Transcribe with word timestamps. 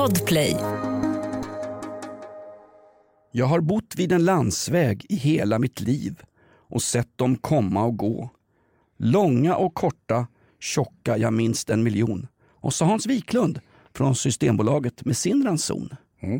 Podplay. 0.00 0.56
Jag 3.32 3.46
har 3.46 3.60
bott 3.60 3.94
vid 3.96 4.12
en 4.12 4.24
landsväg 4.24 5.06
i 5.08 5.16
hela 5.16 5.58
mitt 5.58 5.80
liv 5.80 6.20
och 6.68 6.82
sett 6.82 7.18
dem 7.18 7.36
komma 7.36 7.84
och 7.84 7.96
gå. 7.96 8.30
Långa 8.98 9.56
och 9.56 9.74
korta, 9.74 10.26
tjocka, 10.60 11.16
jag 11.16 11.32
minst 11.32 11.70
en 11.70 11.82
miljon. 11.82 12.26
Och 12.50 12.74
så 12.74 12.84
Hans 12.84 13.06
Wiklund 13.06 13.60
från 13.94 14.14
Systembolaget 14.14 15.04
med 15.04 15.16
sin 15.16 15.44
ranson. 15.44 15.88
Eh, 16.22 16.38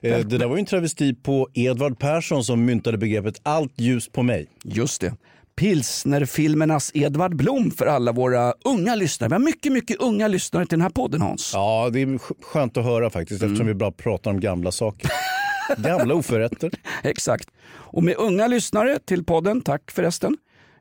Det 0.00 0.38
där 0.38 0.46
var 0.46 0.56
ju 0.56 0.60
en 0.60 0.66
travesti 0.66 1.14
på 1.14 1.48
Edvard 1.54 1.98
Persson 1.98 2.44
som 2.44 2.64
myntade 2.64 2.98
begreppet 2.98 3.40
allt 3.42 3.80
ljus 3.80 4.08
på 4.08 4.22
mig. 4.22 4.46
Just 4.64 5.00
det. 5.00 5.14
Pilsnerfilmernas 5.56 6.90
Edvard 6.94 7.36
Blom 7.36 7.70
för 7.70 7.86
alla 7.86 8.12
våra 8.12 8.54
unga 8.64 8.94
lyssnare. 8.94 9.28
Vi 9.28 9.34
har 9.34 9.40
mycket, 9.40 9.72
mycket 9.72 9.96
unga 10.00 10.28
lyssnare 10.28 10.66
till 10.66 10.78
den 10.78 10.82
här 10.82 10.90
podden 10.90 11.20
Hans. 11.22 11.50
Ja, 11.54 11.90
det 11.92 12.00
är 12.02 12.06
sk- 12.06 12.42
skönt 12.42 12.76
att 12.76 12.84
höra 12.84 13.10
faktiskt 13.10 13.42
eftersom 13.42 13.66
vi 13.66 13.74
bara 13.74 13.92
pratar 13.92 14.30
om 14.30 14.40
gamla 14.40 14.72
saker. 14.72 15.10
Gamla 15.76 16.14
oförrätter. 16.14 16.70
Exakt. 17.02 17.48
Och 17.72 18.02
med 18.02 18.14
unga 18.18 18.46
lyssnare 18.46 18.98
till 19.04 19.24
podden, 19.24 19.60
tack 19.60 19.90
förresten, 19.90 20.36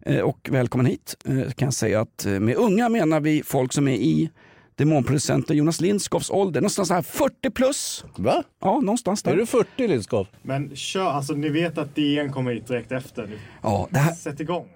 eh, 0.06 0.20
och 0.20 0.50
välkommen 0.52 0.86
hit, 0.86 1.16
eh, 1.26 1.52
kan 1.52 1.66
jag 1.66 1.74
säga 1.74 2.02
att 2.02 2.26
eh, 2.26 2.32
med 2.40 2.56
unga 2.56 2.90
menar 2.90 3.20
vi 3.20 3.44
folk 3.46 3.74
som 3.74 3.88
är 3.88 3.96
i 3.96 4.30
demonproducenten 4.76 5.58
Jonas 5.58 5.82
Lindskows 5.82 6.30
ålder, 6.30 6.62
någonstans 6.62 6.90
här 6.90 7.02
40 7.02 7.50
plus. 7.50 8.06
Va? 8.16 8.44
Ja, 8.62 8.80
någonstans 8.80 9.24
där. 9.24 9.32
Är 9.32 9.36
du 9.38 9.46
40 9.46 9.88
Lindskov? 9.88 10.28
Men 10.42 10.76
kör, 10.76 11.10
alltså 11.12 11.34
ni 11.34 11.50
vet 11.50 11.78
att 11.78 11.96
DN 11.96 12.32
kommer 12.32 12.52
hit 12.54 12.68
direkt 12.68 12.92
efter. 12.92 13.30
Ja, 13.62 13.88
det 13.92 14.00
här, 14.00 14.14
Sätt 14.14 14.40
igång. 14.40 14.68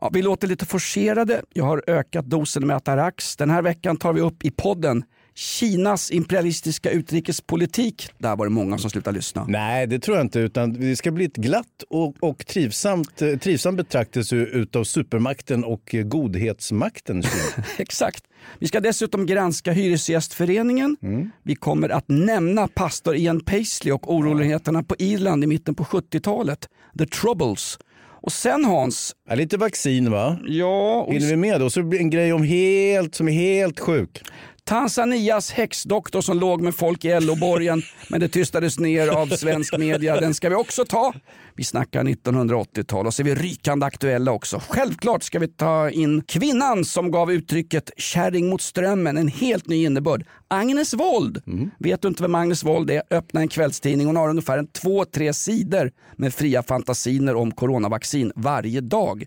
ja, 0.00 0.10
vi 0.12 0.22
låter 0.22 0.48
lite 0.48 0.66
forcerade. 0.66 1.42
Jag 1.52 1.64
har 1.64 1.82
ökat 1.86 2.24
dosen 2.24 2.66
med 2.66 2.76
Atarax. 2.76 3.36
Den 3.36 3.50
här 3.50 3.62
veckan 3.62 3.96
tar 3.96 4.12
vi 4.12 4.20
upp 4.20 4.44
i 4.44 4.50
podden 4.50 5.04
Kinas 5.40 6.10
imperialistiska 6.10 6.90
utrikespolitik. 6.90 8.08
Där 8.18 8.36
var 8.36 8.46
det 8.46 8.50
många 8.50 8.78
som 8.78 8.90
slutade 8.90 9.16
lyssna. 9.16 9.44
Nej, 9.48 9.86
det 9.86 9.98
tror 9.98 10.16
jag 10.16 10.24
inte. 10.26 10.40
Utan 10.40 10.72
det 10.72 10.96
ska 10.96 11.10
bli 11.10 11.24
ett 11.24 11.36
glatt 11.36 11.82
och, 11.88 12.14
och 12.20 12.46
trivsamt, 12.46 13.22
eh, 13.22 13.36
trivsam 13.38 13.76
betraktelse 13.76 14.36
utav 14.36 14.84
supermakten 14.84 15.64
och 15.64 15.94
eh, 15.94 16.02
godhetsmakten. 16.02 17.22
Exakt. 17.78 18.24
Vi 18.58 18.68
ska 18.68 18.80
dessutom 18.80 19.26
granska 19.26 19.72
Hyresgästföreningen. 19.72 20.96
Vi 21.42 21.54
kommer 21.54 21.88
att 21.88 22.08
nämna 22.08 22.68
pastor 22.68 23.16
Ian 23.16 23.40
Paisley 23.40 23.92
och 23.92 24.14
oroligheterna 24.14 24.82
på 24.82 24.94
Irland 24.98 25.44
i 25.44 25.46
mitten 25.46 25.74
på 25.74 25.84
70-talet. 25.84 26.68
The 26.98 27.06
Troubles. 27.06 27.78
Och 28.22 28.32
sen 28.32 28.64
Hans, 28.64 29.16
Ja, 29.28 29.34
lite 29.34 29.56
vaccin 29.56 30.10
va? 30.10 30.38
ja, 30.46 31.02
och 31.02 31.14
Hinner 31.14 31.26
vi 31.26 31.36
med? 31.36 31.62
Och 31.62 31.72
så 31.72 31.82
blir 31.82 31.98
det 31.98 32.02
en 32.04 32.10
grej 32.10 32.32
om 32.32 32.42
helt, 32.42 33.14
som 33.14 33.28
är 33.28 33.32
helt 33.32 33.80
sjuk. 33.80 34.22
Tanzanias 34.70 35.50
häxdoktor 35.50 36.20
som 36.20 36.38
låg 36.38 36.60
med 36.60 36.74
folk 36.74 37.04
i 37.04 37.20
LO-borgen 37.20 37.82
men 38.08 38.20
det 38.20 38.28
tystades 38.28 38.78
ner 38.78 39.08
av 39.08 39.26
svensk 39.26 39.78
media. 39.78 40.20
Den 40.20 40.34
ska 40.34 40.48
vi 40.48 40.54
också 40.54 40.84
ta. 40.84 41.12
Vi 41.54 41.64
snackar 41.64 42.04
1980-tal 42.04 43.06
och 43.06 43.14
så 43.14 43.22
är 43.22 43.24
vi 43.24 43.34
rykande 43.34 43.86
aktuella 43.86 44.32
också. 44.32 44.62
Självklart 44.68 45.22
ska 45.22 45.38
vi 45.38 45.48
ta 45.48 45.90
in 45.90 46.22
kvinnan 46.22 46.84
som 46.84 47.10
gav 47.10 47.32
uttrycket 47.32 47.90
kärring 47.96 48.48
mot 48.48 48.62
strömmen 48.62 49.18
en 49.18 49.28
helt 49.28 49.68
ny 49.68 49.84
innebörd. 49.84 50.26
Agnes 50.48 50.94
Wold. 50.94 51.42
Vet 51.78 52.02
du 52.02 52.08
inte 52.08 52.22
vem 52.22 52.34
Agnes 52.34 52.64
Wold 52.64 52.90
är? 52.90 53.02
Öppna 53.10 53.40
en 53.40 53.48
kvällstidning. 53.48 54.06
Hon 54.06 54.16
har 54.16 54.28
ungefär 54.28 54.58
en 54.58 54.66
två, 54.66 55.04
tre 55.04 55.32
sidor 55.32 55.90
med 56.16 56.34
fria 56.34 56.62
fantasiner 56.62 57.34
om 57.34 57.52
coronavaccin 57.52 58.32
varje 58.36 58.80
dag. 58.80 59.24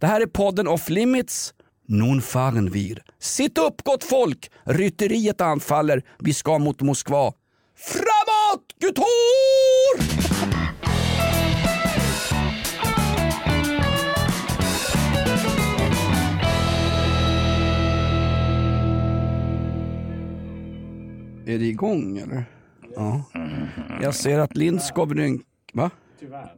Det 0.00 0.06
här 0.06 0.20
är 0.20 0.26
podden 0.26 0.68
Off 0.68 0.88
Limits. 0.88 1.52
Nun 1.88 2.22
fahren 2.22 2.72
wir. 2.72 3.02
Sitt 3.18 3.58
upp 3.58 3.84
gott 3.84 4.04
folk! 4.04 4.50
Rytteriet 4.64 5.40
anfaller. 5.40 6.02
Vi 6.18 6.34
ska 6.34 6.58
mot 6.58 6.80
Moskva. 6.80 7.32
Framåt 7.76 8.72
Gutor! 8.80 9.06
Är 21.46 21.58
det 21.58 21.64
igång 21.64 22.18
eller? 22.18 22.44
Ja. 22.96 23.24
Jag 24.02 24.14
ser 24.14 24.38
att 24.38 24.56
Lindskov 24.56 25.14
rynk... 25.14 25.42
Va? 25.72 25.90
Tyvärr. 26.20 26.52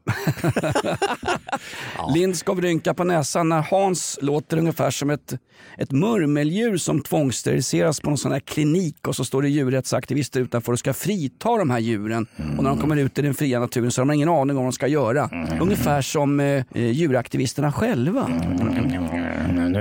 Lindskov 2.14 2.60
rynkar 2.60 2.94
på 2.94 3.04
näsan 3.04 3.48
när 3.48 3.62
Hans 3.62 4.18
låter 4.22 4.56
ungefär 4.56 4.90
som 4.90 5.10
ett, 5.10 5.34
ett 5.78 5.92
murmeldjur 5.92 6.76
som 6.76 7.00
tvångssteriliseras 7.00 8.00
på 8.00 8.10
någon 8.10 8.18
sån 8.18 8.32
här 8.32 8.40
klinik 8.40 9.08
och 9.08 9.16
så 9.16 9.24
står 9.24 9.42
det 9.42 9.48
djurrättsaktivister 9.48 10.40
utanför 10.40 10.72
och 10.72 10.78
ska 10.78 10.92
frita 10.92 11.56
de 11.56 11.70
här 11.70 11.78
djuren. 11.78 12.26
Och 12.56 12.64
när 12.64 12.70
de 12.70 12.80
kommer 12.80 12.96
ut 12.96 13.18
i 13.18 13.22
den 13.22 13.34
fria 13.34 13.60
naturen 13.60 13.90
så 13.90 14.00
har 14.00 14.06
de 14.06 14.14
ingen 14.14 14.28
aning 14.28 14.56
om 14.56 14.56
vad 14.56 14.64
de 14.64 14.72
ska 14.72 14.86
göra. 14.86 15.30
Ungefär 15.60 16.02
som 16.02 16.40
eh, 16.40 16.64
eh, 16.74 16.90
djuraktivisterna 16.90 17.72
själva. 17.72 18.28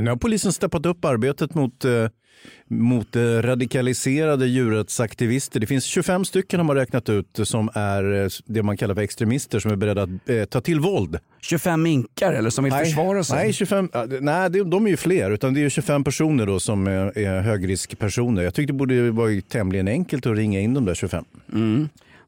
Nu 0.01 0.09
har 0.09 0.15
polisen 0.15 0.53
steppat 0.53 0.85
upp 0.85 1.05
arbetet 1.05 1.53
mot, 1.53 1.85
eh, 1.85 1.91
mot 2.67 3.15
eh, 3.15 3.21
radikaliserade 3.21 4.47
djurrättsaktivister. 4.47 5.59
Det 5.59 5.67
finns 5.67 5.85
25 5.85 6.25
stycken 6.25 6.59
har 6.59 6.65
man 6.65 6.75
räknat 6.75 7.09
ut 7.09 7.39
som 7.43 7.69
är 7.73 8.23
eh, 8.23 8.29
det 8.45 8.63
man 8.63 8.77
kallar 8.77 8.95
för 8.95 9.01
extremister 9.01 9.59
som 9.59 9.71
är 9.71 9.75
beredda 9.75 10.03
att 10.03 10.09
eh, 10.29 10.45
ta 10.45 10.61
till 10.61 10.79
våld. 10.79 11.19
25 11.41 11.81
minkar 11.81 12.33
eller 12.33 12.49
som 12.49 12.63
vill 12.63 12.73
försvara 12.73 13.23
sig. 13.23 13.35
Nej, 13.37 13.53
25, 13.53 13.89
ja, 13.93 14.05
det- 14.05 14.21
nej 14.21 14.49
de 14.49 14.85
är 14.85 14.89
ju 14.89 14.97
fler. 14.97 15.31
Utan 15.31 15.53
det 15.53 15.59
är 15.59 15.61
ju 15.61 15.69
25 15.69 16.03
personer 16.03 16.45
då 16.45 16.59
som 16.59 16.87
är, 16.87 17.17
är 17.17 17.41
högriskpersoner. 17.41 18.43
Jag 18.43 18.53
tyckte 18.53 18.73
det 18.73 18.77
borde 18.77 19.11
vara 19.11 19.41
tämligen 19.49 19.87
enkelt 19.87 20.25
att 20.25 20.37
ringa 20.37 20.59
in 20.59 20.73
de 20.73 20.85
där 20.85 20.95
25. 20.95 21.25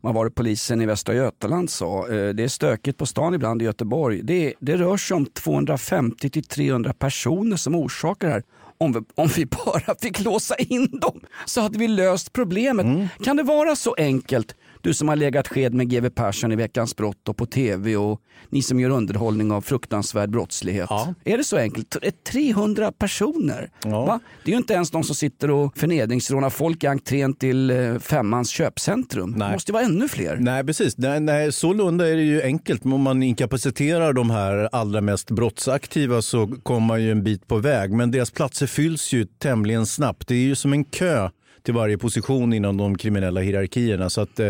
vad 0.02 0.14
var 0.14 0.26
det 0.26 0.32
polisen 0.32 0.82
i 0.82 0.86
Västra 0.86 1.16
Götaland 1.16 1.70
sa? 1.70 2.08
Eh, 2.08 2.30
Det 2.34 2.44
är 2.44 2.48
stökigt 2.48 2.98
på 2.98 3.06
stan 3.06 3.34
ibland 3.34 3.62
i 3.62 3.66
Göteborg. 3.66 4.22
Det, 4.24 4.54
det 4.60 4.78
rör 4.78 4.98
sig 4.98 5.16
om 5.16 5.26
250 5.26 6.30
till 6.30 6.44
300 6.44 6.94
personer 6.94 7.58
som 7.58 7.76
orsakar 7.76 8.28
det 8.28 8.34
här. 8.34 8.44
Om 8.82 8.92
vi, 8.92 9.00
om 9.16 9.28
vi 9.28 9.46
bara 9.66 9.96
fick 10.02 10.20
låsa 10.20 10.56
in 10.56 11.00
dem 11.00 11.22
så 11.46 11.62
hade 11.62 11.80
vi 11.80 11.88
löst 11.88 12.34
problemet. 12.34 13.10
Kan 13.24 13.38
det 13.38 13.44
vara 13.44 13.76
så 13.76 13.94
enkelt? 13.98 14.56
Du 14.82 14.94
som 14.94 15.08
har 15.08 15.16
legat 15.16 15.48
sked 15.48 15.74
med 15.74 15.90
GW 15.90 16.10
Persson 16.10 16.52
i 16.52 16.56
Veckans 16.56 16.96
brott 16.96 17.30
och 17.30 17.38
på 17.38 17.46
tv 17.46 17.96
och 17.98 18.22
ni 18.50 18.62
som 18.62 18.80
gör 18.80 18.90
underhållning 18.90 19.52
av 19.52 19.62
fruktansvärd 19.62 20.30
brottslighet. 20.30 20.88
Ja. 20.90 21.14
Är 21.26 21.38
det 21.38 21.44
så 21.44 21.58
enkelt? 21.58 21.90
T- 21.90 22.12
300 22.32 22.92
personer? 22.92 23.70
Ja. 23.84 24.06
Va? 24.06 24.20
Det 24.44 24.52
är 24.52 24.54
ju 24.54 24.58
inte 24.58 24.74
ens 24.74 24.92
de 24.92 25.04
som 25.04 25.16
sitter 25.16 25.52
och 25.52 25.78
förnedringsrånar 25.78 26.50
folk 26.50 26.84
i 26.84 26.88
entrén 26.88 27.34
till 27.34 27.70
eh, 27.72 28.00
Femmans 28.00 28.50
köpcentrum. 28.50 29.30
Nej. 29.38 29.48
Det 29.48 29.54
måste 29.54 29.72
ju 29.72 29.74
vara 29.74 29.84
ännu 29.84 30.08
fler. 30.08 30.38
Nej, 30.40 30.64
precis. 30.64 30.98
Nej, 30.98 31.20
nej, 31.20 31.52
sålunda 31.52 32.08
är 32.10 32.16
det 32.16 32.24
ju 32.24 32.42
enkelt. 32.42 32.86
Om 32.86 33.02
man 33.02 33.24
inkapaciterar 33.24 34.14
de 34.14 34.30
här 34.30 34.70
allra 34.72 35.02
mest 35.02 35.32
brottsaktiva 35.32 36.22
så 36.22 36.48
kommer 36.64 36.88
man 36.88 37.04
ju 37.04 37.12
en 37.12 37.24
bit 37.24 37.48
på 37.48 37.58
väg. 37.58 37.92
Men 37.92 38.12
deras 38.12 38.32
platser 38.32 38.68
fylls 38.68 39.14
ju 39.14 39.26
tämligen 39.26 39.86
snabbt. 39.86 40.28
Det 40.28 40.36
är 40.36 40.40
ju 40.40 40.56
som 40.56 40.74
en 40.74 40.84
kö 40.84 41.30
till 41.64 41.74
varje 41.74 41.98
position 41.98 42.54
inom 42.54 42.78
de 42.78 42.98
kriminella 42.98 43.42
hierarkierna. 43.42 44.10
Så 44.10 44.22
att, 44.22 44.40
eh, 44.40 44.50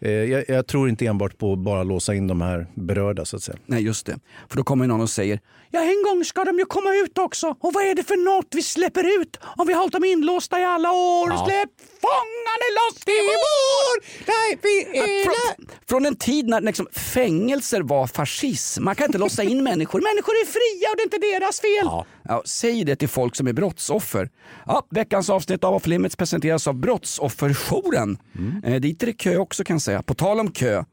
Eh, 0.00 0.10
jag, 0.10 0.44
jag 0.48 0.66
tror 0.66 0.88
inte 0.88 1.06
enbart 1.06 1.38
på 1.38 1.52
att 1.52 1.58
bara 1.58 1.82
låsa 1.82 2.14
in 2.14 2.26
de 2.26 2.40
här 2.40 2.66
berörda 2.74 3.24
så 3.24 3.36
att 3.36 3.42
säga. 3.42 3.58
Nej, 3.66 3.82
just 3.82 4.06
det. 4.06 4.18
För 4.48 4.56
då 4.56 4.64
kommer 4.64 4.86
någon 4.86 5.00
och 5.00 5.10
säger 5.10 5.40
Ja, 5.70 5.80
en 5.80 6.02
gång 6.02 6.24
ska 6.24 6.44
de 6.44 6.58
ju 6.58 6.64
komma 6.64 6.94
ut 6.94 7.18
också. 7.18 7.56
Och 7.60 7.72
vad 7.72 7.84
är 7.84 7.94
det 7.94 8.04
för 8.04 8.16
något 8.16 8.48
vi 8.50 8.62
släpper 8.62 9.20
ut 9.20 9.36
om 9.42 9.66
vi 9.66 9.72
har 9.72 9.80
hållit 9.80 9.92
dem 9.92 10.04
inlåsta 10.04 10.60
i 10.60 10.64
alla 10.64 10.92
år? 10.92 11.26
Släpp 11.46 11.70
fångarna 12.00 12.66
loss 12.78 13.02
i 13.06 13.18
vår! 13.30 13.94
Nej, 14.26 14.58
vi 14.62 14.98
är 14.98 15.24
från, 15.24 15.68
från 15.88 16.06
en 16.06 16.16
tid 16.16 16.48
när 16.48 16.60
liksom, 16.60 16.86
fängelser 16.92 17.80
var 17.80 18.06
fascism. 18.06 18.84
Man 18.84 18.94
kan 18.94 19.06
inte 19.06 19.18
låsa 19.18 19.42
in 19.42 19.62
människor. 19.70 20.00
Människor 20.00 20.32
är 20.32 20.46
fria 20.46 20.90
och 20.90 20.96
det 20.96 21.02
är 21.02 21.04
inte 21.04 21.38
deras 21.40 21.60
fel. 21.60 22.04
Ja. 22.28 22.42
säg 22.44 22.84
det 22.84 22.96
till 22.96 23.08
folk 23.08 23.36
som 23.36 23.46
är 23.46 23.52
brottsoffer. 23.52 24.30
Ja, 24.66 24.86
veckans 24.90 25.30
avsnitt 25.30 25.64
av 25.64 25.74
Off 25.74 25.86
Limits 25.86 26.16
presenteras 26.16 26.66
av 26.66 26.74
Brottsofferjouren. 26.74 28.18
Eh, 28.64 28.74
dit 28.80 29.02
är 29.02 29.06
det 29.06 29.12
kö 29.12 29.36
också 29.36 29.64
kan 29.64 29.74
jag 29.74 29.82
säga. 29.82 30.02
På 30.02 30.14
tal 30.14 30.40
om 30.40 30.52
kö. 30.52 30.84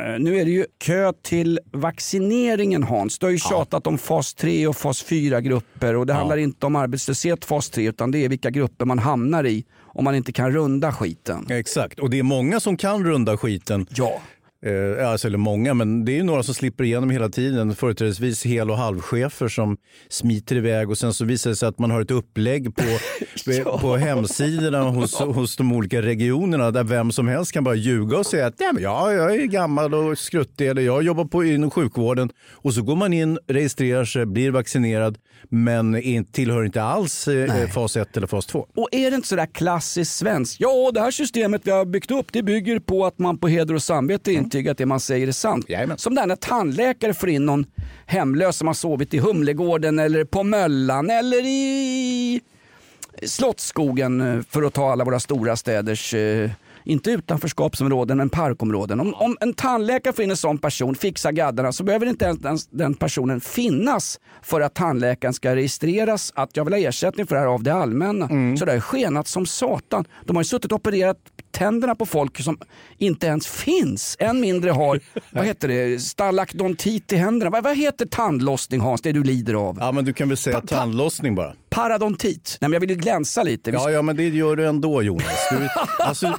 Eh, 0.00 0.18
Nu 0.18 0.36
är 0.40 0.44
det 0.44 0.50
ju 0.50 0.66
kö 0.78 1.12
till 1.22 1.60
vaccineringen 1.72 2.82
Hans. 2.82 3.18
Du 3.18 3.26
har 3.26 3.30
ju 3.30 3.38
tjatat 3.38 3.86
om 3.86 3.98
fas 3.98 4.34
3 4.34 4.66
och 4.66 4.76
fas 4.76 5.04
4-grupper 5.04 5.96
och 5.96 6.06
det 6.06 6.12
handlar 6.12 6.36
inte 6.36 6.66
om 6.66 6.76
arbetslöshet 6.76 7.44
fas 7.44 7.70
3 7.70 7.88
utan 7.88 8.10
det 8.10 8.24
är 8.24 8.28
vilka 8.28 8.50
grupper 8.50 8.84
man 8.84 8.98
hamnar 8.98 9.46
i 9.46 9.64
om 9.82 10.04
man 10.04 10.14
inte 10.14 10.32
kan 10.32 10.52
runda 10.52 10.92
skiten. 10.92 11.46
Exakt, 11.50 11.98
och 11.98 12.10
det 12.10 12.18
är 12.18 12.22
många 12.22 12.60
som 12.60 12.76
kan 12.76 13.04
runda 13.04 13.36
skiten. 13.36 13.86
Ja. 13.90 14.20
Eh, 14.66 15.10
alltså, 15.10 15.28
eller 15.28 15.38
många, 15.38 15.74
men 15.74 16.04
det 16.04 16.12
är 16.12 16.16
ju 16.16 16.22
några 16.22 16.42
som 16.42 16.54
slipper 16.54 16.84
igenom 16.84 17.10
hela 17.10 17.28
tiden. 17.28 17.74
Företrädesvis 17.74 18.46
hel 18.46 18.70
och 18.70 18.76
halvchefer 18.76 19.48
som 19.48 19.76
smiter 20.08 20.56
iväg 20.56 20.90
och 20.90 20.98
sen 20.98 21.14
så 21.14 21.24
visar 21.24 21.50
det 21.50 21.56
sig 21.56 21.68
att 21.68 21.78
man 21.78 21.90
har 21.90 22.00
ett 22.00 22.10
upplägg 22.10 22.76
på, 22.76 22.82
Ja. 23.64 23.78
på 23.78 23.96
hemsidorna 23.96 24.82
hos, 24.82 25.18
hos 25.18 25.56
de 25.56 25.72
olika 25.72 26.02
regionerna 26.02 26.70
där 26.70 26.84
vem 26.84 27.12
som 27.12 27.28
helst 27.28 27.52
kan 27.52 27.64
bara 27.64 27.74
ljuga 27.74 28.18
och 28.18 28.26
säga 28.26 28.46
att 28.46 28.54
ja, 28.58 28.70
men 28.72 28.82
ja, 28.82 29.12
jag 29.12 29.34
är 29.34 29.46
gammal 29.46 29.94
och 29.94 30.18
skruttig 30.18 30.68
eller 30.68 30.82
jag 30.82 31.02
jobbar 31.02 31.24
på, 31.24 31.44
inom 31.44 31.70
sjukvården. 31.70 32.30
Och 32.52 32.74
så 32.74 32.82
går 32.82 32.96
man 32.96 33.12
in, 33.12 33.38
registrerar 33.46 34.04
sig, 34.04 34.26
blir 34.26 34.50
vaccinerad 34.50 35.18
men 35.48 35.94
är, 35.94 36.22
tillhör 36.32 36.64
inte 36.64 36.82
alls 36.82 37.28
eh, 37.28 37.68
fas 37.68 37.96
1 37.96 38.16
eller 38.16 38.26
fas 38.26 38.46
2. 38.46 38.66
Och 38.76 38.88
är 38.92 39.10
det 39.10 39.14
inte 39.16 39.28
sådär 39.28 39.46
klassiskt 39.46 40.16
svenskt? 40.16 40.60
Ja, 40.60 40.90
det 40.94 41.00
här 41.00 41.10
systemet 41.10 41.60
vi 41.64 41.70
har 41.70 41.84
byggt 41.84 42.10
upp 42.10 42.26
det 42.32 42.42
bygger 42.42 42.78
på 42.78 43.06
att 43.06 43.18
man 43.18 43.38
på 43.38 43.48
heder 43.48 43.74
och 43.74 43.82
samvete 43.82 44.32
intygar 44.50 44.72
att 44.72 44.78
det 44.78 44.86
man 44.86 45.00
säger 45.00 45.28
är 45.28 45.32
sant. 45.32 45.64
Jajamän. 45.68 45.98
Som 45.98 46.14
där 46.14 46.26
när 46.26 46.36
tandläkare 46.36 47.14
får 47.14 47.28
in 47.28 47.46
någon 47.46 47.66
hemlös 48.06 48.56
som 48.56 48.66
har 48.66 48.74
sovit 48.74 49.14
i 49.14 49.18
Humlegården 49.18 49.98
eller 49.98 50.24
på 50.24 50.42
Möllan 50.42 51.10
eller 51.10 51.46
i 51.46 52.40
Slottsskogen 53.22 54.20
eh, 54.20 54.42
för 54.50 54.62
att 54.62 54.74
ta 54.74 54.92
alla 54.92 55.04
våra 55.04 55.20
stora 55.20 55.56
städers 55.56 56.14
eh, 56.14 56.50
inte 56.84 57.10
utanförskapsområden 57.10 58.16
men 58.16 58.30
parkområden. 58.30 59.00
Om, 59.00 59.14
om 59.14 59.36
en 59.40 59.54
tandläkare 59.54 60.12
får 60.12 60.24
in 60.24 60.30
en 60.30 60.36
sån 60.36 60.58
person, 60.58 60.94
fixar 60.94 61.32
gaddarna, 61.32 61.72
så 61.72 61.84
behöver 61.84 62.06
inte 62.06 62.24
ens 62.24 62.66
den, 62.66 62.94
personen 62.94 63.40
finnas 63.40 64.20
för 64.42 64.60
att 64.60 64.74
tandläkaren 64.74 65.34
ska 65.34 65.54
registreras 65.54 66.32
att 66.34 66.56
jag 66.56 66.64
vill 66.64 66.74
ha 66.74 66.78
ersättning 66.78 67.26
för 67.26 67.34
det 67.34 67.40
här 67.40 67.48
av 67.48 67.62
det 67.62 67.74
allmänna. 67.74 68.28
Så 68.58 68.64
det 68.64 68.72
har 68.72 68.80
skenat 68.80 69.28
som 69.28 69.46
satan. 69.46 70.04
De 70.24 70.36
har 70.36 70.42
ju 70.42 70.48
suttit 70.48 70.72
och 70.72 70.76
opererat 70.76 71.16
tänderna 71.50 71.94
på 71.94 72.06
folk 72.06 72.42
som 72.42 72.58
inte 72.98 73.26
ens 73.26 73.46
finns. 73.46 74.16
Än 74.18 74.40
mindre 74.40 74.70
har, 74.70 75.00
vad 75.30 75.46
heter 75.46 75.68
det, 75.68 76.00
stalaktontit 76.02 77.12
i 77.12 77.16
händerna. 77.16 77.50
Vad, 77.50 77.64
vad 77.64 77.76
heter 77.76 78.06
tandlossning 78.06 78.80
Hans, 78.80 79.02
det 79.02 79.12
du 79.12 79.24
lider 79.24 79.54
av? 79.54 79.76
Ja, 79.80 79.92
men 79.92 80.04
du 80.04 80.12
kan 80.12 80.28
väl 80.28 80.36
säga 80.36 80.60
Pa- 80.60 80.66
tandlossning 80.66 81.34
bara. 81.34 81.54
Paradontit. 81.70 82.58
Nej, 82.60 82.68
men 82.68 82.72
jag 82.72 82.80
vill 82.80 82.90
ju 82.90 82.96
glänsa 82.96 83.42
lite. 83.42 83.70
Ja, 83.70 83.90
ja, 83.90 84.02
men 84.02 84.16
det 84.16 84.28
gör 84.28 84.56
du 84.56 84.66
ändå 84.66 85.02
Jonas. 85.02 85.48
Du, 85.50 85.68
alltså, 86.04 86.38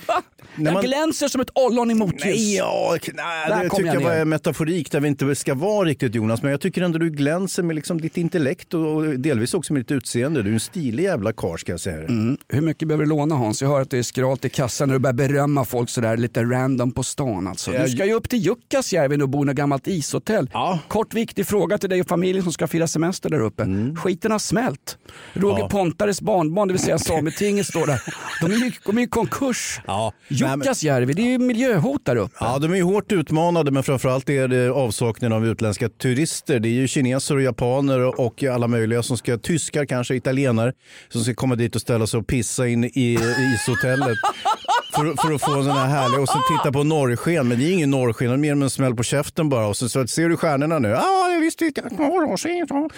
när 0.55 0.65
jag 0.65 0.73
man, 0.73 0.83
glänser 0.83 1.27
som 1.27 1.41
ett 1.41 1.51
ollon 1.53 1.91
i 1.91 1.93
motljus. 1.93 2.23
Nej, 2.25 2.55
ja, 2.55 2.97
Där 3.05 3.13
nej, 3.15 3.63
det 3.63 3.69
tycker 3.69 3.85
jag 3.85 3.95
jag 3.95 4.17
var 4.17 4.25
metaforik 4.25 4.91
där 4.91 4.99
vi 4.99 5.07
inte 5.07 5.35
ska 5.35 5.53
vara 5.53 5.87
riktigt 5.87 6.15
Jonas. 6.15 6.41
Men 6.41 6.51
jag 6.51 6.61
tycker 6.61 6.81
ändå 6.81 6.99
du 6.99 7.09
glänser 7.09 7.63
med 7.63 7.75
liksom 7.75 8.01
ditt 8.01 8.17
intellekt 8.17 8.73
och 8.73 9.01
och 9.01 9.19
delvis 9.19 9.53
också 9.53 9.73
med 9.73 9.81
ditt 9.81 9.91
utseende. 9.91 10.43
Du 10.43 10.49
är 10.49 10.53
en 10.53 10.59
stilig 10.59 11.03
jävla 11.03 11.33
karl 11.33 11.57
ska 11.57 11.71
jag 11.71 11.79
säga. 11.79 11.97
Mm. 11.97 12.37
Hur 12.47 12.61
mycket 12.61 12.87
behöver 12.87 13.03
du 13.05 13.09
låna 13.09 13.35
Hans? 13.35 13.61
Jag 13.61 13.69
hör 13.69 13.81
att 13.81 13.89
det 13.89 13.97
är 13.97 14.03
skralt 14.03 14.45
i 14.45 14.49
kassan 14.49 14.91
du 15.01 15.13
börjar 15.13 15.27
berömma 15.29 15.65
folk 15.65 15.89
sådär 15.89 16.17
lite 16.17 16.43
random 16.43 16.91
på 16.91 17.03
stan. 17.03 17.47
Alltså. 17.47 17.71
Du 17.71 17.89
ska 17.89 18.05
ju 18.05 18.13
upp 18.13 18.29
till 18.29 18.39
Jukkasjärvi 18.39 19.21
och 19.21 19.29
bo 19.29 19.43
i 19.43 19.45
något 19.45 19.55
gammalt 19.55 19.87
ishotell. 19.87 20.49
Ja. 20.53 20.79
Kort 20.87 21.13
viktig 21.13 21.47
fråga 21.47 21.77
till 21.77 21.89
dig 21.89 22.01
och 22.01 22.07
familjen 22.07 22.43
som 22.43 22.53
ska 22.53 22.67
fira 22.67 22.87
semester 22.87 23.29
där 23.29 23.39
uppe. 23.39 23.67
Skiten 23.97 24.31
har 24.31 24.39
smält. 24.39 24.97
Roger 25.33 25.51
Mm. 25.51 25.61
Ja. 25.61 25.69
Pontares 25.69 26.21
barnbarn, 26.21 26.67
det 26.67 26.73
vill 26.73 26.81
säga 26.81 26.99
Sametinget, 26.99 27.65
står 27.67 27.87
där. 27.87 28.01
De 28.41 28.51
är 28.51 28.65
ju, 28.65 28.71
de 28.85 28.97
är 28.97 29.01
ju 29.01 29.07
i 29.07 29.09
konkurs. 29.09 29.81
Ja. 29.87 30.13
Jukkasjärvi, 30.27 31.13
det 31.13 31.21
är 31.21 31.31
ju 31.31 31.37
miljöhot 31.39 32.05
där 32.05 32.15
uppe. 32.15 32.35
Ja, 32.39 32.57
de 32.59 32.71
är 32.71 32.75
ju 32.75 32.83
hårt 32.83 33.11
utmanade, 33.11 33.71
men 33.71 33.83
framförallt 33.83 34.29
är 34.29 34.47
det 34.47 34.71
avsaknaden 34.71 35.37
av 35.37 35.47
utländska 35.47 35.89
turister. 35.89 36.59
Det 36.59 36.69
är 36.69 36.71
ju 36.71 36.87
kineser 36.87 37.35
och 37.35 37.41
japaner 37.41 38.19
och 38.21 38.43
alla 38.43 38.67
möjliga 38.67 39.03
som 39.03 39.17
ska, 39.17 39.37
tyskar 39.37 39.85
kanske, 39.85 40.15
italienare, 40.15 40.73
som 41.09 41.23
ska 41.23 41.33
komma 41.33 41.55
dit 41.55 41.75
och 41.75 41.81
ställa 41.81 42.07
sig 42.07 42.19
och 42.19 42.27
pissa 42.27 42.67
in 42.67 42.83
i, 42.83 42.89
i 42.93 43.55
ishotellet. 43.55 44.17
För, 44.91 45.27
för 45.27 45.33
att 45.33 45.41
få 45.41 45.55
den 45.55 45.71
här 45.71 45.87
härliga, 45.87 46.21
och 46.21 46.29
sen 46.29 46.41
titta 46.57 46.71
på 46.71 46.83
norrsken, 46.83 47.47
men 47.47 47.59
det 47.59 47.65
är 47.65 47.73
ingen 47.73 47.91
norrsken, 47.91 48.27
det 48.27 48.33
är 48.33 48.37
mer 48.37 48.51
än 48.51 48.61
en 48.61 48.69
smäll 48.69 48.95
på 48.95 49.03
käften 49.03 49.49
bara. 49.49 49.67
Och 49.67 49.77
så, 49.77 49.89
så 49.89 50.07
ser 50.07 50.29
du 50.29 50.37
stjärnorna 50.37 50.79
nu? 50.79 50.89
Ja, 50.89 51.29
jag 51.33 51.39
visste 51.39 51.65
inte. 51.65 51.81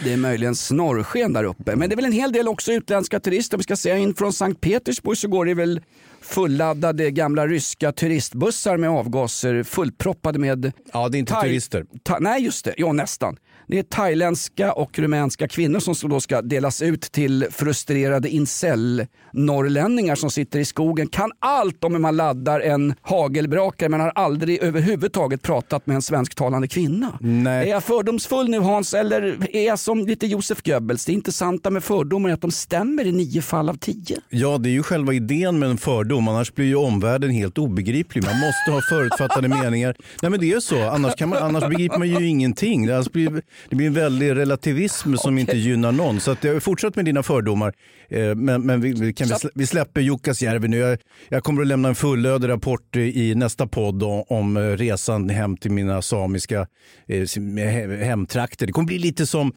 Det 0.04 0.13
är 0.13 0.18
möjligen 0.18 0.56
snorrsken 0.56 1.34
där 1.34 1.44
uppe. 1.44 1.75
Men 1.75 1.90
det 1.90 1.94
är 1.94 1.95
väl 1.95 2.06
en 2.06 2.12
hel 2.12 2.31
del 2.31 2.48
också 2.48 2.72
utländska 2.72 3.19
turister. 3.19 3.57
Om 3.57 3.60
vi 3.60 3.63
ska 3.63 3.75
säga 3.75 3.98
in 3.98 4.16
från 4.16 4.34
Sankt 4.34 4.62
Petersburg 4.62 5.18
så 5.18 5.28
går 5.28 5.45
det 5.45 5.54
väl 5.54 5.81
fulladdade 6.22 7.12
gamla 7.12 7.48
ryska 7.48 7.92
turistbussar 7.92 8.78
med 8.78 8.90
avgaser 8.90 9.63
fullproppade 9.63 10.40
med 10.40 10.72
Ja, 10.94 11.10
det 11.10 11.18
är 11.18 11.19
inte 11.19 11.34
turister. 11.42 11.86
Nej, 12.19 12.44
just 12.44 12.66
det. 12.66 12.74
Ja, 12.78 12.94
nästan. 12.94 13.38
Det 13.68 13.80
är 13.80 13.83
thailändska 13.83 14.74
och 14.74 15.00
rumänska 15.00 15.48
kvinnor 15.48 15.80
som 15.80 16.10
då 16.10 16.19
ska 16.19 16.42
delas 16.42 16.81
ut 16.81 17.01
till 17.01 17.48
frustrerade 17.51 18.30
incel-norrlänningar 18.30 20.15
som 20.15 20.31
sitter 20.31 20.60
i 20.60 20.65
skogen. 20.65 21.07
Kan 21.07 21.31
allt 21.39 21.83
om 21.83 21.94
hur 21.94 22.00
man 22.00 22.18
laddar 22.18 22.60
en 22.60 22.94
hagelbrakare 23.01 23.89
men 23.89 24.00
har 24.00 24.12
aldrig 24.15 24.63
överhuvudtaget 24.63 25.42
pratat 25.42 25.88
med 25.88 25.95
en 25.95 26.01
svensktalande 26.01 26.68
kvinna. 26.68 27.18
Nej. 27.21 27.68
Är 27.68 27.71
jag 27.71 27.83
fördomsfull 27.83 28.50
nu 28.50 28.60
Hans 28.60 28.94
eller 28.94 29.38
är 29.56 29.66
jag 29.66 29.80
som 29.80 30.06
lite 30.06 30.27
Josef 30.27 30.62
Goebbels? 30.63 31.06
Det 31.06 31.13
intressanta 31.13 31.69
med 31.69 31.83
fördomar 31.83 32.30
är 32.30 32.33
att 32.33 32.42
de 32.42 32.51
stämmer 32.51 33.06
i 33.06 33.12
nio 33.12 33.42
fall 33.42 33.69
av 33.69 33.77
tio. 33.77 34.18
Ja, 34.30 34.57
det 34.57 34.69
är 34.69 34.71
ju 34.71 34.83
själva 34.83 35.13
idén 35.13 35.59
med 35.59 35.69
en 35.69 35.77
fördom. 35.77 36.27
Annars 36.27 36.54
blir 36.54 36.66
ju 36.66 36.75
omvärlden 36.75 37.30
helt 37.30 37.57
obegriplig. 37.57 38.24
Man 38.24 38.39
måste 38.39 38.71
ha 38.71 38.81
förutfattade 38.89 39.48
meningar. 39.63 39.95
Nej, 40.21 40.31
men 40.31 40.39
det 40.39 40.51
är 40.51 40.59
så. 40.59 40.89
Annars, 40.89 41.16
kan 41.16 41.30
man, 41.30 41.44
annars 41.44 41.69
begriper 41.69 41.98
man 41.98 42.09
ju 42.09 42.27
ingenting. 42.27 42.88
Det, 42.88 42.98
alltså 42.98 43.12
blir, 43.12 43.42
det 43.70 43.76
blir 43.76 43.88
en 43.88 43.94
väldig 43.94 44.30
relativism 44.36 45.16
som 45.16 45.38
inte 45.38 45.58
gynnar 45.58 45.92
någon. 45.92 46.20
Så 46.20 46.32
att 46.32 46.44
jag 46.44 46.64
fortsätt 46.64 46.96
med 46.96 47.06
dina 47.06 47.24
fördomar. 47.24 47.74
Eh, 48.10 48.36
Men, 48.36 48.62
men 48.66 48.82
vi, 48.82 48.94
vi, 48.94 49.14
kan, 49.14 49.28
vi, 49.28 49.34
slä, 49.36 49.50
vi 49.56 49.68
släpper 49.68 50.02
Jukkasjärvi 50.02 50.68
nu. 50.68 50.78
Jag, 50.78 50.98
jag 51.30 51.44
kommer 51.44 51.62
att 51.62 51.68
lämna 51.68 51.90
en 51.90 51.96
fullödig 51.96 52.48
rapport 52.50 52.96
i 52.96 53.36
nästa 53.36 53.68
podd 53.68 54.04
om, 54.04 54.24
om 54.28 54.58
eh, 54.58 54.62
resan 54.62 55.30
hem 55.30 55.58
till 55.58 55.72
mina 55.72 56.02
samiska 56.02 56.60
eh, 57.08 57.16
he- 57.22 58.04
hemtrakter. 58.04 58.66
Det 58.68 58.74
kommer 58.74 58.88
bli 58.88 59.00
lite 59.00 59.26
som 59.26 59.54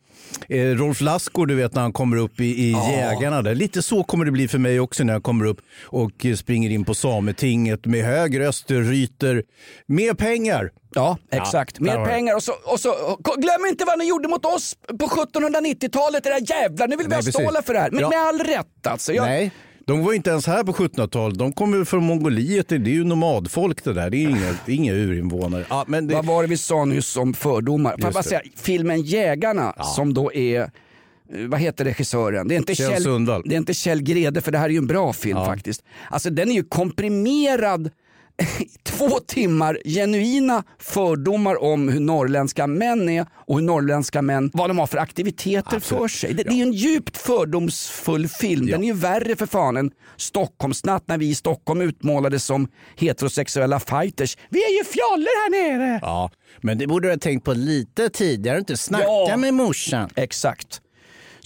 eh, 0.48 0.60
Rolf 0.64 1.00
Lassgård, 1.00 1.48
du 1.48 1.54
vet 1.54 1.74
när 1.74 1.82
han 1.82 1.92
kommer 1.92 2.16
upp 2.16 2.40
i, 2.40 2.44
i 2.44 2.70
Jägarna. 2.70 3.42
Där. 3.42 3.54
Lite 3.54 3.82
så 3.82 4.04
kommer 4.04 4.24
det 4.24 4.30
bli 4.30 4.48
för 4.48 4.58
mig 4.58 4.80
också 4.80 5.04
när 5.04 5.12
jag 5.12 5.22
kommer 5.22 5.44
upp 5.44 5.58
och 5.82 6.26
springer 6.36 6.70
in 6.70 6.84
på 6.84 6.94
Sametinget 6.94 7.86
med 7.86 8.04
hög 8.04 8.40
röst, 8.40 8.70
ryter 8.70 9.42
mer 9.86 10.14
pengar. 10.14 10.70
Ja, 10.96 11.18
exakt. 11.30 11.74
där 11.74 11.82
Mer 11.82 12.04
pengar 12.04 12.34
och 12.34 12.42
så, 12.42 12.52
och 12.64 12.80
så 12.80 13.16
glöm 13.36 13.66
inte 13.70 13.84
vad 13.84 13.98
ni 13.98 14.08
gjorde 14.08 14.28
mot 14.28 14.44
oss 14.44 14.76
på 14.98 15.06
1790-talet, 15.06 16.26
era 16.26 16.38
jävlar. 16.38 16.88
Nu 16.88 16.96
vill 16.96 17.06
vi 17.06 17.08
Nej, 17.08 17.16
ha 17.16 17.22
precis. 17.22 17.34
stålar 17.34 17.62
för 17.62 17.74
det 17.74 17.80
här. 17.80 17.90
Men 17.90 18.00
Ja. 18.00 18.08
med 18.08 18.18
all 18.18 18.38
rätt 18.38 18.86
alltså. 18.86 19.12
Jag, 19.12 19.24
Nej, 19.24 19.50
de 19.86 20.04
var 20.04 20.12
inte 20.12 20.30
ens 20.30 20.46
här 20.46 20.64
på 20.64 20.72
1700-talet. 20.72 21.38
De 21.38 21.52
kommer 21.52 21.84
från 21.84 22.04
Mongoliet. 22.04 22.68
Det 22.68 22.74
är 22.74 22.78
ju 22.80 23.04
nomadfolk 23.04 23.84
det 23.84 23.92
där. 23.92 24.10
Det 24.10 24.16
är 24.16 24.20
ju 24.20 24.30
inga, 24.30 24.54
inga 24.66 24.92
urinvånare. 24.92 25.64
Ja, 25.70 25.84
men 25.86 26.06
det, 26.06 26.14
Vad 26.14 26.24
var 26.26 26.42
det 26.42 26.48
vi 26.48 26.56
sa 26.56 26.84
nyss 26.84 27.16
om 27.16 27.34
fördomar? 27.34 27.96
Får 28.02 28.12
bara 28.12 28.22
säga, 28.22 28.40
filmen 28.56 29.02
Jägarna 29.02 29.74
som 29.94 30.14
då 30.14 30.32
är 30.32 30.60
eh, 30.60 30.66
vad 31.48 31.60
heter 31.60 31.84
regissören? 31.84 32.48
Det 32.48 32.54
är, 32.54 32.56
inte 32.56 32.74
Kjell 32.74 33.02
Sundvall. 33.02 33.42
det 33.46 33.54
är 33.54 33.58
inte 33.58 33.74
Kjell 33.74 34.02
Grede 34.02 34.40
för 34.40 34.52
det 34.52 34.58
här 34.58 34.64
är 34.64 34.70
ju 34.70 34.78
en 34.78 34.86
bra 34.86 35.12
film 35.12 35.44
faktiskt. 35.44 35.82
Alltså 36.10 36.30
den 36.30 36.50
är 36.50 36.54
ju 36.54 36.64
komprimerad 36.64 37.90
två 38.82 39.10
timmar 39.20 39.78
genuina 39.84 40.64
fördomar 40.78 41.62
om 41.62 41.88
hur 41.88 42.00
norrländska 42.00 42.66
män 42.66 43.08
är 43.08 43.26
och 43.34 43.54
hur 43.58 43.62
norrländska 43.66 44.22
män, 44.22 44.50
vad 44.54 44.70
de 44.70 44.78
har 44.78 44.86
för 44.86 44.98
aktiviteter 44.98 45.80
för 45.80 46.08
sig. 46.08 46.34
Det, 46.34 46.42
det 46.42 46.50
är 46.50 46.62
en 46.62 46.72
djupt 46.72 47.16
fördomsfull 47.16 48.28
film. 48.28 48.66
Den 48.66 48.82
är 48.82 48.86
ju 48.86 48.92
värre 48.92 49.36
för 49.36 49.46
fan 49.46 49.76
än 49.76 49.90
Stockholmsnatt 50.16 51.08
när 51.08 51.18
vi 51.18 51.28
i 51.28 51.34
Stockholm 51.34 51.80
utmålades 51.80 52.44
som 52.44 52.68
heterosexuella 52.96 53.80
fighters. 53.80 54.36
Vi 54.48 54.58
är 54.64 54.78
ju 54.78 54.84
fjollor 54.84 55.42
här 55.42 55.78
nere! 55.78 55.98
ja, 56.02 56.30
men 56.60 56.78
det 56.78 56.86
borde 56.86 57.08
du 57.08 57.12
ha 57.12 57.18
tänkt 57.18 57.44
på 57.44 57.52
lite 57.52 58.08
tidigare. 58.08 58.58
Inte 58.58 58.76
snacka 58.76 59.04
Ja. 59.04 59.36
med 59.36 59.54
morsan. 59.54 60.08
Exakt. 60.16 60.80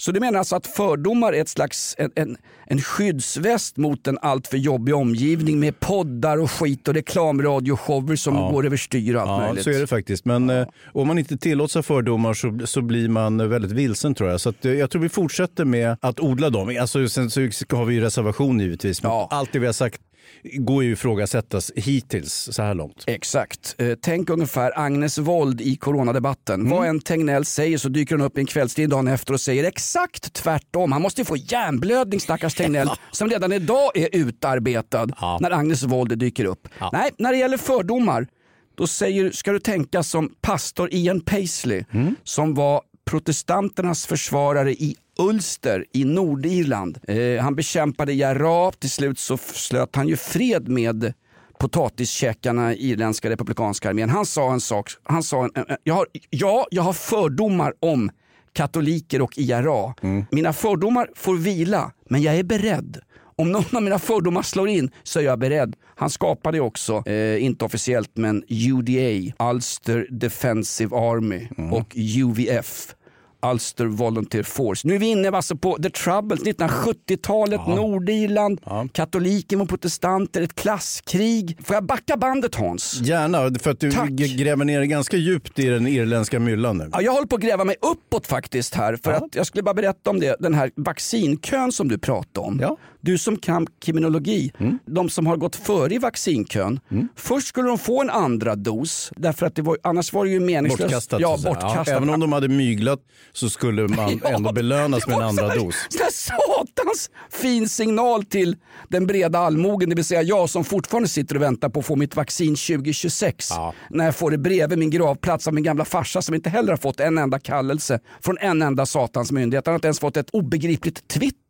Så 0.01 0.11
du 0.11 0.19
menar 0.19 0.39
alltså 0.39 0.55
att 0.55 0.67
fördomar 0.67 1.33
är 1.33 1.41
ett 1.41 1.49
slags 1.49 1.95
en, 1.97 2.11
en, 2.15 2.37
en 2.65 2.81
skyddsväst 2.81 3.77
mot 3.77 4.07
en 4.07 4.17
alltför 4.21 4.57
jobbig 4.57 4.95
omgivning 4.95 5.59
med 5.59 5.79
poddar 5.79 6.37
och 6.37 6.51
skit 6.51 6.87
och 6.87 6.93
reklamradioshower 6.93 8.15
som 8.15 8.35
går 8.53 8.65
överstyr 8.65 9.15
och 9.15 9.21
allt 9.21 9.29
Ja, 9.29 9.39
möjligt. 9.47 9.63
så 9.63 9.69
är 9.69 9.79
det 9.79 9.87
faktiskt. 9.87 10.25
Men 10.25 10.49
eh, 10.49 10.67
om 10.93 11.07
man 11.07 11.17
inte 11.17 11.37
tillåts 11.37 11.75
ha 11.75 11.83
fördomar 11.83 12.33
så, 12.33 12.59
så 12.65 12.81
blir 12.81 13.09
man 13.09 13.49
väldigt 13.49 13.71
vilsen 13.71 14.13
tror 14.15 14.29
jag. 14.29 14.41
Så 14.41 14.49
att, 14.49 14.65
eh, 14.65 14.73
jag 14.73 14.89
tror 14.89 15.01
vi 15.01 15.09
fortsätter 15.09 15.65
med 15.65 15.97
att 16.01 16.19
odla 16.19 16.49
dem. 16.49 16.77
Alltså, 16.81 17.07
sen 17.09 17.29
så 17.29 17.41
har 17.71 17.85
vi 17.85 17.93
ju 17.95 18.01
reservation 18.01 18.59
givetvis. 18.59 19.03
Men 19.03 19.11
Ja. 19.11 19.27
allt 19.31 19.53
det 19.53 19.59
vi 19.59 19.65
har 19.65 19.73
sagt 19.73 20.01
går 20.43 20.83
ju 20.83 20.91
ifrågasättas 20.91 21.71
hittills 21.75 22.49
så 22.51 22.61
här 22.61 22.73
långt. 22.75 23.03
Exakt. 23.07 23.75
Eh, 23.77 23.93
tänk 24.01 24.29
ungefär 24.29 24.79
Agnes 24.79 25.17
Wold 25.17 25.61
i 25.61 25.75
coronadebatten. 25.75 26.59
Mm. 26.61 26.69
Vad 26.71 26.87
en 26.87 26.99
Tegnell 26.99 27.45
säger 27.45 27.77
så 27.77 27.89
dyker 27.89 28.15
hon 28.15 28.25
upp 28.25 28.37
i 28.37 28.41
en 28.41 28.45
kvällstidning 28.47 28.89
dagen 28.89 29.07
efter 29.07 29.33
och 29.33 29.41
säger 29.41 29.63
exakt 29.63 30.33
tvärtom. 30.33 30.91
Han 30.91 31.01
måste 31.01 31.21
ju 31.21 31.25
få 31.25 31.37
hjärnblödning 31.37 32.19
stackars 32.19 32.55
Tegnell 32.55 32.89
som 33.11 33.29
redan 33.29 33.51
idag 33.51 33.97
är 33.97 34.09
utarbetad 34.11 35.07
Ja. 35.21 35.37
när 35.41 35.51
Agnes 35.51 35.83
Wold 35.83 36.17
dyker 36.17 36.45
upp. 36.45 36.67
Nej, 36.93 37.11
när 37.17 37.31
det 37.31 37.37
gäller 37.37 37.57
fördomar 37.57 38.27
då 38.75 38.87
säger, 38.87 39.31
ska 39.31 39.51
du 39.51 39.59
tänka 39.59 40.03
som 40.03 40.33
pastor 40.41 40.89
Ian 40.93 41.21
Paisley 41.21 41.83
Mm. 41.93 42.15
som 42.23 42.53
var 42.53 42.81
protestanternas 43.05 44.05
försvarare 44.05 44.71
i 44.71 44.95
Ulster 45.19 45.85
i 45.93 46.05
Nordirland. 46.05 46.99
Eh, 47.07 47.43
han 47.43 47.55
bekämpade 47.55 48.13
Jara, 48.13 48.71
till 48.71 48.89
slut 48.89 49.19
så 49.19 49.37
slöt 49.37 49.95
han 49.95 50.07
ju 50.07 50.17
fred 50.17 50.67
med 50.67 51.13
potatiskäkarna 51.59 52.73
i 52.73 52.89
irländska 52.89 53.29
republikanska 53.29 53.89
armén. 53.89 54.09
Han 54.09 54.25
sa 54.25 54.53
en 54.53 54.61
sak, 54.61 54.89
han 55.03 55.23
sa 55.23 55.43
en, 55.43 55.51
jag 55.83 55.93
har, 55.93 56.07
ja, 56.29 56.67
jag 56.71 56.83
har 56.83 56.93
fördomar 56.93 57.73
om 57.79 58.11
katoliker 58.53 59.21
och 59.21 59.37
IRA. 59.37 59.93
Mina 60.31 60.53
fördomar 60.53 61.09
får 61.15 61.37
vila, 61.37 61.91
men 62.09 62.21
jag 62.21 62.35
är 62.35 62.43
beredd. 62.43 62.97
Om 63.35 63.51
någon 63.51 63.75
av 63.75 63.83
mina 63.83 63.99
fördomar 63.99 64.41
slår 64.41 64.69
in 64.69 64.91
så 65.03 65.19
är 65.19 65.23
jag 65.23 65.39
beredd. 65.39 65.75
Han 65.95 66.09
skapade 66.09 66.59
också, 66.59 67.03
eh, 67.05 67.43
inte 67.43 67.65
officiellt, 67.65 68.11
men 68.13 68.43
UDA, 68.47 69.33
Ulster 69.51 70.07
Defensive 70.09 70.95
Army 70.95 71.47
och 71.71 71.95
UVF. 71.95 72.95
Ulster 73.45 73.85
Volunteer 73.85 74.43
Force. 74.43 74.87
Nu 74.87 74.95
är 74.95 74.99
vi 74.99 75.05
inne 75.05 75.29
alltså 75.29 75.55
på 75.55 75.77
The 75.77 75.89
Troubles, 75.89 76.41
1970-talet, 76.41 77.61
Nordirland, 77.67 78.61
katoliker 78.93 79.57
mot 79.57 79.69
protestanter, 79.69 80.41
ett 80.41 80.55
klasskrig. 80.55 81.57
Får 81.63 81.73
jag 81.73 81.85
backa 81.85 82.17
bandet 82.17 82.55
Hans? 82.55 83.01
Gärna, 83.01 83.59
för 83.59 83.71
att 83.71 83.79
du 83.79 83.91
Tack. 83.91 84.09
gräver 84.09 84.65
ner 84.65 84.83
ganska 84.83 85.17
djupt 85.17 85.59
i 85.59 85.65
den 85.65 85.87
irländska 85.87 86.39
myllan 86.39 86.77
nu. 86.77 86.89
Ja, 86.93 87.01
jag 87.01 87.11
håller 87.11 87.27
på 87.27 87.35
att 87.35 87.41
gräva 87.41 87.63
mig 87.63 87.75
uppåt 87.81 88.27
faktiskt 88.27 88.75
här. 88.75 88.95
För 89.03 89.11
att 89.11 89.35
jag 89.35 89.47
skulle 89.47 89.63
bara 89.63 89.73
berätta 89.73 90.09
om 90.09 90.19
det, 90.19 90.35
den 90.39 90.53
här 90.53 90.71
vaccinkön 90.75 91.71
som 91.71 91.87
du 91.87 91.97
pratade 91.97 92.47
om. 92.47 92.59
Ja. 92.61 92.77
Du 93.01 93.17
som 93.17 93.37
kan 93.37 93.67
kriminologi, 93.81 94.51
de 94.85 95.09
som 95.09 95.27
har 95.27 95.37
gått 95.37 95.55
före 95.55 95.93
i 95.93 95.97
vaccinkön. 95.97 96.79
Först 97.15 97.47
skulle 97.47 97.67
de 97.67 97.77
få 97.77 98.01
en 98.01 98.09
andra 98.09 98.55
dos, 98.55 99.11
därför 99.15 99.45
att 99.45 99.55
det 99.55 99.61
var, 99.61 99.77
annars 99.83 100.13
var 100.13 100.25
det 100.25 100.31
ju 100.31 100.39
meningslöst. 100.39 100.81
Bortkastat. 100.83 101.21
Ja, 101.21 101.37
bortkastat. 101.43 101.87
även 101.87 102.09
om 102.09 102.19
de 102.19 102.31
hade 102.33 102.47
myglat 102.47 102.99
så 103.33 103.49
skulle 103.49 103.87
man 103.87 104.21
ändå 104.25 104.51
belönas 104.53 105.07
med 105.07 105.15
en 105.15 105.23
andra 105.23 105.55
dos. 105.55 105.75
Sån 105.89 106.01
här 106.01 106.11
satans 106.11 107.09
fin 107.29 107.69
signal 107.69 108.23
till 108.23 108.55
den 108.89 109.07
breda 109.07 109.39
allmogen, 109.39 109.89
det 109.89 109.95
vill 109.95 110.05
säga 110.05 110.21
jag 110.21 110.49
som 110.49 110.63
fortfarande 110.63 111.09
sitter 111.09 111.35
och 111.35 111.41
väntar 111.41 111.69
på 111.69 111.79
att 111.79 111.85
få 111.85 111.95
mitt 111.95 112.15
vaccin 112.15 112.55
2026. 112.55 113.47
Ja. 113.49 113.73
När 113.89 114.05
jag 114.05 114.15
får 114.15 114.31
det 114.31 114.37
bredvid 114.37 114.79
min 114.79 114.89
gravplats 114.89 115.47
av 115.47 115.53
min 115.53 115.63
gamla 115.63 115.85
farsa 115.85 116.21
som 116.21 116.35
inte 116.35 116.49
heller 116.49 116.69
har 116.69 116.77
fått 116.77 116.99
en 116.99 117.17
enda 117.17 117.39
kallelse 117.39 117.99
från 118.21 118.37
en 118.37 118.61
enda 118.61 118.85
satans 118.85 119.31
myndighet. 119.31 119.65
Han 119.65 119.71
har 119.73 119.77
inte 119.77 119.87
ens 119.87 119.99
fått 119.99 120.17
ett 120.17 120.29
obegripligt 120.29 121.07
Twitter, 121.07 121.40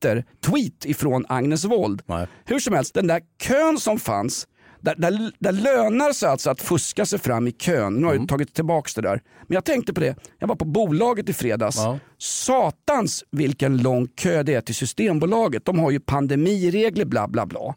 tweet 0.46 0.86
ifrån 0.86 1.26
Agnes 1.30 1.66
Wold. 1.66 2.02
Nej. 2.06 2.28
Hur 2.46 2.60
som 2.60 2.74
helst, 2.74 2.94
den 2.94 3.08
där 3.08 3.22
kön 3.40 3.78
som 3.78 4.00
fanns 4.00 4.48
där, 4.82 4.96
där, 4.98 5.32
där 5.40 5.52
lönar 5.52 6.14
sig 6.14 6.30
alltså 6.30 6.50
att 6.50 6.62
fuska 6.62 7.06
sig 7.06 7.20
fram 7.20 7.48
i 7.48 7.52
kön. 7.52 7.94
Nu 7.94 8.06
har 8.06 8.14
jag 8.14 8.28
tagit 8.28 8.54
tillbaka 8.54 8.90
det 8.96 9.02
där. 9.02 9.22
Men 9.48 9.56
jag 9.56 9.66
tänkte 9.66 9.94
på 9.94 10.00
det, 10.00 10.16
jag 10.40 10.48
var 10.48 10.56
på 10.56 10.66
bolaget 10.66 11.30
i 11.30 11.34
fredags. 11.34 11.78
Ja. 11.78 12.00
Satans 12.18 13.24
vilken 13.32 13.78
lång 13.78 14.08
kö 14.08 14.44
det 14.44 14.54
är 14.54 14.62
till 14.62 14.76
Systembolaget. 14.76 15.66
De 15.66 15.80
har 15.80 15.92
ju 15.92 16.00
pandemiregler 16.00 17.06
bla 17.06 17.28
bla 17.28 17.46
bla. 17.46 17.76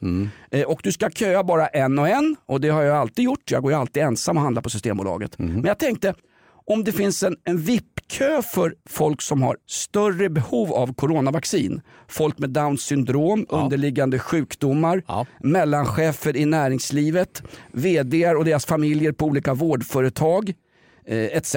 Eh, 0.50 0.62
och 0.62 0.80
du 0.82 0.92
ska 0.92 1.10
köa 1.10 1.44
bara 1.44 1.66
en 1.66 1.98
och 1.98 2.08
en 2.08 2.36
och 2.46 2.60
det 2.60 2.68
har 2.68 2.82
jag 2.82 2.96
alltid 2.96 3.24
gjort. 3.24 3.50
Jag 3.50 3.62
går 3.62 3.72
ju 3.72 3.78
alltid 3.78 4.02
ensam 4.02 4.36
och 4.36 4.42
handlar 4.42 4.62
på 4.62 4.70
Systembolaget. 4.70 5.38
Men 5.38 5.64
jag 5.64 5.78
tänkte, 5.78 6.14
om 6.66 6.84
det 6.84 6.92
finns 6.92 7.22
en, 7.22 7.36
en 7.44 7.58
VIP-kö 8.10 8.42
för 8.42 8.74
folk 8.88 9.22
som 9.22 9.42
har 9.42 9.56
större 9.66 10.28
behov 10.28 10.72
av 10.72 10.94
coronavaccin. 10.94 11.80
Folk 12.08 12.38
med 12.38 12.50
Downs 12.50 12.82
syndrom, 12.82 13.46
underliggande 13.48 14.18
sjukdomar, 14.18 15.02
Ja. 15.08 15.26
mellanchefer 15.40 16.36
i 16.36 16.44
näringslivet, 16.46 17.42
vd 17.72 18.28
och 18.34 18.44
deras 18.44 18.66
familjer 18.66 19.12
på 19.12 19.24
olika 19.26 19.54
vårdföretag 19.54 20.52
eh, 21.06 21.18
etc. 21.36 21.56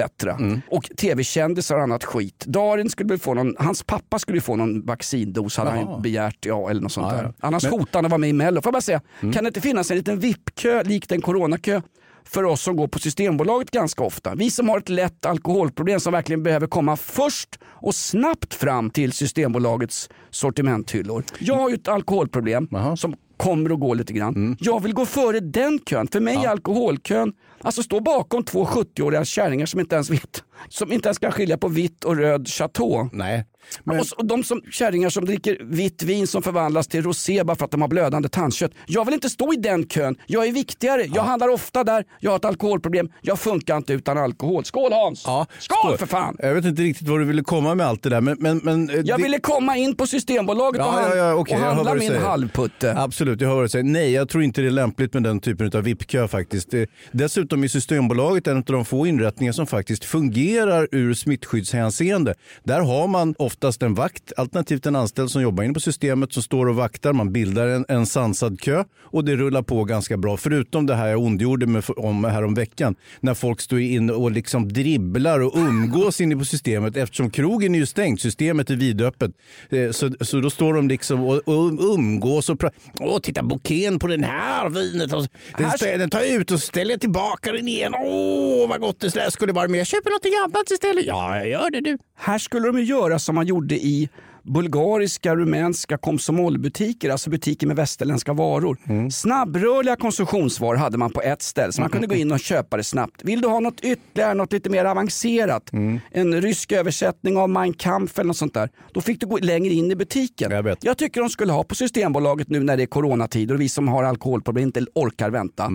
Och 0.70 0.84
tv-kändisar 0.96 1.76
och 1.76 1.82
annat 1.82 2.04
skit. 2.04 2.44
Darin 2.46 2.90
skulle 2.90 3.18
få 3.18 3.34
någon, 3.34 3.54
hans 3.58 3.82
pappa 3.82 4.18
skulle 4.18 4.40
få 4.40 4.56
någon 4.56 4.86
vaccindos 4.86 5.56
hade 5.56 5.70
han 5.70 5.78
Jaha. 5.80 5.96
ju 5.96 6.02
begärt, 6.02 6.46
ja 6.46 6.70
eller 6.70 6.80
något 6.80 6.92
sånt 6.92 7.06
Ja, 7.10 7.16
där. 7.16 7.22
ja. 7.24 7.32
Annars 7.40 7.62
Men- 7.62 7.72
hotar 7.72 7.98
han 7.98 8.04
att 8.04 8.10
vara 8.10 8.18
med 8.18 8.30
i 8.30 8.32
mello. 8.32 8.60
Får 8.62 8.68
jag 8.68 8.72
bara 8.74 8.80
säga, 8.80 9.00
kan 9.20 9.44
det 9.44 9.46
inte 9.46 9.60
finnas 9.60 9.90
en 9.90 9.96
liten 9.96 10.18
VIP-kö 10.20 10.82
likt 10.82 11.12
en 11.12 11.20
coronakö 11.20 11.80
för 12.28 12.44
oss 12.44 12.62
som 12.62 12.76
går 12.76 12.88
på 12.88 12.98
Systembolaget 12.98 13.70
ganska 13.70 14.04
ofta. 14.04 14.34
Vi 14.34 14.50
som 14.50 14.68
har 14.68 14.78
ett 14.78 14.88
lätt 14.88 15.26
alkoholproblem 15.26 16.00
som 16.00 16.12
verkligen 16.12 16.42
behöver 16.42 16.66
komma 16.66 16.96
först 16.96 17.58
och 17.64 17.94
snabbt 17.94 18.54
fram 18.54 18.90
till 18.90 19.12
Systembolagets 19.12 20.08
sortimenthyllor. 20.30 21.24
Jag 21.38 21.54
har 21.54 21.68
ju 21.68 21.74
ett 21.74 21.88
alkoholproblem 21.88 22.68
Jaha. 22.70 22.96
som 22.96 23.14
kommer 23.36 23.72
och 23.72 23.80
går 23.80 23.94
lite 23.94 24.12
grann. 24.12 24.56
Jag 24.60 24.82
vill 24.82 24.94
gå 24.94 25.06
före 25.06 25.40
den 25.40 25.78
kön. 25.78 26.08
För 26.08 26.20
mig 26.20 26.36
är 26.36 26.48
alkoholkön, 26.48 27.32
alltså 27.60 27.82
stå 27.82 28.00
bakom 28.00 28.44
två 28.44 28.64
70-åriga 28.64 29.24
kärringar 29.24 29.66
som 29.66 29.80
inte 29.80 29.94
ens 29.94 30.10
vet, 30.10 30.44
som 30.68 30.92
inte 30.92 31.08
ens 31.08 31.18
kan 31.18 31.32
skilja 31.32 31.58
på 31.58 31.68
vitt 31.68 32.04
och 32.04 32.16
röd 32.16 32.48
chateau. 32.48 33.08
Nej. 33.12 33.44
Men, 33.84 34.00
Och, 34.00 34.06
så, 34.06 34.16
och 34.16 34.26
de 34.26 34.44
som, 34.44 34.62
kärringar 34.70 35.10
som 35.10 35.24
dricker 35.24 35.58
vitt 35.64 36.02
vin 36.02 36.26
som 36.26 36.42
förvandlas 36.42 36.86
till 36.86 37.02
rosé 37.02 37.44
bara 37.44 37.56
för 37.56 37.64
att 37.64 37.70
de 37.70 37.80
har 37.80 37.88
blödande 37.88 38.28
tandkött. 38.28 38.72
Jag 38.86 39.04
vill 39.04 39.14
inte 39.14 39.30
stå 39.30 39.52
i 39.52 39.56
den 39.56 39.86
kön. 39.88 40.16
Jag 40.26 40.46
är 40.48 40.52
viktigare. 40.52 41.04
Jag 41.14 41.22
handlar 41.22 41.48
ofta 41.48 41.84
där. 41.84 42.04
Jag 42.20 42.30
har 42.30 42.36
ett 42.36 42.44
alkoholproblem. 42.44 43.08
Jag 43.22 43.38
funkar 43.38 43.76
inte 43.76 43.92
utan 43.92 44.18
alkohol. 44.18 44.64
Skål 44.64 44.92
Hans! 44.92 45.22
ja, 45.26 45.46
Skål 45.58 45.98
för 45.98 46.06
fan! 46.06 46.36
Jag 46.38 46.54
vet 46.54 46.64
inte 46.64 46.82
riktigt 46.82 47.08
vad 47.08 47.20
du 47.20 47.24
ville 47.24 47.42
komma 47.42 47.74
med 47.74 47.86
allt 47.86 48.02
det 48.02 48.08
där. 48.10 48.20
Men, 48.20 48.36
men, 48.40 48.58
men, 48.64 48.90
eh, 48.90 48.96
Jag 48.96 49.18
det- 49.18 49.22
ville 49.22 49.38
komma 49.40 49.76
in 49.76 49.96
på 49.96 50.06
Systembolaget 50.06 50.80
och, 50.80 50.86
Ja, 50.86 50.90
hand, 50.90 51.16
ja, 51.18 51.34
okej, 51.34 51.54
och 51.56 51.62
handla 51.62 51.94
min 51.94 52.16
halvputte. 52.16 52.94
Absolut, 52.98 53.40
jag 53.40 53.48
hör 53.48 53.54
vad 53.54 53.64
du 53.64 53.68
säger. 53.68 53.84
Nej, 53.84 54.12
jag 54.12 54.28
tror 54.28 54.42
inte 54.42 54.60
det 54.60 54.66
är 54.66 54.70
lämpligt 54.70 55.14
med 55.14 55.22
den 55.22 55.40
typen 55.40 55.70
av 55.74 55.82
VIP-kö 55.82 56.28
faktiskt. 56.28 56.70
Det, 56.70 56.90
dessutom 57.12 57.64
är 57.64 57.68
Systembolaget 57.68 58.46
en 58.46 58.56
av 58.56 58.62
de 58.64 58.84
få 58.84 59.06
inrättningar 59.06 59.52
som 59.52 59.66
faktiskt 59.66 60.04
fungerar 60.04 60.88
ur 60.92 61.14
smittskyddshänseende. 61.14 62.34
Där 62.64 62.80
har 62.80 63.06
man 63.06 63.34
oftast 63.58 63.82
en 63.82 63.94
vakt, 63.94 64.32
alternativt 64.36 64.86
en 64.86 64.96
anställd 64.96 65.30
som 65.30 65.42
jobbar 65.42 65.64
inne 65.64 65.74
på 65.74 65.80
systemet 65.80 66.32
som 66.32 66.42
står 66.42 66.66
och 66.68 66.76
vaktar. 66.76 67.12
Man 67.12 67.32
bildar 67.32 67.66
en, 67.66 67.84
en 67.88 68.06
sansad 68.06 68.60
kö 68.60 68.84
och 69.00 69.24
det 69.24 69.36
rullar 69.36 69.62
på 69.62 69.84
ganska 69.84 70.16
bra. 70.16 70.36
Förutom 70.36 70.86
det 70.86 70.94
här 70.94 71.08
jag 71.08 71.20
ondgjorde 71.20 71.66
mig 71.66 71.82
om 71.96 72.24
här 72.24 72.44
om 72.44 72.54
veckan 72.54 72.94
när 73.20 73.34
folk 73.34 73.60
står 73.60 73.80
inne 73.80 74.12
och 74.12 74.30
liksom 74.30 74.68
dribblar 74.72 75.40
och 75.40 75.52
umgås 75.56 76.20
inne 76.20 76.36
på 76.36 76.44
systemet 76.44 76.96
eftersom 76.96 77.30
krogen 77.30 77.74
är 77.74 77.78
ju 77.78 77.86
stängt, 77.86 78.20
systemet 78.20 78.70
är 78.70 78.76
vidöppet. 78.76 79.30
Eh, 79.70 79.90
Så, 79.90 80.10
så 80.20 80.40
då 80.40 80.50
står 80.50 80.74
de 80.74 80.88
liksom 80.88 81.20
och, 81.24 81.48
och 81.48 81.94
umgås 81.94 82.48
och 82.50 82.60
pratar. 82.60 82.78
Åh, 83.00 83.18
titta 83.20 83.42
bouquén 83.42 83.98
på 83.98 84.06
den 84.06 84.24
här 84.24 84.68
vinet. 84.68 85.10
Den, 85.10 85.26
Här- 85.66 85.98
den 85.98 86.10
tar 86.10 86.20
jag 86.20 86.28
ut 86.28 86.50
och 86.50 86.60
ställer 86.60 86.96
tillbaka 86.96 87.52
den 87.52 87.68
igen. 87.68 87.94
Åh, 87.94 88.68
vad 88.68 88.80
gott 88.80 89.00
det 89.00 89.30
skulle 89.30 89.52
vara. 89.52 89.68
Men 89.68 89.78
jag 89.78 89.86
köper 89.86 90.10
något 90.10 90.54
annat 90.54 90.70
istället. 90.70 91.04
Ja, 91.06 91.36
jag 91.36 91.48
gör 91.48 91.70
det 91.70 91.80
du. 91.80 91.98
Här 92.20 92.38
skulle 92.38 92.66
de 92.66 92.78
ju 92.78 92.84
göra 92.84 93.18
som 93.18 93.34
man 93.34 93.46
gjorde 93.48 93.74
i 93.74 94.08
bulgariska, 94.42 95.36
rumänska 95.36 95.98
komsomolbutiker, 95.98 97.10
alltså 97.10 97.30
butiker 97.30 97.66
med 97.66 97.76
västerländska 97.76 98.32
varor. 98.32 98.76
Snabbrörliga 99.10 99.96
konsumtionsvaror 99.96 100.76
hade 100.76 100.98
man 100.98 101.10
på 101.10 101.22
ett 101.22 101.42
ställe 101.42 101.72
så 101.72 101.80
man 101.80 101.90
kunde 101.90 102.06
gå 102.06 102.14
in 102.14 102.32
och 102.32 102.40
köpa 102.40 102.76
det 102.76 102.84
snabbt. 102.84 103.24
Vill 103.24 103.40
du 103.40 103.48
ha 103.48 103.60
något 103.60 103.80
ytterligare, 103.80 104.34
något 104.34 104.52
lite 104.52 104.70
mer 104.70 104.84
avancerat, 104.84 105.70
en 106.10 106.42
rysk 106.42 106.72
översättning 106.72 107.36
av 107.36 107.50
Mein 107.50 107.74
Kampf 107.74 108.18
eller 108.18 108.26
något 108.26 108.36
sånt 108.36 108.54
där, 108.54 108.70
då 108.92 109.00
fick 109.00 109.20
du 109.20 109.26
gå 109.26 109.38
längre 109.38 109.74
in 109.74 109.90
i 109.90 109.96
butiken. 109.96 110.50
Jag 110.50 110.62
vet. 110.62 110.84
Jag 110.84 110.98
tycker 110.98 111.20
de 111.20 111.30
skulle 111.30 111.52
ha 111.52 111.64
på 111.64 111.74
Systembolaget 111.74 112.48
nu 112.48 112.60
när 112.60 112.76
det 112.76 112.82
är 112.82 112.86
coronatider 112.86 113.54
och 113.54 113.60
vi 113.60 113.68
som 113.68 113.88
har 113.88 114.04
alkoholproblem 114.04 114.64
inte 114.64 114.86
orkar 114.94 115.30
vänta. 115.30 115.70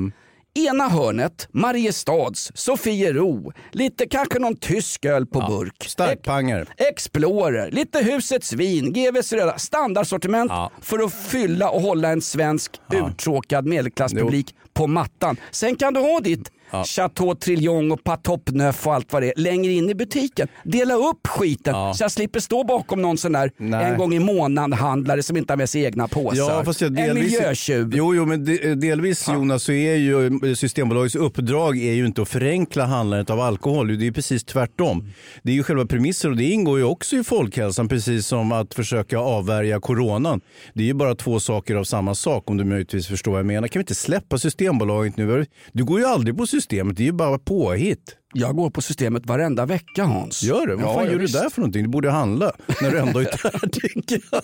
Ena 0.55 0.89
hörnet, 0.89 1.47
Mariestads, 1.51 2.51
Sofiero, 2.55 3.53
lite 3.71 4.05
kanske 4.07 4.39
någon 4.39 4.55
tysk 4.55 5.05
öl 5.05 5.25
på 5.25 5.39
burk. 5.39 5.83
Starkpangar. 5.87 6.67
Explorer, 6.77 7.71
lite 7.71 7.99
husets 8.03 8.53
vin, 8.53 8.93
GVs 8.93 9.33
röda, 9.33 9.57
standardsortiment 9.57 10.51
Ja. 10.51 10.71
för 10.81 10.99
att 11.05 11.13
fylla 11.13 11.69
och 11.69 11.81
hålla 11.81 12.09
en 12.09 12.21
svensk 12.21 12.71
uttråkad 12.93 13.65
medelklasspublik 13.65 14.55
på 14.73 14.87
mattan. 14.87 15.37
Sen 15.51 15.75
kan 15.75 15.93
du 15.93 15.99
ha 15.99 16.19
ditt 16.19 16.51
Chateau 16.85 17.35
Trillion 17.35 17.91
och 17.91 18.03
Patop 18.03 18.49
Neuf 18.51 18.87
och 18.87 18.93
allt 18.93 19.13
vad 19.13 19.21
det 19.21 19.27
är 19.27 19.33
längre 19.41 19.71
in 19.71 19.89
i 19.89 19.95
butiken. 19.95 20.47
Dela 20.63 20.93
upp 20.93 21.27
skiten 21.27 21.75
Ja. 21.75 21.93
så 21.93 22.03
jag 22.03 22.11
slipper 22.11 22.39
stå 22.39 22.63
bakom 22.63 23.01
någon 23.01 23.17
sån 23.17 23.31
där 23.31 23.51
Nej. 23.57 23.91
en 23.91 23.97
gång 23.97 24.13
i 24.13 24.19
månaden 24.19 24.73
handlare 24.73 25.23
som 25.23 25.37
inte 25.37 25.53
har 25.53 25.57
med 25.57 25.69
sig 25.69 25.83
egna 25.83 26.07
påsar. 26.07 26.37
Ja, 26.37 26.63
jag 26.79 26.87
en 26.87 26.93
delvis, 26.93 27.31
miljötjuv. 27.31 27.91
Jo, 27.95 28.15
jo, 28.15 28.25
men 28.25 28.45
de, 28.45 28.75
delvis 28.75 29.27
Jonas 29.27 29.63
så 29.63 29.71
är 29.71 29.95
ju 29.95 30.55
Systembolagets 30.55 31.15
uppdrag 31.15 31.77
är 31.77 31.93
ju 31.93 32.05
inte 32.05 32.21
att 32.21 32.29
förenkla 32.29 32.85
handlandet 32.85 33.29
av 33.29 33.39
alkohol. 33.39 33.87
Det 33.87 33.93
är 33.93 33.97
ju 34.05 34.13
precis 34.13 34.43
tvärtom. 34.43 35.09
Det 35.43 35.51
är 35.51 35.55
ju 35.55 35.63
själva 35.63 35.85
premissen 35.85 36.31
och 36.31 36.37
det 36.37 36.43
ingår 36.43 36.77
ju 36.79 36.83
också 36.85 37.15
i 37.15 37.23
folkhälsan 37.23 37.87
precis 37.87 38.27
som 38.27 38.51
att 38.51 38.73
försöka 38.73 39.17
avvärja 39.17 39.79
coronan. 39.79 40.41
Det 40.73 40.83
är 40.83 40.87
ju 40.87 40.93
bara 40.93 41.15
två 41.15 41.39
saker 41.39 41.75
av 41.75 41.83
samma 41.83 42.15
sak 42.15 42.49
om 42.49 42.57
du 42.57 42.63
möjligtvis 42.63 43.07
förstår 43.07 43.31
vad 43.31 43.39
jag 43.39 43.45
menar. 43.45 43.67
Kan 43.67 43.79
vi 43.79 43.81
inte 43.83 43.95
släppa 43.95 44.37
Systembolaget 44.63 45.17
nu? 45.17 45.45
Du 45.71 45.83
går 45.83 45.99
ju 45.99 46.05
aldrig 46.05 46.37
på 46.37 46.47
systemet, 46.47 46.97
det 46.97 47.03
är 47.03 47.05
ju 47.05 47.11
bara 47.11 47.39
påhitt. 47.39 48.15
Jag 48.33 48.55
går 48.55 48.69
på 48.69 48.81
systemet 48.81 49.25
varenda 49.25 49.65
vecka 49.65 50.03
Hans. 50.03 50.43
Gör 50.43 50.67
det? 50.67 50.75
Vad 50.75 50.85
Ja, 50.85 50.93
fan 50.93 51.05
gör 51.05 51.15
visst. 51.19 51.33
du 51.33 51.39
där 51.39 51.49
för 51.49 51.61
någonting? 51.61 51.83
Du 51.83 51.89
borde 51.89 52.11
handla 52.11 52.51
när 52.81 52.91
du 52.91 52.99
ändå 52.99 53.19
är 53.19 53.23
där. 53.23 53.67
tycker 53.71 54.21
jag. 54.31 54.41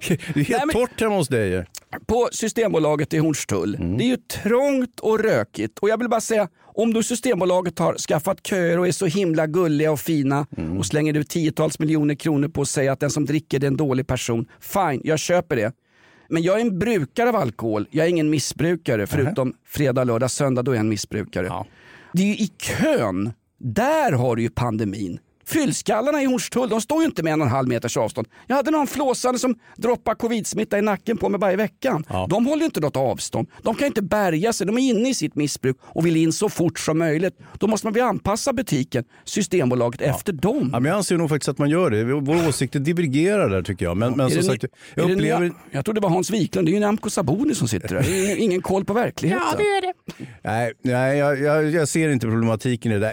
Det 0.00 0.40
är 0.40 0.44
helt 0.44 0.48
Nej, 0.48 0.60
men- 0.66 0.70
torrt 0.76 1.00
hemma 1.00 1.16
hos 1.16 1.28
dig. 1.28 1.64
på 2.06 2.28
Systembolaget 2.32 3.14
i 3.14 3.18
Hornstull. 3.18 3.74
Mm. 3.74 3.98
Det 3.98 4.04
är 4.04 4.06
ju 4.06 4.16
trångt 4.16 5.00
och 5.00 5.18
rökigt. 5.20 5.78
Och 5.78 5.88
jag 5.88 5.98
vill 5.98 6.08
bara 6.08 6.20
säga, 6.20 6.48
om 6.74 6.92
du 6.92 7.02
Systembolaget 7.02 7.78
har 7.78 7.94
skaffat 7.94 8.46
köer 8.46 8.78
och 8.78 8.88
är 8.88 8.92
så 8.92 9.06
himla 9.06 9.46
gulliga 9.46 9.92
och 9.92 10.00
fina 10.00 10.46
Mm. 10.56 10.78
och 10.78 10.86
slänger 10.86 11.14
ut 11.16 11.28
tiotals 11.28 11.78
miljoner 11.78 12.14
kronor 12.14 12.48
på 12.48 12.62
att 12.62 12.68
säga 12.68 12.92
att 12.92 13.00
den 13.00 13.10
som 13.10 13.24
dricker 13.24 13.58
det 13.58 13.66
är 13.66 13.68
en 13.68 13.76
dålig 13.76 14.06
person. 14.06 14.46
Fine, 14.60 15.00
jag 15.04 15.18
köper 15.18 15.56
det. 15.56 15.72
Men 16.32 16.42
jag 16.42 16.56
är 16.56 16.60
en 16.60 16.78
brukare 16.78 17.28
av 17.28 17.36
alkohol. 17.36 17.86
Jag 17.90 18.06
är 18.06 18.10
ingen 18.10 18.30
missbrukare 18.30 19.06
förutom 19.06 19.54
fredag, 19.66 20.04
lördag, 20.04 20.30
söndag 20.30 20.62
då 20.62 20.70
är 20.70 20.74
jag 20.74 20.80
en 20.80 20.88
missbrukare. 20.88 21.46
Ja. 21.46 21.66
Det 22.12 22.22
är 22.22 22.26
ju 22.26 22.34
i 22.34 22.46
kön, 22.46 23.32
där 23.58 24.12
har 24.12 24.36
du 24.36 24.42
ju 24.42 24.50
pandemin. 24.50 25.18
Fyllskallarna 25.52 26.22
i 26.22 26.24
Hornstull, 26.24 26.68
de 26.68 26.80
står 26.80 27.00
ju 27.02 27.06
inte 27.06 27.22
med 27.22 27.32
en 27.32 27.40
och 27.40 27.46
en 27.46 27.52
halv 27.52 27.68
meters 27.68 27.96
avstånd. 27.96 28.26
Jag 28.46 28.56
hade 28.56 28.70
någon 28.70 28.86
flåsande 28.86 29.38
som 29.38 29.54
droppar 29.76 30.14
covid-smitta 30.14 30.78
i 30.78 30.82
nacken 30.82 31.16
på 31.16 31.28
mig 31.28 31.40
varje 31.40 31.56
vecka. 31.56 32.02
Ja. 32.08 32.26
De 32.30 32.46
håller 32.46 32.60
ju 32.60 32.64
inte 32.64 32.80
något 32.80 32.96
avstånd. 32.96 33.48
De 33.62 33.74
kan 33.74 33.86
inte 33.86 34.02
bärga 34.02 34.52
sig, 34.52 34.66
de 34.66 34.78
är 34.78 34.82
inne 34.82 35.08
i 35.08 35.14
sitt 35.14 35.34
missbruk 35.34 35.76
och 35.82 36.06
vill 36.06 36.16
in 36.16 36.32
så 36.32 36.48
fort 36.48 36.78
som 36.78 36.98
möjligt. 36.98 37.38
Då 37.58 37.66
måste 37.66 37.86
man 37.86 37.92
väl 37.94 38.02
anpassa 38.02 38.52
butiken, 38.52 39.04
Systembolaget, 39.24 40.00
efter 40.00 40.32
dem. 40.32 40.70
Ja, 40.72 40.80
men 40.80 40.88
jag 40.88 40.96
anser 40.96 41.16
nog 41.16 41.28
faktiskt 41.28 41.48
att 41.48 41.58
man 41.58 41.70
gör 41.70 41.90
det. 41.90 42.04
Våra 42.04 42.48
åsikter 42.48 42.80
divergerar 42.80 43.48
där 43.50 43.62
tycker 43.62 43.84
jag. 43.84 43.96
Men, 43.96 44.12
men 44.12 44.30
som 44.30 44.42
sagt, 44.42 44.64
jag 44.94 45.04
är 45.04 45.08
det 45.08 45.14
upplever... 45.14 45.40
nya- 45.40 45.54
jag 45.70 45.84
tror 45.84 45.94
det 45.94 46.00
var 46.00 46.10
Hans 46.10 46.30
Wiklund, 46.30 46.68
det 46.68 46.70
är 46.70 46.74
ju 46.74 46.80
Nyamko 46.80 47.10
Sabuni 47.10 47.54
som 47.54 47.68
sitter 47.68 47.88
där. 47.88 48.38
Ingen 48.40 48.62
koll 48.62 48.84
på 48.84 48.92
verkligheten. 48.92 49.42
Ja, 49.50 49.56
det 49.58 49.62
är 49.62 49.82
det. 49.82 50.24
Nej, 50.42 50.72
nej 50.82 51.18
jag, 51.18 51.40
jag, 51.40 51.70
jag 51.70 51.88
ser 51.88 52.08
inte 52.08 52.26
problematiken 52.26 52.92
i 52.92 52.94
det 52.94 53.00
där. 53.00 53.12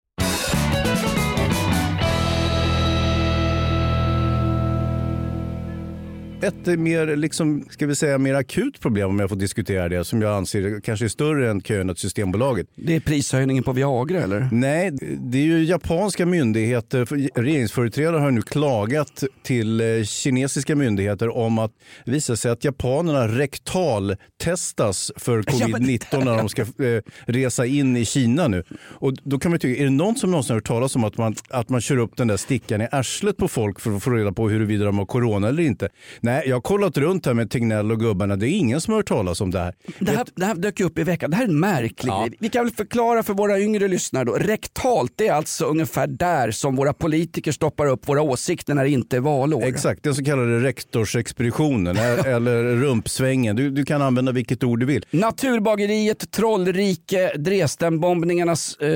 Ett 6.41 6.79
mer, 6.79 7.15
liksom, 7.15 7.65
ska 7.69 7.87
vi 7.87 7.95
säga, 7.95 8.17
mer 8.17 8.33
akut 8.33 8.79
problem, 8.79 9.09
om 9.09 9.19
jag 9.19 9.29
får 9.29 9.35
diskutera 9.35 9.89
det, 9.89 10.03
som 10.05 10.21
jag 10.21 10.37
anser 10.37 10.79
kanske 10.79 11.05
är 11.05 11.09
större 11.09 11.49
än 11.51 11.61
kön 11.61 11.89
åt 11.89 11.99
Systembolaget. 11.99 12.67
Det 12.75 12.95
är 12.95 12.99
prishöjningen 12.99 13.63
på 13.63 13.73
Viagra 13.73 14.21
eller? 14.21 14.49
Nej, 14.51 14.91
det 15.19 15.37
är 15.37 15.43
ju 15.43 15.63
japanska 15.63 16.25
myndigheter, 16.25 17.05
för- 17.05 17.41
regeringsföreträdare 17.41 18.17
har 18.19 18.31
nu 18.31 18.41
klagat 18.41 19.23
till 19.43 19.81
eh, 19.81 20.03
kinesiska 20.03 20.75
myndigheter 20.75 21.37
om 21.37 21.59
att 21.59 21.71
det 22.05 22.11
visar 22.11 22.35
sig 22.35 22.51
att 22.51 22.63
japanerna 22.63 23.27
rektaltestas 23.27 25.11
för 25.15 25.41
covid-19 25.41 26.25
när 26.25 26.37
de 26.37 26.49
ska 26.49 26.61
eh, 26.61 27.01
resa 27.25 27.65
in 27.65 27.97
i 27.97 28.05
Kina 28.05 28.47
nu. 28.47 28.63
Och 28.81 29.13
då 29.23 29.39
kan 29.39 29.51
man 29.51 29.59
tycka, 29.59 29.81
är 29.81 29.85
det 29.85 29.89
någon 29.91 30.15
som 30.15 30.31
någonsin 30.31 30.53
har 30.53 30.57
hört 30.57 30.67
talas 30.67 30.95
om 30.95 31.03
att 31.03 31.17
man, 31.17 31.35
att 31.49 31.69
man 31.69 31.81
kör 31.81 31.97
upp 31.97 32.17
den 32.17 32.27
där 32.27 32.37
stickan 32.37 32.81
i 32.81 32.87
arslet 32.91 33.37
på 33.37 33.47
folk 33.47 33.79
för 33.79 33.95
att 33.95 34.03
få 34.03 34.09
reda 34.11 34.31
på 34.31 34.49
huruvida 34.49 34.85
de 34.85 34.97
har 34.97 35.05
corona 35.05 35.47
eller 35.47 35.63
inte? 35.63 35.89
Nej, 36.19 36.30
jag 36.45 36.55
har 36.55 36.61
kollat 36.61 36.97
runt 36.97 37.25
här 37.25 37.33
med 37.33 37.49
Tegnell 37.51 37.91
och 37.91 37.99
gubbarna, 37.99 38.35
det 38.35 38.47
är 38.49 38.57
ingen 38.57 38.81
som 38.81 38.91
har 38.91 38.99
hört 38.99 39.07
talas 39.07 39.41
om 39.41 39.51
det 39.51 39.59
här. 39.59 39.73
Det 39.99 40.11
här, 40.11 40.25
det 40.35 40.45
här 40.45 40.55
dök 40.55 40.79
upp 40.79 40.99
i 40.99 41.03
veckan. 41.03 41.31
Det 41.31 41.37
här 41.37 41.43
är 41.43 41.47
en 41.47 41.59
märklig 41.59 42.09
Ja. 42.11 42.25
grej. 42.25 42.37
Vi 42.39 42.49
kan 42.49 42.65
väl 42.65 42.73
förklara 42.73 43.23
för 43.23 43.33
våra 43.33 43.59
yngre 43.59 43.87
lyssnare 43.87 44.23
då. 44.23 44.33
Rektalt 44.33 45.13
det 45.15 45.27
är 45.27 45.33
alltså 45.33 45.65
ungefär 45.65 46.07
där 46.07 46.51
som 46.51 46.75
våra 46.75 46.93
politiker 46.93 47.51
stoppar 47.51 47.85
upp 47.87 48.09
våra 48.09 48.21
åsikter 48.21 48.73
när 48.73 48.83
det 48.83 48.89
inte 48.89 49.15
är 49.15 49.19
valår. 49.21 49.63
Exakt, 49.63 50.03
den 50.03 50.15
så 50.15 50.23
kallade 50.23 50.59
rektorsexpeditionen 50.59 51.97
e- 51.97 51.99
eller 52.29 52.63
rumpsvängen. 52.75 53.55
Du, 53.55 53.69
du 53.71 53.85
kan 53.85 54.01
använda 54.01 54.31
vilket 54.31 54.63
ord 54.63 54.79
du 54.79 54.85
vill. 54.85 55.05
Naturbageriet, 55.11 56.31
Trollrike, 56.31 57.31
Dresdenbombningarnas 57.37 58.75
eh, 58.75 58.87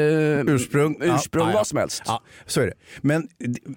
Ursprung. 0.48 0.98
ursprung 1.02 1.48
Ja, 1.48 1.54
vad 1.54 1.68
som 1.68 1.78
helst. 1.78 2.04
Ja, 2.06 2.22
så 2.46 2.62
är 2.62 2.66
det. 2.66 2.74
Men 3.02 3.28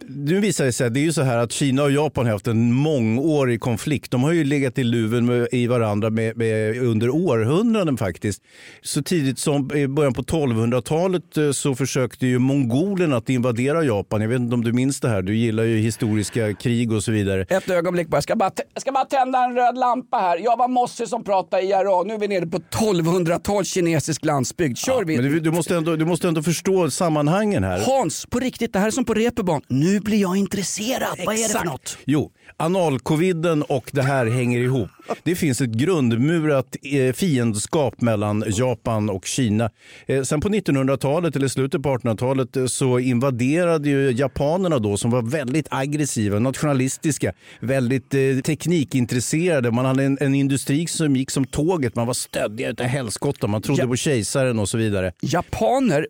nu 0.08 0.40
visar 0.40 0.64
det 0.64 0.72
sig 0.72 0.86
att 0.86 0.94
det 0.94 1.00
är 1.00 1.04
ju 1.04 1.12
så 1.12 1.22
här 1.22 1.38
att 1.38 1.52
Kina 1.52 1.82
och 1.82 1.90
Japan 1.90 2.24
har 2.26 2.32
haft 2.32 2.46
en 2.46 2.72
mångårig 2.72 3.47
konflikt. 3.56 4.10
De 4.10 4.22
har 4.22 4.32
ju 4.32 4.44
legat 4.44 4.78
i 4.78 4.84
luven 4.84 5.26
med, 5.26 5.48
i 5.52 5.66
varandra 5.66 6.10
med, 6.10 6.36
med, 6.36 6.82
under 6.82 7.10
århundraden 7.10 7.96
faktiskt. 7.96 8.42
Så 8.82 9.02
tidigt 9.02 9.38
som 9.38 9.76
i 9.76 9.88
början 9.88 10.12
på 10.12 10.22
1200-talet 10.22 11.36
eh, 11.36 11.50
så 11.50 11.74
försökte 11.74 12.26
ju 12.26 12.38
mongolerna 12.38 13.16
att 13.16 13.28
invadera 13.28 13.84
Japan. 13.84 14.20
Jag 14.20 14.28
vet 14.28 14.40
inte 14.40 14.54
om 14.54 14.64
du 14.64 14.72
minns 14.72 15.00
det 15.00 15.08
här. 15.08 15.22
Du 15.22 15.36
gillar 15.36 15.64
ju 15.64 15.78
historiska 15.78 16.54
krig 16.54 16.92
och 16.92 17.04
så 17.04 17.12
vidare. 17.12 17.42
Ett 17.42 17.70
ögonblick 17.70 18.08
bara. 18.08 18.16
Jag 18.16 18.22
ska 18.22 18.36
bara, 18.36 18.50
jag 18.74 18.80
ska 18.80 18.92
bara 18.92 19.04
tända 19.04 19.44
en 19.44 19.54
röd 19.54 19.78
lampa 19.78 20.16
här. 20.16 20.38
Jag 20.38 20.56
var 20.56 20.68
Mosse 20.68 21.06
som 21.06 21.24
pratade 21.24 21.62
IRA. 21.62 22.02
Nu 22.02 22.14
är 22.14 22.18
vi 22.18 22.28
nere 22.28 22.46
på 22.46 22.58
1200-tal 22.58 23.64
kinesisk 23.64 24.24
landsbygd. 24.24 24.78
Kör 24.78 25.04
vi. 25.04 25.16
Men 25.16 25.24
du, 25.24 25.40
du, 25.40 25.50
måste 25.50 25.76
ändå, 25.76 25.96
du 25.96 26.04
måste 26.04 26.28
ändå 26.28 26.42
förstå 26.42 26.90
sammanhangen 26.90 27.64
här. 27.64 27.80
Hans, 27.86 28.26
på 28.26 28.38
riktigt, 28.38 28.72
det 28.72 28.78
här 28.78 28.86
är 28.86 28.90
som 28.90 29.04
på 29.04 29.14
reeperbahn. 29.14 29.62
Nu 29.68 30.00
blir 30.00 30.20
jag 30.20 30.36
intresserad. 30.36 31.18
Vad 31.26 31.34
är 31.34 31.48
det 31.48 31.58
för 31.58 31.64
något? 31.64 31.98
Jo, 32.04 32.32
tiden 33.42 33.62
och 33.62 33.90
det 33.92 34.02
här 34.02 34.26
hänger 34.26 34.60
ihop. 34.60 34.90
Det 35.22 35.34
finns 35.34 35.60
ett 35.60 35.70
grundmurat 35.70 36.76
eh, 36.82 37.12
fiendskap 37.12 38.00
mellan 38.00 38.44
Japan 38.46 39.10
och 39.10 39.24
Kina. 39.26 39.70
Eh, 40.06 40.22
sen 40.22 40.40
på 40.40 40.48
1900-talet 40.48 41.36
eller 41.36 41.48
slutet 41.48 41.82
på 41.82 41.88
1800-talet 41.96 42.56
eh, 42.56 42.66
så 42.66 42.98
invaderade 42.98 43.88
ju 43.88 44.10
japanerna 44.12 44.78
då 44.78 44.96
som 44.96 45.10
var 45.10 45.22
väldigt 45.22 45.66
aggressiva, 45.70 46.38
nationalistiska, 46.38 47.32
väldigt 47.60 48.14
teknikintresserade. 48.44 49.70
Man 49.70 49.84
hade 49.84 50.04
en, 50.04 50.18
en 50.20 50.34
industri 50.34 50.86
som 50.86 51.16
gick 51.16 51.30
som 51.30 51.44
tåget. 51.44 51.96
Man 51.96 52.06
var 52.06 52.14
stöddiga 52.14 52.68
utav 52.68 52.86
helskotta. 52.86 53.46
Man 53.46 53.62
trodde 53.62 53.82
Ja. 53.82 53.88
på 53.88 53.96
kejsaren 53.96 54.58
och 54.58 54.68
så 54.68 54.78
vidare. 54.78 55.12
Japaner, 55.22 56.06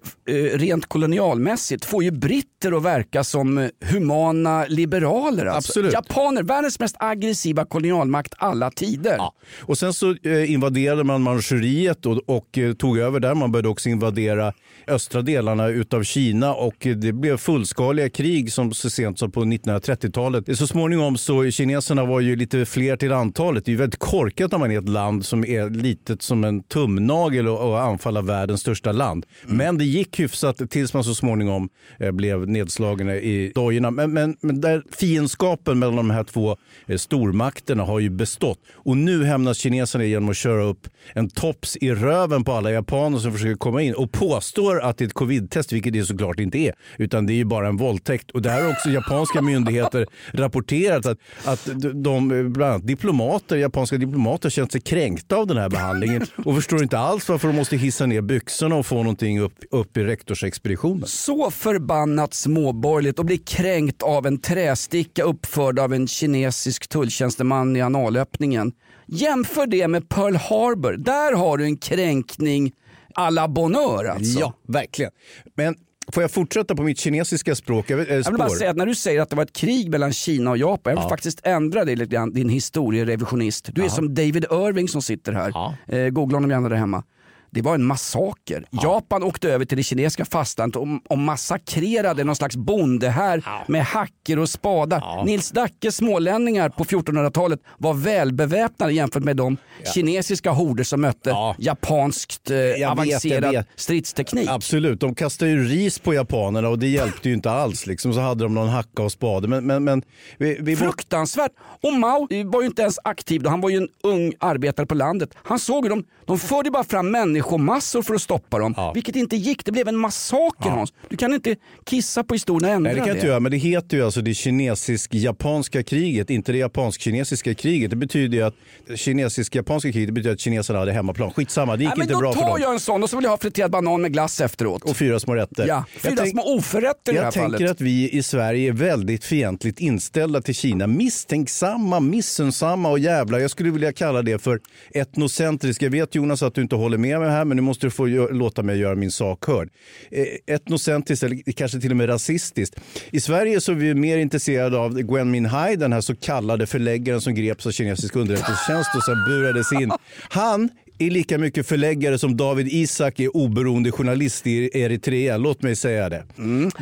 rent 0.59 0.87
kolonialmässigt, 0.87 1.85
får 1.85 2.05
ju 2.05 2.11
britter 2.11 2.77
att 2.77 2.83
verka 2.83 3.25
som 3.25 3.71
humana 3.81 4.65
liberaler. 4.69 5.47
Alltså. 5.47 5.71
Absolut. 5.71 5.93
Japaner, 5.93 6.43
världens 6.43 6.81
mest 6.81 6.97
aggressiva 6.99 7.65
kolonialmakt 7.65 8.35
alla 8.39 8.71
tider. 8.71 8.88
Tider. 8.91 9.17
Ja. 9.17 9.35
Och 9.61 9.79
sen 9.79 9.95
så 9.95 10.15
eh, 10.23 10.53
invaderade 10.53 11.05
man 11.05 11.23
Manchuriet 11.23 12.07
och, 12.07 12.23
och 12.27 12.59
eh, 12.59 12.73
tog 12.73 12.99
över 12.99 13.21
där. 13.21 13.35
Man 13.35 13.53
började 13.53 13.69
också 13.69 13.89
invadera 13.89 14.53
östra 14.87 15.23
delarna 15.23 15.69
utav 15.69 16.03
Kina 16.03 16.55
och 16.55 16.77
det 16.97 17.13
blev 17.13 17.37
fullskaliga 17.37 18.11
krig 18.11 18.53
som 18.53 18.73
så 18.73 18.91
sent 18.91 19.19
som 19.19 19.31
på 19.31 19.41
1930-talet. 19.41 20.59
Så 20.59 20.67
småningom 20.67 21.19
så 21.19 21.51
kineserna 21.51 22.05
var 22.05 22.21
ju 22.21 22.37
lite 22.37 22.67
fler 22.67 22.97
till 22.97 23.13
antalet. 23.13 23.65
Det 23.65 23.69
är 23.69 23.73
ju 23.73 23.79
väldigt 23.79 23.99
korkat 23.99 24.53
när 24.53 24.59
man 24.59 24.71
är 24.71 24.79
ett 24.79 24.89
land 24.89 25.25
som 25.25 25.45
är 25.45 25.71
litet 25.71 26.23
som 26.23 26.45
en 26.45 26.63
tumnagel 26.63 27.49
och, 27.49 27.71
och 27.71 27.81
anfalla 27.81 28.23
världens 28.23 28.61
största 28.61 28.93
land. 28.93 29.27
Men 29.47 29.79
det 29.79 29.85
gick 29.85 30.21
hyfsat 30.21 30.71
tills 30.71 30.95
man 30.95 31.05
så 31.05 31.15
småningom 31.15 31.69
eh, 31.99 32.11
blev 32.11 32.49
nedslagna 32.49 33.15
i 33.15 33.53
dojorna. 33.55 33.91
Men, 33.91 34.13
men, 34.13 34.37
men 34.41 34.61
där 34.61 34.83
fiendskapen 34.91 35.79
mellan 35.79 35.97
de 35.97 36.11
här 36.11 36.25
två 36.25 36.57
stormakterna 36.97 37.85
har 37.85 38.01
ju 38.01 38.11
bestått. 38.11 38.59
Och 38.85 38.97
nu 38.97 39.25
hämnas 39.25 39.59
kineserna 39.59 40.05
genom 40.05 40.29
att 40.29 40.37
köra 40.37 40.63
upp 40.63 40.89
en 41.13 41.31
tops 41.31 41.77
i 41.77 41.91
röven 41.91 42.45
på 42.45 42.53
alla 42.53 42.73
japaner 42.73 43.19
som 43.19 43.33
försöker 43.33 43.55
komma 43.55 43.83
in 43.83 43.95
och 43.95 44.13
påstår 44.13 44.81
att 44.81 44.99
det 44.99 45.05
är 45.05 45.07
ett 45.07 45.15
covidtest, 45.15 45.73
vilket 45.73 45.93
det 45.93 46.05
såklart 46.05 46.41
inte 46.41 46.59
är. 46.59 46.75
Utan 46.97 47.27
det 47.27 47.33
är 47.33 47.35
ju 47.35 47.45
bara 47.45 47.69
en 47.69 47.77
våldtäkt. 47.77 48.31
Och 48.31 48.43
det 48.43 48.51
här 48.51 48.63
har 48.63 48.71
också 48.71 48.91
japanska 48.91 49.43
myndigheter 49.43 50.07
rapporterat 50.33 51.07
att, 51.07 51.19
att 51.45 51.69
de, 51.95 52.29
bland 52.53 52.73
annat 52.73 52.87
diplomater, 52.87 53.57
japanska 53.57 53.97
diplomater 53.97 54.51
känt 54.51 54.73
sig 54.73 54.81
kränkta 54.81 55.37
av 55.37 55.47
den 55.47 55.57
här 55.57 55.69
behandlingen 55.69 56.27
och 56.45 56.55
förstår 56.55 56.83
inte 56.83 56.99
alls 56.99 57.29
varför 57.29 57.49
de 57.49 57.57
måste 57.57 57.77
hissa 57.77 58.07
ner 58.07 58.21
byxorna 58.21 58.75
och 58.75 58.87
få 58.87 58.97
någonting 58.97 59.41
upp, 59.41 59.55
upp 59.71 59.97
i 59.97 60.05
rektorsexpeditionen. 60.05 61.07
Så 61.07 61.51
förbannat 61.51 62.35
småborgerligt 62.35 63.19
och 63.19 63.25
bli 63.25 63.39
kränkt 63.39 64.03
av 64.03 64.27
en 64.27 64.39
trästicka 64.39 65.23
uppförd 65.23 65.79
av 65.79 65.95
en 65.95 66.09
kinesisk 66.09 66.89
tulltjänsteman 66.89 67.77
i 67.77 67.81
analöppningen. 67.81 68.68
Jämför 69.09 69.67
det 69.67 69.89
med 69.89 70.09
Pearl 70.09 70.37
Harbor. 70.37 70.93
Där 70.93 71.33
har 71.33 71.57
du 71.59 71.65
en 71.65 71.77
kränkning 71.77 72.73
à 73.15 73.31
la 73.31 73.49
bonheur 73.49 74.05
alltså. 74.05 74.41
Ja, 74.41 74.55
verkligen. 74.69 75.13
Men 75.55 75.75
får 76.13 76.23
jag 76.23 76.31
fortsätta 76.31 76.75
på 76.77 76.83
mitt 76.83 76.99
kinesiska 76.99 77.55
språk? 77.55 77.91
Jag, 77.91 78.01
äh, 78.01 78.15
Jag 78.15 78.25
vill 78.31 78.39
bara 78.39 78.49
säga 78.49 78.71
att 78.71 78.77
när 78.77 78.87
du 78.87 78.95
säger 78.95 79.21
att 79.21 79.31
det 79.31 79.37
var 79.37 79.43
ett 79.43 79.53
krig 79.53 79.91
mellan 79.91 80.13
Kina 80.13 80.51
och 80.51 80.59
Japan, 80.59 80.93
jag 80.95 81.01
vill 81.03 81.09
faktiskt 81.09 81.41
ändra 81.47 81.85
dig 81.85 81.97
lite 81.97 82.11
grann, 82.15 82.33
din 82.33 82.49
historierevisionist. 82.49 83.69
Du 83.73 83.85
är 83.85 83.89
som 83.89 84.15
David 84.15 84.45
Irving 84.51 84.89
som 84.89 85.03
sitter 85.03 85.33
här. 85.33 85.53
Eh, 85.87 86.09
googla 86.09 86.37
honom 86.37 86.51
gärna 86.51 86.69
där 86.69 86.77
hemma. 86.77 87.05
Det 87.51 87.63
var 87.63 87.75
en 87.75 87.85
massaker. 87.85 88.65
Japan 88.71 89.23
åkte 89.23 89.53
över 89.53 89.65
till 89.65 89.77
det 89.77 89.83
kinesiska 89.83 90.25
fastlandet 90.25 90.77
och, 90.77 90.87
och 91.09 91.19
massakrerade 91.19 92.25
någon 92.25 92.37
slags 92.37 92.57
bonde 92.57 93.09
här 93.11 93.45
med 93.67 93.85
hackor 93.85 94.39
och 94.39 94.49
spadar. 94.49 95.25
Nils 95.25 95.51
Dackes 95.51 95.97
smålänningar 95.97 96.69
på 96.69 96.85
1400-talet 96.85 97.61
var 97.79 97.95
välbeväpnade 97.95 98.93
jämfört 98.93 99.25
med 99.25 99.37
de 99.37 99.57
kinesiska 99.95 100.51
horder 100.51 100.85
som 100.85 101.01
mötte 101.01 101.31
Ja. 101.31 101.55
japanskt 101.59 102.51
eh, 102.51 102.91
avancerad 102.91 103.53
vet. 103.53 103.67
stridsteknik. 103.77 104.49
Absolut, 104.49 105.01
de 105.01 105.15
kastade 105.15 105.51
ju 105.51 105.65
ris 105.69 105.99
på 105.99 106.15
japanerna 106.15 106.69
och 106.69 106.79
det 106.79 106.89
hjälpte 106.89 107.29
ju 107.29 107.35
inte 107.35 107.51
alls. 107.51 107.87
Liksom. 107.87 108.15
Så 108.15 108.21
hade 108.21 108.45
de 108.45 108.55
någon 108.55 108.69
hacka 108.69 109.03
och 109.03 109.13
spade. 109.13 109.49
Men, 109.49 109.65
men, 109.67 109.85
men 109.85 110.03
vi, 110.39 110.59
vi 110.61 110.77
Fruktansvärt. 110.77 111.53
Och 111.83 111.93
Mao 111.93 112.29
var 112.45 112.61
ju 112.61 112.67
inte 112.67 112.83
ens 112.83 112.99
aktiv 113.05 113.43
då, 113.43 113.51
han 113.51 113.61
var 113.61 113.71
ju 113.71 113.77
en 113.77 113.89
ung 114.03 114.33
arbetare 114.41 114.87
på 114.87 114.95
landet. 114.95 115.31
Han 115.43 115.59
såg 115.59 115.85
ju 115.85 115.89
dem, 115.91 116.05
de 116.29 116.39
förde 116.39 116.71
bara 116.71 116.85
fram 116.85 117.11
människomassor 117.11 118.03
för 118.03 118.15
att 118.15 118.23
stoppa 118.23 118.59
dem. 118.59 118.75
Ja. 118.77 118.93
Vilket 118.93 119.17
inte 119.17 119.37
gick, 119.37 119.65
det 119.65 119.73
blev 119.73 119.89
en 119.89 119.97
massaker 119.97 120.71
Hans. 120.71 120.93
Du 121.09 121.17
kan 121.17 121.35
inte 121.35 121.57
kissa 121.87 122.25
på 122.25 122.35
historien 122.35 122.71
och 122.71 122.77
ändra 122.77 122.91
Nej, 122.91 122.95
det 122.95 123.01
kan 123.01 123.09
det. 123.09 123.15
inte 123.15 123.27
göra, 123.27 123.41
men 123.41 123.53
det 123.53 123.59
heter 123.59 123.97
ju 123.97 124.05
alltså 124.05 124.21
det 124.21 124.35
kinesisk-japanska 124.35 125.83
kriget, 125.83 126.31
inte 126.31 126.53
det 126.53 126.59
japansk-kinesiska 126.59 127.55
kriget. 127.55 127.91
Det 127.91 127.97
betyder 127.97 128.39
ju 128.39 128.43
att 128.45 128.55
kinesisk-japanska 128.99 129.93
kriget 129.93 130.15
betyder 130.15 130.33
att 130.33 130.41
kineserna 130.41 130.79
hade 130.79 130.93
hemmaplan. 130.93 131.31
Skitsamma, 131.33 131.77
det 131.77 131.85
gick 131.85 131.93
Nej, 131.97 132.03
inte 132.03 132.15
då 132.15 132.21
bra 132.21 132.33
för 132.33 132.41
tar 132.41 132.49
dem. 132.49 132.59
jag 132.63 132.73
en 132.73 132.81
sån 132.81 133.03
och 133.03 133.11
så 133.11 133.17
vill 133.17 133.25
jag 133.25 133.31
ha 133.31 133.37
friterad 133.39 133.71
banan 133.71 134.03
med 134.03 134.13
glass 134.13 134.41
efteråt. 134.41 134.83
Och 134.83 134.97
fyra 134.97 135.21
små 135.21 135.35
rätter. 135.35 135.67
ja, 135.67 135.85
fyra 135.97 136.27
små 136.27 136.43
oförrätter 136.57 137.13
i 137.13 137.15
det 137.15 137.21
här 137.21 137.27
Jag 137.27 137.35
tänker 137.35 137.51
fallet. 137.59 137.71
att 137.71 137.81
vi 137.81 138.11
i 138.11 138.23
Sverige 138.23 138.69
är 138.69 138.73
väldigt 138.73 139.25
fientligt 139.25 139.81
inställda 139.81 140.41
till 140.43 140.55
Kina. 140.55 140.87
Misstänksamma, 140.87 142.01
missunnsamma 142.01 142.91
och 142.91 142.99
jävla. 142.99 143.41
Jag 143.41 143.51
skulle 143.51 143.71
vilja 143.71 143.93
kalla 143.93 144.23
det 144.23 144.39
för 144.43 144.61
etnocentriska. 144.95 145.85
Jag 145.87 145.91
vet 145.91 146.15
Jonas 146.19 146.43
att 146.43 146.55
du 146.55 146.63
inte 146.63 146.77
håller 146.77 146.99
med 146.99 147.21
mig 147.21 147.31
här, 147.31 147.45
men 147.45 147.57
nu 147.57 147.63
måste 147.63 147.87
du 147.87 147.91
få 147.91 148.07
låta 148.07 148.63
mig 148.63 148.79
göra 148.79 148.95
min 148.95 149.11
sak 149.11 149.47
hörd. 149.47 149.69
Eh, 150.11 150.55
etnocentriskt 150.55 151.23
eller 151.23 151.53
kanske 151.53 151.81
till 151.81 151.91
och 151.91 151.97
med 151.97 152.09
rasistiskt. 152.09 152.81
I 153.11 153.21
Sverige 153.21 153.61
så 153.61 153.73
är 153.73 153.77
vi 153.77 153.95
mer 153.95 154.19
intresserade 154.19 154.79
av 154.79 155.01
Gwen 155.01 155.31
Minhai, 155.31 155.77
den 155.77 155.93
här 155.93 156.01
så 156.01 156.15
kallade 156.15 156.67
förläggaren 156.67 157.21
som 157.21 157.35
greps 157.35 157.67
av 157.67 157.71
kinesisk 157.71 158.17
underrättelsetjänst 158.17 158.91
och 158.97 159.05
sen 159.05 159.25
burades 159.29 159.73
in. 159.73 159.93
Han 160.31 160.71
är 160.99 161.11
lika 161.11 161.39
mycket 161.39 161.67
förläggare 161.67 162.19
som 162.19 162.37
David 162.37 162.69
Isak 162.69 163.21
är 163.21 163.37
oberoende 163.37 163.93
journalist 163.93 164.47
i 164.47 164.71
Eritrea. 164.81 165.37
Låt 165.37 165.63
mig 165.63 165.77
säga 165.77 166.09
det. 166.09 166.25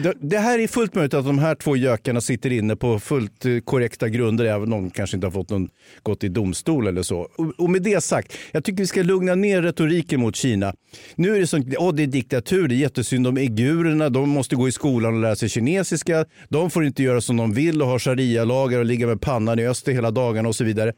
det. 0.02 0.12
Det 0.20 0.38
här 0.38 0.59
är 0.59 0.66
fullt 0.66 0.94
möjligt 0.94 1.14
att 1.14 1.24
de 1.24 1.38
här 1.38 1.55
två 1.55 1.76
gökarna 1.76 2.20
sitter 2.20 2.52
inne 2.52 2.76
på 2.76 3.00
fullt 3.00 3.44
eh, 3.44 3.59
korrekta 3.59 4.09
grunder, 4.09 4.44
även 4.44 4.72
om 4.72 4.83
de 4.85 4.90
kanske 4.90 5.16
inte 5.16 5.26
har 5.26 5.33
fått 5.33 5.50
någon, 5.50 5.68
gått 6.02 6.24
i 6.24 6.29
domstol 6.29 6.87
eller 6.87 7.02
så. 7.02 7.18
Och, 7.18 7.52
och 7.59 7.70
med 7.70 7.83
det 7.83 8.00
sagt, 8.00 8.37
jag 8.52 8.64
tycker 8.64 8.79
vi 8.79 8.87
ska 8.87 9.02
lugna 9.02 9.35
ner 9.35 9.62
retoriken 9.62 10.20
mot 10.20 10.37
Kina. 10.37 10.74
Nu 11.14 11.37
är 11.37 11.40
det 11.40 11.46
som, 11.46 11.72
åh, 11.79 11.94
det 11.94 12.02
är 12.02 12.07
diktatur, 12.07 12.68
det 12.68 12.74
är 12.74 12.76
jättesynd 12.76 13.26
om 13.26 13.37
uigurerna, 13.37 14.09
de 14.09 14.29
måste 14.29 14.57
gå 14.57 14.68
i 14.68 14.72
skolan 14.72 15.14
och 15.14 15.20
lära 15.20 15.37
sig 15.37 15.48
kinesiska, 15.48 16.24
de 16.48 16.70
får 16.70 16.85
inte 16.85 17.02
göra 17.02 17.20
som 17.20 17.37
de 17.37 17.52
vill 17.52 17.83
och 17.83 17.88
ha 17.88 17.98
sharia-lagar 17.98 18.79
och 18.79 18.85
ligga 18.85 19.07
med 19.07 19.20
pannan 19.20 19.59
i 19.59 19.66
öster 19.66 19.92
hela 19.92 20.11
dagarna 20.11 20.48
och 20.48 20.57
så 20.57 20.64
vidare. 20.64 20.92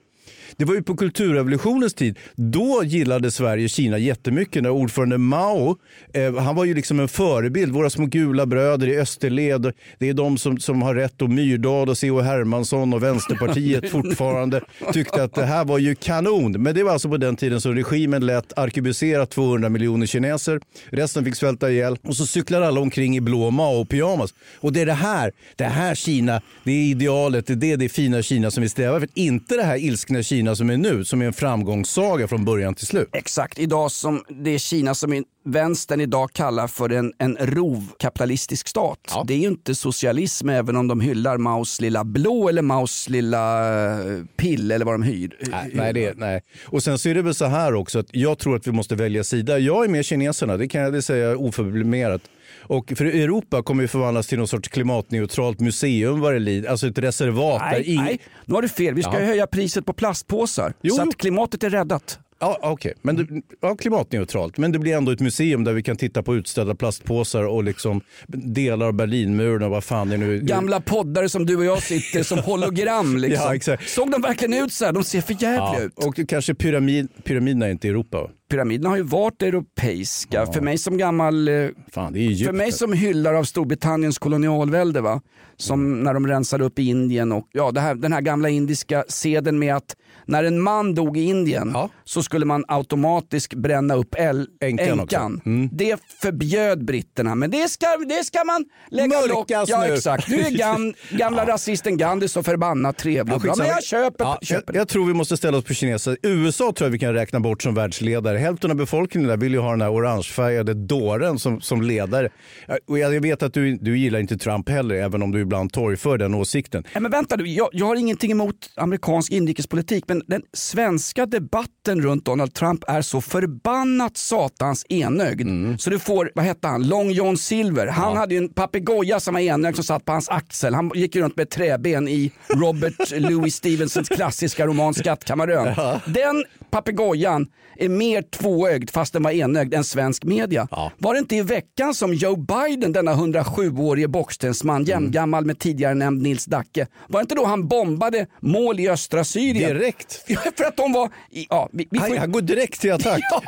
Det 0.56 0.64
var 0.64 0.74
ju 0.74 0.82
på 0.82 0.96
kulturrevolutionens 0.96 1.94
tid. 1.94 2.18
Då 2.34 2.82
gillade 2.84 3.30
Sverige 3.30 3.68
Kina 3.68 3.98
jättemycket 3.98 4.62
när 4.62 4.70
ordförande 4.70 5.18
Mao, 5.18 5.76
eh, 6.12 6.34
han 6.34 6.56
var 6.56 6.64
ju 6.64 6.74
liksom 6.74 7.00
en 7.00 7.08
förebild. 7.08 7.72
Våra 7.72 7.90
små 7.90 8.06
gula 8.06 8.46
bröder 8.46 8.88
i 8.88 8.98
österled, 8.98 9.72
det 9.98 10.08
är 10.08 10.14
de 10.14 10.38
som, 10.38 10.58
som 10.58 10.82
har 10.82 10.94
rätt 10.94 11.22
och 11.22 11.30
Myrdal 11.30 11.88
och 11.88 11.98
C.H. 11.98 12.20
Hermansson 12.20 12.94
och 12.94 13.02
Vänsterpartiet 13.02 13.90
fortfarande 13.90 14.60
tyckte 14.92 15.22
att 15.22 15.34
det 15.34 15.44
här 15.44 15.64
var 15.64 15.78
ju 15.78 15.94
kanon. 15.94 16.52
Men 16.52 16.74
det 16.74 16.82
var 16.82 16.92
alltså 16.92 17.08
på 17.08 17.16
den 17.16 17.36
tiden 17.36 17.60
som 17.60 17.74
regimen 17.74 18.26
lät 18.26 18.58
arkebusera 18.58 19.26
200 19.26 19.68
miljoner 19.68 20.06
kineser. 20.06 20.60
Resten 20.90 21.24
fick 21.24 21.34
svälta 21.34 21.70
ihjäl 21.70 21.96
och 22.02 22.16
så 22.16 22.26
cyklar 22.26 22.62
alla 22.62 22.80
omkring 22.80 23.16
i 23.16 23.20
blå 23.20 23.50
Mao-pyjamas. 23.50 24.34
Och 24.60 24.72
det 24.72 24.80
är 24.80 24.86
det 24.86 24.92
här, 24.92 25.32
det 25.56 25.64
här 25.64 25.94
Kina, 25.94 26.42
det 26.64 26.72
är 26.72 26.90
idealet, 26.90 27.46
det 27.46 27.52
är 27.52 27.56
det, 27.56 27.76
det 27.76 27.88
fina 27.88 28.22
Kina 28.22 28.50
som 28.50 28.62
vi 28.62 28.68
strävar 28.68 29.00
för. 29.00 29.08
Inte 29.14 29.56
det 29.56 29.62
här 29.62 29.76
ilskna 29.76 30.22
Kina 30.22 30.37
som 30.56 30.70
är 30.70 30.76
nu, 30.76 31.04
som 31.04 31.22
är 31.22 31.26
en 31.26 31.32
framgångssaga 31.32 32.28
från 32.28 32.44
början 32.44 32.74
till 32.74 32.86
slut. 32.86 33.08
Exakt, 33.12 33.58
idag 33.58 33.90
som 33.90 34.24
det 34.28 34.50
är 34.50 34.58
Kina 34.58 34.94
som 34.94 35.12
är 35.12 35.24
vänstern 35.44 36.00
idag 36.00 36.32
kallar 36.32 36.66
för 36.66 36.92
en, 36.92 37.12
en 37.18 37.36
rovkapitalistisk 37.40 38.68
stat. 38.68 38.98
Ja. 39.10 39.24
Det 39.26 39.34
är 39.34 39.38
ju 39.38 39.48
inte 39.48 39.74
socialism 39.74 40.48
även 40.48 40.76
om 40.76 40.88
de 40.88 41.00
hyllar 41.00 41.38
Maos 41.38 41.80
lilla 41.80 42.04
blå 42.04 42.48
eller 42.48 42.62
Maos 42.62 43.08
lilla 43.08 43.68
eh, 43.92 44.24
pill 44.36 44.70
eller 44.70 44.84
vad 44.84 44.94
de 44.94 45.02
hyr. 45.02 45.36
Nej, 45.40 45.70
nej, 45.74 45.92
det, 45.92 46.14
nej. 46.16 46.42
Och 46.64 46.82
sen 46.82 46.98
så 46.98 47.08
är 47.08 47.14
det 47.14 47.22
väl 47.22 47.34
så 47.34 47.44
här 47.44 47.74
också 47.74 47.98
att 47.98 48.06
jag 48.10 48.38
tror 48.38 48.56
att 48.56 48.66
vi 48.66 48.72
måste 48.72 48.94
välja 48.94 49.24
sida. 49.24 49.58
Jag 49.58 49.84
är 49.84 49.88
med 49.88 50.04
kineserna, 50.04 50.56
det 50.56 50.68
kan 50.68 50.80
jag 50.80 51.04
säga 51.04 51.36
oförblommerat. 51.36 52.22
Och 52.68 52.92
för 52.96 53.04
Europa 53.04 53.62
kommer 53.62 53.82
ju 53.82 53.88
förvandlas 53.88 54.26
till 54.26 54.38
någon 54.38 54.48
sorts 54.48 54.68
klimatneutralt 54.68 55.60
museum 55.60 56.20
vad 56.20 56.32
det 56.32 56.38
lider. 56.38 56.68
Alltså 56.70 56.86
ett 56.86 56.98
reservat 56.98 57.62
Nej, 57.72 57.82
ingen... 57.86 58.04
nej, 58.04 58.18
nu 58.44 58.54
har 58.54 58.62
du 58.62 58.68
fel. 58.68 58.94
Vi 58.94 59.02
ska 59.02 59.20
Ja. 59.20 59.26
höja 59.26 59.46
priset 59.46 59.86
på 59.86 59.92
plastpåsar 59.92 60.72
Jo, 60.82 60.94
så 60.94 61.02
att 61.02 61.16
klimatet 61.16 61.62
är 61.62 61.70
räddat. 61.70 62.18
Ja, 62.40 62.58
okej. 62.62 62.94
Men 63.02 63.16
det, 63.16 63.26
ja, 63.60 63.76
klimatneutralt. 63.76 64.58
Men 64.58 64.72
det 64.72 64.78
blir 64.78 64.96
ändå 64.96 65.12
ett 65.12 65.20
museum 65.20 65.64
där 65.64 65.72
vi 65.72 65.82
kan 65.82 65.96
titta 65.96 66.22
på 66.22 66.34
utställda 66.36 66.74
plastpåsar 66.74 67.42
och 67.42 67.64
liksom 67.64 68.00
delar 68.28 68.86
av 68.86 68.92
Berlinmuren 68.92 69.62
och 69.62 69.70
vad 69.70 69.84
fan 69.84 70.08
det 70.08 70.16
nu 70.16 70.40
Gamla 70.40 70.80
poddare 70.80 71.28
som 71.28 71.46
du 71.46 71.56
och 71.56 71.64
jag 71.64 71.82
sitter 71.82 72.22
som 72.22 72.38
hologram. 72.38 73.16
Liksom. 73.18 73.44
Ja, 73.44 73.54
exakt. 73.54 73.88
Såg 73.88 74.10
de 74.10 74.22
verkligen 74.22 74.64
ut 74.64 74.72
så 74.72 74.84
här? 74.84 74.92
De 74.92 75.04
ser 75.04 75.20
för 75.20 75.32
jävliga 75.42 75.80
Ja, 75.80 75.80
ut. 75.80 75.92
och 76.04 76.28
kanske 76.28 76.54
pyramid, 76.54 77.08
pyramiderna 77.24 77.66
är 77.66 77.70
inte 77.70 77.86
i 77.86 77.90
Europa. 77.90 78.30
Pyramiderna 78.50 78.88
har 78.88 78.96
ju 78.96 79.02
varit 79.02 79.42
europeiska. 79.42 80.46
För 80.46 80.60
mig 80.60 80.78
som 80.78 80.98
gammal 80.98 81.48
eh, 81.48 81.54
Fan. 81.92 82.12
För 82.14 82.52
mig 82.52 82.72
som 82.72 82.92
hyllar 82.92 83.34
av 83.34 83.44
Storbritanniens 83.44 84.18
kolonialvälde, 84.18 85.00
va? 85.00 85.20
som 85.60 86.00
när 86.02 86.14
de 86.14 86.26
rensade 86.26 86.64
upp 86.64 86.78
Indien 86.78 87.32
och 87.32 87.48
ja, 87.52 87.72
här, 87.76 87.94
den 87.94 88.12
här 88.12 88.20
gamla 88.20 88.48
indiska 88.48 89.04
seden 89.08 89.58
med 89.58 89.76
att 89.76 89.96
när 90.26 90.44
en 90.44 90.60
man 90.60 90.94
dog 90.94 91.18
i 91.18 91.22
Indien 91.22 91.70
Ja. 91.74 91.90
så 92.04 92.22
skulle 92.22 92.46
man 92.46 92.64
automatiskt 92.68 93.54
bränna 93.54 93.94
upp 93.94 94.14
äl- 94.14 94.46
Änkan. 94.60 95.40
Mm. 95.46 95.68
Det 95.72 96.00
förbjöd 96.22 96.84
britterna, 96.84 97.34
men 97.34 97.50
det 97.50 97.68
ska, 97.68 97.86
det 98.08 98.24
ska 98.24 98.44
man 98.44 98.64
lägga 98.90 99.08
Mörkas 99.08 99.68
Ja 99.68 99.80
nu. 99.88 99.94
exakt, 99.94 100.28
nu 100.28 100.36
är 100.40 100.50
gam, 100.58 100.94
gamla 101.10 101.46
rasisten 101.46 101.96
Gandhi 101.96 102.28
så 102.28 102.42
förbannat 102.42 102.96
trevlig. 102.98 103.34
Ja, 103.44 103.54
men 103.58 103.66
jag 103.66 103.84
köper, 103.84 104.24
Ja, 104.24 104.38
köper 104.42 104.74
jag, 104.74 104.80
jag 104.80 104.88
tror 104.88 105.06
vi 105.06 105.14
måste 105.14 105.36
ställa 105.36 105.58
oss 105.58 105.64
på 105.64 105.74
kineser. 105.74 106.16
USA 106.22 106.72
tror 106.72 106.86
jag 106.86 106.92
vi 106.92 106.98
kan 106.98 107.14
räkna 107.14 107.40
bort 107.40 107.62
som 107.62 107.74
världsledare. 107.74 108.37
Hälften 108.38 108.70
av 108.70 108.76
befolkningen 108.76 109.28
där 109.28 109.36
vill 109.36 109.52
ju 109.52 109.58
ha 109.58 109.70
den 109.70 109.80
här 109.80 109.92
orangefärgade 109.92 110.74
dåren 110.74 111.38
som, 111.38 111.60
som 111.60 111.82
ledare. 111.82 112.28
Ja, 112.66 112.78
Och 112.86 112.98
jag 112.98 113.20
vet 113.20 113.42
att 113.42 113.54
du, 113.54 113.76
du 113.76 113.98
gillar 113.98 114.18
inte 114.18 114.38
Trump 114.38 114.68
heller, 114.68 114.94
även 114.94 115.22
om 115.22 115.32
du 115.32 115.40
ibland 115.40 115.72
torgför 115.72 116.18
den 116.18 116.34
åsikten. 116.34 116.84
Nej, 116.94 117.02
men 117.02 117.10
vänta 117.10 117.36
nu, 117.36 117.46
jag, 117.46 117.68
jag 117.72 117.86
har 117.86 117.96
ingenting 117.96 118.30
emot 118.30 118.54
amerikansk 118.76 119.32
inrikespolitik 119.32 120.04
men 120.08 120.22
den 120.26 120.42
svenska 120.52 121.26
debatten 121.26 122.02
runt 122.02 122.24
Donald 122.24 122.54
Trump 122.54 122.84
är 122.88 123.02
så 123.02 123.20
förbannat 123.20 124.16
satans 124.16 124.86
enögd. 124.88 125.40
Mm. 125.40 125.78
Så 125.78 125.90
du 125.90 125.98
får, 125.98 126.30
vad 126.34 126.44
hette 126.44 126.68
han, 126.68 126.88
Long 126.88 127.10
John 127.10 127.36
Silver. 127.36 127.86
Han 127.86 128.16
hade 128.16 128.34
ju 128.34 128.38
en 128.38 128.48
papegoja 128.48 129.20
som 129.20 129.34
var 129.34 129.40
enögd 129.40 129.74
som 129.74 129.84
satt 129.84 130.04
på 130.04 130.12
hans 130.12 130.28
axel. 130.28 130.74
Han 130.74 130.90
gick 130.94 131.14
ju 131.14 131.22
runt 131.22 131.36
med 131.36 131.50
träben 131.50 132.08
i 132.08 132.32
Robert 132.48 133.10
Louis 133.16 133.54
Stevensons 133.54 134.08
klassiska 134.08 134.66
roman 134.66 134.94
Skattkammarön. 134.94 136.00
Den 136.06 136.44
papegojan 136.70 137.46
är 137.76 137.88
mer 137.88 138.22
tvåögd 138.30 138.90
fast 138.90 139.12
den 139.12 139.22
var 139.22 139.30
enögd 139.30 139.74
än 139.74 139.84
svensk 139.84 140.24
media. 140.24 140.68
Var 140.98 141.12
det 141.14 141.18
inte 141.18 141.36
i 141.36 141.42
veckan 141.42 141.94
som 141.94 142.14
Joe 142.14 142.36
Biden, 142.36 142.92
denna 142.92 143.12
107-årige 143.14 144.08
bockstensman, 144.08 144.84
jämngammal 144.84 145.44
med 145.44 145.58
tidigare 145.58 145.94
nämnd 145.94 146.22
Nils 146.22 146.44
Dacke, 146.44 146.86
var 147.08 147.20
det 147.20 147.22
inte 147.22 147.34
då 147.34 147.44
han 147.44 147.68
bombade 147.68 148.26
mål 148.40 148.80
i 148.80 148.88
östra 148.88 149.24
Syrien? 149.24 149.74
Direkt. 149.74 150.24
Ja, 150.30 150.40
för 150.56 150.64
att 150.64 150.76
de 150.76 150.92
var... 150.92 151.10
i- 151.30 151.46
Ja, 151.50 151.68
vi, 151.72 151.88
vi 151.90 151.98
får... 151.98 152.08
Han, 152.08 152.18
han 152.18 152.32
går 152.32 152.40
direkt 152.40 152.80
till 152.80 152.92
attack. 152.92 153.20
Ja, 153.30 153.42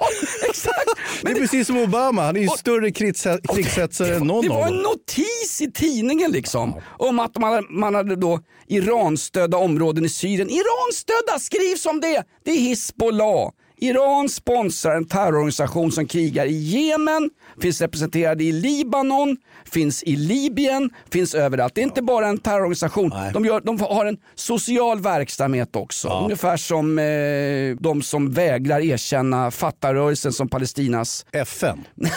exakt! 0.49 0.75
det 1.23 1.31
är 1.31 1.35
precis 1.35 1.67
som 1.67 1.77
Obama, 1.79 2.23
han 2.23 2.37
är 2.37 2.41
ju 2.41 2.49
större 2.49 2.91
krigs- 2.91 3.41
krigshetsare 3.55 4.15
än 4.17 4.27
någon 4.27 4.43
det 4.43 4.49
var 4.49 4.67
en 4.69 4.75
notis 4.75 5.61
i 5.61 5.73
tidningen 5.73 6.31
liksom 6.33 6.75
om 6.99 7.19
att 7.19 7.39
man 7.39 7.53
hade, 7.53 7.67
man 7.71 7.95
hade 7.95 8.17
då 8.17 8.41
Iranstödda 8.69 9.57
områden 9.59 10.05
i 10.05 10.09
Syrien. 10.09 10.51
Iranstödda 10.51 11.39
skrivs 11.41 11.87
om 11.87 12.01
det! 12.01 12.25
Det 12.45 12.51
är 12.51 12.59
Hizbollah. 12.61 13.51
Iran 13.81 14.29
sponsrar 14.29 14.95
en 14.97 15.05
terrororganisation 15.05 15.93
som 15.93 16.07
krigar 16.07 16.47
i 16.47 16.53
Jemen, 16.53 17.31
finns 17.61 17.81
representerade 17.81 18.45
i 18.45 18.53
Libanon, 18.53 19.37
finns 19.65 20.03
i 20.03 20.17
Libyen, 20.17 20.91
finns 21.13 21.35
överallt. 21.35 21.75
Det 21.75 21.81
är 21.81 21.85
inte 21.85 22.03
bara 22.03 22.29
en 22.29 22.39
terrororganisation. 22.39 23.13
De, 23.33 23.45
gör, 23.45 23.61
de 23.61 23.81
har 23.81 24.07
en 24.07 24.17
social 24.35 25.01
verksamhet 25.01 25.77
också. 25.77 26.09
Ungefär 26.25 26.57
som 26.57 26.99
eh, 26.99 27.83
de 27.83 28.03
som 28.03 28.31
vägrar 28.31 28.81
erkänna 28.81 29.51
Fatah-rörelsen 29.51 30.33
som 30.33 30.49
Palestinas 30.49 31.27
FN. 31.33 31.85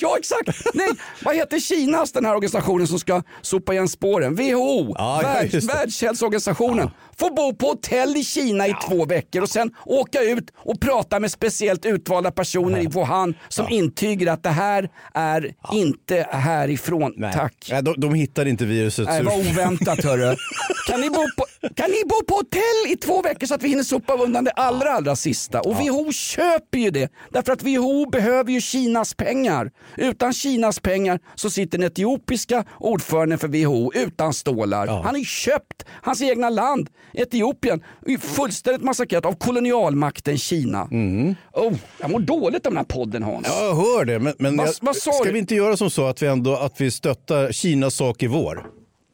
ja 0.00 0.16
exakt! 0.18 0.74
Nej, 0.74 0.88
vad 1.24 1.36
heter 1.36 1.58
Kinas 1.60 2.12
den 2.12 2.24
här 2.24 2.34
organisationen 2.34 2.86
som 2.86 2.98
ska 2.98 3.22
sopa 3.42 3.72
igen 3.72 3.88
spåren? 3.88 4.34
WHO, 4.34 4.94
Ja, 4.98 5.20
ja, 5.22 5.28
Världs, 5.28 5.54
just 5.54 5.68
det. 7.18 7.24
Får 7.24 7.30
bo 7.30 7.54
på 7.54 7.66
hotell 7.66 8.16
i 8.16 8.24
Kina 8.24 8.66
i 8.66 8.74
två 8.88 9.04
veckor 9.04 9.42
och 9.42 9.48
sen 9.48 9.70
åka 9.84 10.22
ut 10.22 10.52
och 10.56 10.80
prata 10.80 11.20
med 11.20 11.30
speciellt 11.30 11.86
utvalda 11.86 12.30
personer 12.30 12.80
i 12.80 12.86
Wuhan 12.86 13.34
som 13.48 13.68
intygar 13.68 14.32
att 14.32 14.42
det 14.42 14.48
här 14.48 14.90
är 15.14 15.54
inte 15.72 16.26
härifrån. 16.30 17.14
Tack. 17.34 17.68
Nej, 17.70 17.82
de, 17.82 17.94
de 17.98 18.14
hittar 18.14 18.46
inte 18.46 18.64
viruset. 18.64 19.06
Nej, 19.06 19.22
vad 19.22 19.38
oväntat 19.40 20.04
hörru. 20.04 20.36
Kan 20.88 21.00
ni, 21.00 21.10
bo 21.10 21.16
på, 21.36 21.68
kan 21.74 21.90
ni 21.90 22.02
bo 22.04 22.24
på 22.28 22.34
hotell 22.34 22.92
i 22.92 22.96
två 22.96 23.22
veckor 23.22 23.46
så 23.46 23.54
att 23.54 23.62
vi 23.62 23.68
hinner 23.68 23.82
sopa 23.82 24.12
undan 24.14 24.44
det 24.44 24.50
allra 24.50 24.90
allra 24.92 25.16
sista? 25.16 25.60
Och 25.60 25.76
WHO 25.76 26.12
köper 26.12 26.78
ju 26.78 26.90
det. 26.90 27.12
Därför 27.30 27.52
att 27.52 27.62
WHO 27.62 28.10
behöver 28.10 28.52
ju 28.52 28.60
Kinas 28.60 29.14
pengar. 29.14 29.70
Utan 29.96 30.32
Kinas 30.32 30.80
pengar 30.80 31.20
så 31.34 31.50
sitter 31.50 31.78
den 31.78 31.86
etiopiska 31.86 32.64
ordföranden 32.78 33.38
för 33.38 33.48
WHO 33.48 33.92
utan 33.94 34.34
stålar. 34.34 34.86
Han 34.86 35.04
har 35.04 35.16
ju 35.16 35.24
köpt 35.24 35.84
hans 36.02 36.22
egna 36.22 36.50
land, 36.50 36.88
Etiopien, 37.22 37.82
är 38.06 38.18
fullständigt 38.18 38.82
massakrerat 38.82 39.24
av 39.26 39.32
kolonialmakten 39.32 40.38
Kina. 40.38 40.84
Oh, 41.52 41.74
jag 42.00 42.10
mår 42.10 42.20
dåligt 42.20 42.66
av 42.66 42.72
den 42.72 42.76
här 42.76 42.84
podden 42.84 43.22
Hans. 43.22 43.46
Jag 43.46 43.74
hör 43.74 44.04
det, 44.04 44.18
men, 44.18 44.34
men 44.38 44.56
Vad- 44.56 44.66
jag, 44.68 44.74
vad 44.80 44.96
ska 44.96 45.10
du? 45.24 45.32
vi 45.32 45.38
inte 45.38 45.54
göra 45.54 45.76
som 45.76 45.90
så 45.90 46.06
att 46.06 46.22
vi 46.22 46.26
ändå 46.26 46.56
att 46.56 46.80
vi 46.80 46.90
stöttar 46.90 47.52
Kinas 47.52 47.94
sak 47.94 48.22
i 48.22 48.26
vår? 48.26 48.66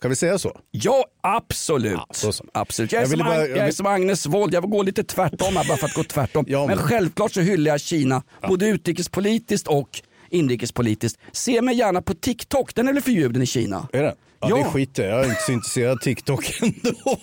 Kan 0.02 0.08
vi 0.10 0.16
säga 0.16 0.38
så? 0.38 0.56
Ja, 0.70 1.04
absolut. 1.20 2.00
så. 2.10 2.32
absolut. 2.52 2.92
Jag, 2.92 2.98
är 2.98 3.02
Jag 3.02 3.10
som 3.10 3.18
bara- 3.18 3.28
Ag- 3.38 3.48
jag 3.50 3.58
jag 3.58 3.68
är 3.68 3.72
som 3.72 3.86
Agnes 3.86 4.26
Wold, 4.26 4.54
jag 4.54 4.70
går 4.70 4.84
lite 4.84 5.04
tvärtom 5.04 5.56
här 5.56 5.68
bara 5.68 5.76
för 5.78 5.86
att 5.86 5.94
gå 5.94 6.04
tvärtom. 6.04 6.44
Ja, 6.48 6.58
men... 6.66 6.76
men- 6.76 6.86
självklart 6.86 7.32
så 7.32 7.40
hyllar 7.40 7.70
jag 7.70 7.80
Kina, 7.80 8.22
både 8.48 8.66
utrikespolitiskt 8.68 9.68
och 9.68 9.88
inrikespolitiskt. 10.34 11.20
Se 11.32 11.62
mig 11.62 11.76
gärna 11.76 12.02
på 12.02 12.14
TikTok, 12.14 12.74
den 12.74 12.88
är 12.88 12.92
väl 12.92 13.02
förbjuden 13.02 13.42
i 13.42 13.46
Kina? 13.46 13.88
Är 13.92 14.02
det? 14.02 14.14
Ja, 14.40 14.48
Ja. 14.50 14.56
det 14.56 14.64
skiter 14.64 15.02
jag. 15.08 15.12
Jag 15.18 15.24
är 15.24 15.28
inte 15.30 15.42
så 15.42 15.52
intresserad 15.52 15.92
av 15.92 15.96
TikTok 15.96 16.52
ändå. 16.62 17.16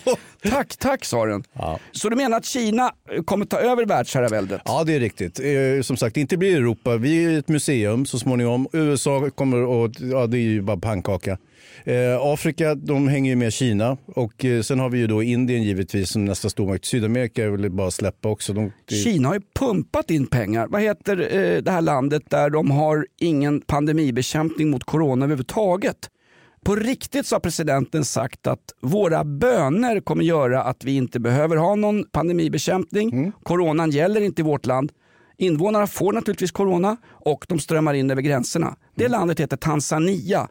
Tack, 0.50 0.76
tack 0.76 1.04
sa 1.04 1.26
den. 1.26 1.44
Ja. 1.52 1.78
Så 1.92 2.08
du 2.08 2.16
menar 2.16 2.36
att 2.36 2.44
Kina 2.44 2.92
eh, 3.16 3.22
kommer 3.22 3.44
ta 3.46 3.58
över 3.58 3.86
världsherraväldet? 3.86 4.60
Ja, 4.64 4.84
det 4.84 4.94
är 4.94 5.00
riktigt. 5.00 5.40
Eh, 5.40 5.82
Som 5.82 5.96
sagt, 5.96 6.16
inte 6.16 6.36
blir 6.36 6.56
Europa. 6.56 6.96
Vi 6.96 7.24
är 7.24 7.38
ett 7.38 7.48
museum 7.48 8.06
så 8.06 8.18
småningom. 8.18 8.68
USA 8.72 9.30
kommer 9.34 9.56
och 9.62 9.90
ja, 9.98 10.26
det 10.26 10.38
är 10.38 10.40
ju 10.40 10.62
bara 10.62 10.76
pannkaka. 10.76 11.38
Eh, 11.84 12.20
Afrika, 12.20 12.74
de 12.74 13.08
hänger 13.08 13.30
ju 13.30 13.36
med 13.36 13.52
Kina 13.52 13.96
och 14.06 14.44
eh, 14.44 14.62
sen 14.62 14.78
har 14.78 14.90
vi 14.90 14.98
ju 14.98 15.06
då 15.06 15.22
Indien 15.22 15.62
givetvis 15.62 16.10
som 16.10 16.24
nästa 16.24 16.50
stormakt. 16.50 16.84
Sydamerika 16.84 17.50
väl 17.50 17.70
bara 17.70 17.90
släppa 17.90 18.28
också. 18.28 18.52
De, 18.52 18.72
det, 18.84 18.94
Kina 18.94 19.28
har 19.28 19.34
ju 19.34 19.40
pumpat 19.54 20.10
in 20.10 20.26
pengar. 20.26 20.66
Vad 20.66 20.82
heter 20.82 21.36
eh, 21.36 21.62
det 21.62 21.70
här 21.70 21.80
landet 21.80 22.22
där 22.30 22.50
de 22.50 22.70
har 22.70 23.06
ingen 23.18 23.60
pandemibekämpning 23.60 24.70
mot 24.70 24.84
corona 24.84 25.24
överhuvudtaget? 25.24 25.96
På 26.64 26.76
riktigt 26.76 27.26
så 27.26 27.34
har 27.34 27.40
presidenten 27.40 28.04
sagt 28.04 28.46
att 28.46 28.74
våra 28.80 29.24
böner 29.24 30.00
kommer 30.00 30.24
göra 30.24 30.62
att 30.62 30.84
vi 30.84 30.96
inte 30.96 31.20
behöver 31.20 31.56
ha 31.56 31.74
någon 31.74 32.04
pandemibekämpning. 32.04 33.32
Coronan 33.42 33.90
gäller 33.90 34.20
inte 34.20 34.42
i 34.42 34.44
vårt 34.44 34.66
land. 34.66 34.92
Invånarna 35.38 35.86
får 35.86 36.12
naturligtvis 36.12 36.50
corona 36.50 36.96
och 37.06 37.46
de 37.48 37.58
strömmar 37.58 37.94
in 37.94 38.10
över 38.10 38.22
gränserna. 38.22 38.76
Det 38.94 39.08
landet 39.08 39.40
heter 39.40 39.56
Tanzania. 39.56 40.48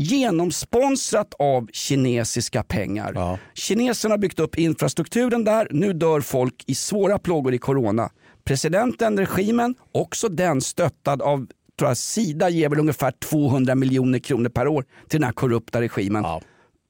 Genomsponsrat 0.00 1.34
av 1.38 1.68
kinesiska 1.72 2.62
pengar. 2.62 3.12
Ja. 3.14 3.38
Kineserna 3.54 4.12
har 4.12 4.18
byggt 4.18 4.38
upp 4.38 4.58
infrastrukturen 4.58 5.44
där. 5.44 5.68
Nu 5.70 5.92
dör 5.92 6.20
folk 6.20 6.64
i 6.66 6.74
svåra 6.74 7.18
plågor 7.18 7.54
i 7.54 7.58
corona. 7.58 8.10
Presidenten, 8.44 9.18
regimen, 9.18 9.74
också 9.92 10.28
den 10.28 10.60
stöttad 10.60 11.22
av 11.22 11.46
tror 11.78 11.90
jag, 11.90 11.96
Sida 11.96 12.48
ger 12.48 12.68
väl 12.68 12.78
ungefär 12.78 13.10
200 13.10 13.74
miljoner 13.74 14.18
kronor 14.18 14.48
per 14.48 14.68
år 14.68 14.84
till 15.08 15.20
den 15.20 15.24
här 15.26 15.32
korrupta 15.32 15.80
regimen. 15.80 16.22
Ja. 16.22 16.40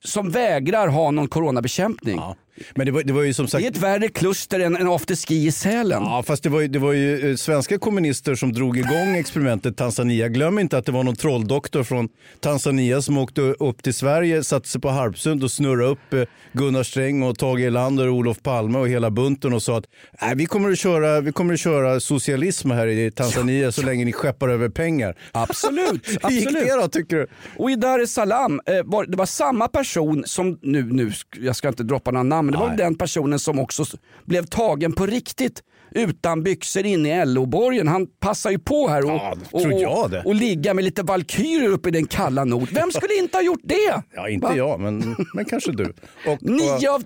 Som 0.05 0.31
vägrar 0.31 0.89
ha 0.89 1.11
någon 1.11 1.29
coronabekämpning. 1.29 2.17
ja. 2.17 2.37
Men 2.75 2.87
det 2.87 2.93
var, 2.93 3.03
det 3.03 3.13
var 3.13 3.23
ju 3.23 3.35
som 3.35 3.49
sagt... 3.49 3.63
Det 3.63 3.67
är 3.67 3.71
ett 3.71 3.77
värre 3.77 4.09
kluster 4.09 4.61
än 4.61 4.77
en 4.77 4.89
afterski 4.89 5.47
i 5.47 5.53
Sälen. 5.53 6.03
Ja, 6.03 6.23
fast 6.27 6.43
det 6.43 6.49
var, 6.49 6.61
ju, 6.61 6.69
det 6.69 6.79
var 6.79 6.93
ju 6.93 7.31
eh, 7.31 7.37
svenska 7.37 7.79
kommunister 7.79 8.35
som 8.35 8.53
drog 8.53 8.79
igång 8.79 9.17
experimentet 9.17 9.77
Tanzania. 9.77 10.29
Glöm 10.29 10.59
inte 10.59 10.79
att 10.79 10.87
det 10.87 10.93
var 10.93 11.05
någon 11.05 11.17
trolldoktor 11.17 11.83
från 11.83 12.09
Tanzania 12.41 13.03
som 13.03 13.19
åkte 13.19 13.41
upp 13.41 13.83
till 13.83 13.95
Sverige, 13.95 14.45
satte 14.45 14.69
sig 14.69 14.81
på 14.81 14.89
Harpsund 14.89 15.45
och 15.45 15.51
snurrade 15.51 15.91
upp 15.91 16.13
eh, 16.13 16.23
Gunnar 16.53 16.83
Sträng 16.83 17.23
och 17.23 17.39
Tage 17.39 17.61
Erlander 17.61 18.09
och 18.09 18.15
Olof 18.15 18.43
Palme 18.43 18.79
och 18.79 18.89
hela 18.89 19.11
bunten 19.11 19.53
och 19.53 19.63
sa 19.63 19.79
att 19.79 19.85
Nej, 20.23 20.35
vi, 20.37 20.47
kommer 20.47 20.71
att 20.71 20.79
köra, 20.79 21.21
vi 21.21 21.33
kommer 21.33 21.55
att 21.55 21.61
köra 21.61 22.01
socialism 22.01 22.71
här 22.71 22.87
i 22.87 23.11
Tanzania 23.11 23.73
så 23.73 23.83
länge 23.83 24.05
ni 24.05 24.13
skeppar 24.13 24.49
över 24.49 24.69
pengar. 24.69 25.17
Absolut, 25.33 26.09
Hur 26.23 26.31
gick 26.31 26.53
det 26.53 26.77
då 26.83 26.89
tycker 26.89 27.17
du? 27.17 27.27
Och 27.57 27.71
i 27.71 27.77
Dar 27.77 27.99
es 27.99 28.13
Salaam, 28.13 28.61
eh, 28.67 29.03
det 29.09 29.17
var 29.17 29.27
samma 29.27 29.69
person 29.69 30.23
som, 30.27 30.59
nu, 30.63 30.83
nu, 30.83 31.13
jag 31.37 31.57
ska 31.57 31.69
inte 31.69 31.83
droppa 31.83 32.11
några 32.11 32.23
namn, 32.23 32.40
men 32.43 32.53
det 32.53 32.59
var 32.59 32.69
Nej. 32.69 32.77
den 32.77 32.95
personen 32.95 33.39
som 33.39 33.59
också 33.59 33.85
blev 34.25 34.47
tagen 34.47 34.93
på 34.93 35.07
riktigt 35.07 35.63
utan 35.95 36.43
byxor 36.43 36.87
inne 36.87 37.23
i 37.23 37.27
LO-borgen. 37.27 37.89
Han 37.89 38.07
passar 38.07 38.51
ju 38.51 38.59
på 38.59 38.89
här 38.89 39.05
och, 39.05 39.11
Ja, 39.11 39.35
och, 40.03 40.11
det. 40.11 40.23
och 40.25 40.35
ligga 40.35 40.75
med 40.75 40.85
lite 40.85 41.03
valkyrier 41.03 41.69
uppe 41.71 41.89
i 41.89 41.93
den 41.93 42.07
kalla 42.07 42.45
nord. 42.45 42.69
Vem 42.73 42.91
skulle 42.91 43.15
inte 43.19 43.37
ha 43.37 43.43
gjort 43.43 43.61
det? 43.65 44.03
Ja, 44.15 44.29
inte 44.29 44.47
Va? 44.47 44.57
jag, 44.57 44.81
men, 44.81 45.17
men 45.35 45.45
kanske 45.45 45.73
du. 45.73 45.85
Och, 45.85 46.33
och, 46.33 46.43
Nio 46.43 46.91
av, 46.91 47.03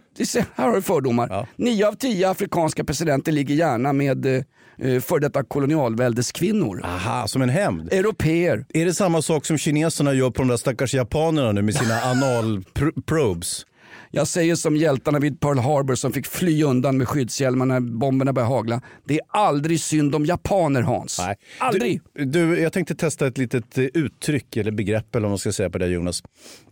här 0.54 0.66
har 0.68 0.74
du 0.74 0.82
fördomar. 0.82 1.28
Ja. 1.30 1.46
Nio 1.56 1.88
av 1.88 1.92
tio 1.92 2.30
afrikanska 2.30 2.84
presidenter 2.84 3.32
ligger 3.32 3.54
gärna 3.54 3.92
med 3.92 4.26
eh, 4.26 4.42
eh, 4.78 5.00
för 5.00 5.18
detta 5.18 5.44
kolonialväldeskvinnor. 5.44 6.80
aha, 6.84 7.28
som 7.28 7.42
en 7.42 7.48
hämnd. 7.48 7.92
Europeer. 7.92 8.66
Är 8.74 8.84
det 8.84 8.94
samma 8.94 9.22
sak 9.22 9.46
som 9.46 9.58
kineserna 9.58 10.12
gör 10.14 10.30
på 10.30 10.42
de 10.42 10.48
där 10.48 10.56
stackars 10.56 10.94
japanerna 10.94 11.52
nu 11.52 11.62
med 11.62 11.74
sina 11.74 12.00
analprobes? 12.04 13.66
Jag 14.14 14.28
säger 14.28 14.54
som 14.54 14.76
hjältarna 14.76 15.18
vid 15.18 15.40
Pearl 15.40 15.58
Harbor 15.58 15.94
som 15.94 16.12
fick 16.12 16.26
fly 16.26 16.62
undan 16.62 16.98
med 16.98 17.08
skyddshjälmar 17.08 17.66
när 17.66 17.80
bomberna 17.80 18.32
började 18.32 18.54
hagla. 18.54 18.80
Det 19.04 19.14
är 19.14 19.20
aldrig 19.28 19.80
synd 19.80 20.14
om 20.14 20.26
japaner 20.26 20.82
Hans. 20.82 21.18
Nej. 21.18 21.36
Aldrig. 21.58 22.00
Du, 22.14 22.24
du, 22.24 22.60
jag 22.60 22.72
tänkte 22.72 22.94
testa 22.94 23.26
ett 23.26 23.38
litet 23.38 23.78
eh, 23.78 23.84
uttryck 23.84 24.56
eller 24.56 24.70
begrepp 24.70 25.14
eller 25.14 25.22
vad 25.22 25.30
man 25.30 25.38
ska 25.38 25.52
säga 25.52 25.70
på 25.70 25.78
det 25.78 25.86
Jonas. 25.86 26.22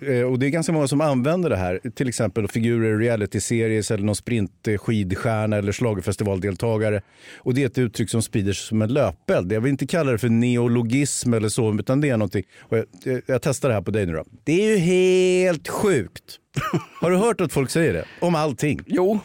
Eh, 0.01 0.23
och 0.23 0.39
det 0.39 0.47
är 0.47 0.51
ganska 0.51 0.73
många 0.73 0.89
som 0.89 1.01
använder 1.01 1.51
det 1.51 1.57
här. 1.57 1.81
Till 1.95 2.09
exempel 2.09 2.49
figurer 2.49 3.01
i 3.01 3.07
realityseries 3.07 3.91
eller 3.91 4.05
någon 4.05 4.17
sprintskidstjärna 4.17 5.57
eller 5.57 5.73
schlagerfestivaldeltagare. 5.73 7.03
Och 7.37 7.55
det 7.55 7.63
är 7.63 7.67
ett 7.67 7.79
uttryck 7.79 8.11
som 8.11 8.23
sprider 8.23 8.53
sig 8.53 8.67
som 8.69 8.83
en 8.83 8.93
löpeld. 8.93 9.53
Jag 9.53 9.61
vill 9.61 9.71
inte 9.71 9.87
kalla 9.87 10.13
det 10.13 10.19
för 10.19 10.29
neologism 10.29 11.35
eller 11.35 11.49
så, 11.49 11.75
utan 11.75 12.01
det 12.01 12.09
är 12.09 12.17
någonting. 12.17 12.45
Och 12.61 12.79
jag, 12.79 12.85
jag, 13.05 13.23
jag 13.27 13.43
testar 13.43 13.69
det 13.69 13.75
här 13.75 13.83
på 13.83 13.91
dig 13.91 14.07
nu 14.07 14.13
då. 14.13 14.25
Det 14.45 14.65
är 14.65 14.69
ju 14.69 14.77
helt 14.77 15.69
sjukt. 15.69 16.39
Har 17.01 17.11
du 17.11 17.17
hört 17.17 17.41
att 17.41 17.53
folk 17.53 17.71
säger 17.71 17.93
det? 17.93 18.05
Om 18.21 18.35
allting. 18.35 18.81
Jo, 18.87 19.21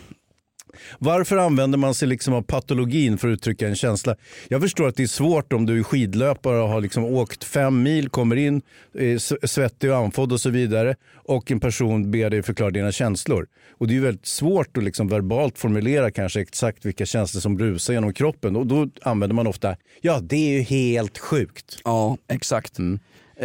Varför 0.99 1.37
använder 1.37 1.77
man 1.77 1.93
sig 1.93 2.07
liksom 2.07 2.33
av 2.33 2.41
patologin 2.41 3.17
för 3.17 3.27
att 3.27 3.33
uttrycka 3.33 3.67
en 3.67 3.75
känsla? 3.75 4.15
Jag 4.47 4.61
förstår 4.61 4.87
att 4.87 4.95
det 4.95 5.03
är 5.03 5.07
svårt 5.07 5.53
om 5.53 5.65
du 5.65 5.79
är 5.79 5.83
skidlöpare 5.83 6.59
och 6.59 6.69
har 6.69 6.81
liksom 6.81 7.03
åkt 7.03 7.43
fem 7.43 7.83
mil, 7.83 8.09
kommer 8.09 8.35
in 8.35 8.61
eh, 8.99 9.17
svettig 9.43 9.91
och 9.91 9.97
andfådd 9.97 10.31
och 10.31 10.41
så 10.41 10.49
vidare 10.49 10.95
och 11.13 11.51
en 11.51 11.59
person 11.59 12.11
ber 12.11 12.29
dig 12.29 12.43
förklara 12.43 12.71
dina 12.71 12.91
känslor. 12.91 13.47
Och 13.71 13.87
det 13.87 13.97
är 13.97 14.01
väldigt 14.01 14.25
svårt 14.25 14.77
att 14.77 14.83
liksom 14.83 15.07
verbalt 15.07 15.59
formulera 15.59 16.11
kanske 16.11 16.41
exakt 16.41 16.85
vilka 16.85 17.05
känslor 17.05 17.41
som 17.41 17.59
rusar 17.59 17.93
genom 17.93 18.13
kroppen 18.13 18.55
och 18.55 18.67
då 18.67 18.87
använder 19.01 19.35
man 19.35 19.47
ofta 19.47 19.75
ja, 20.01 20.19
det 20.21 20.35
är 20.35 20.57
ju 20.57 20.61
helt 20.61 21.17
sjukt. 21.17 21.81
Ja, 21.83 22.17
exakt. 22.27 22.79
Eh, 22.79 22.85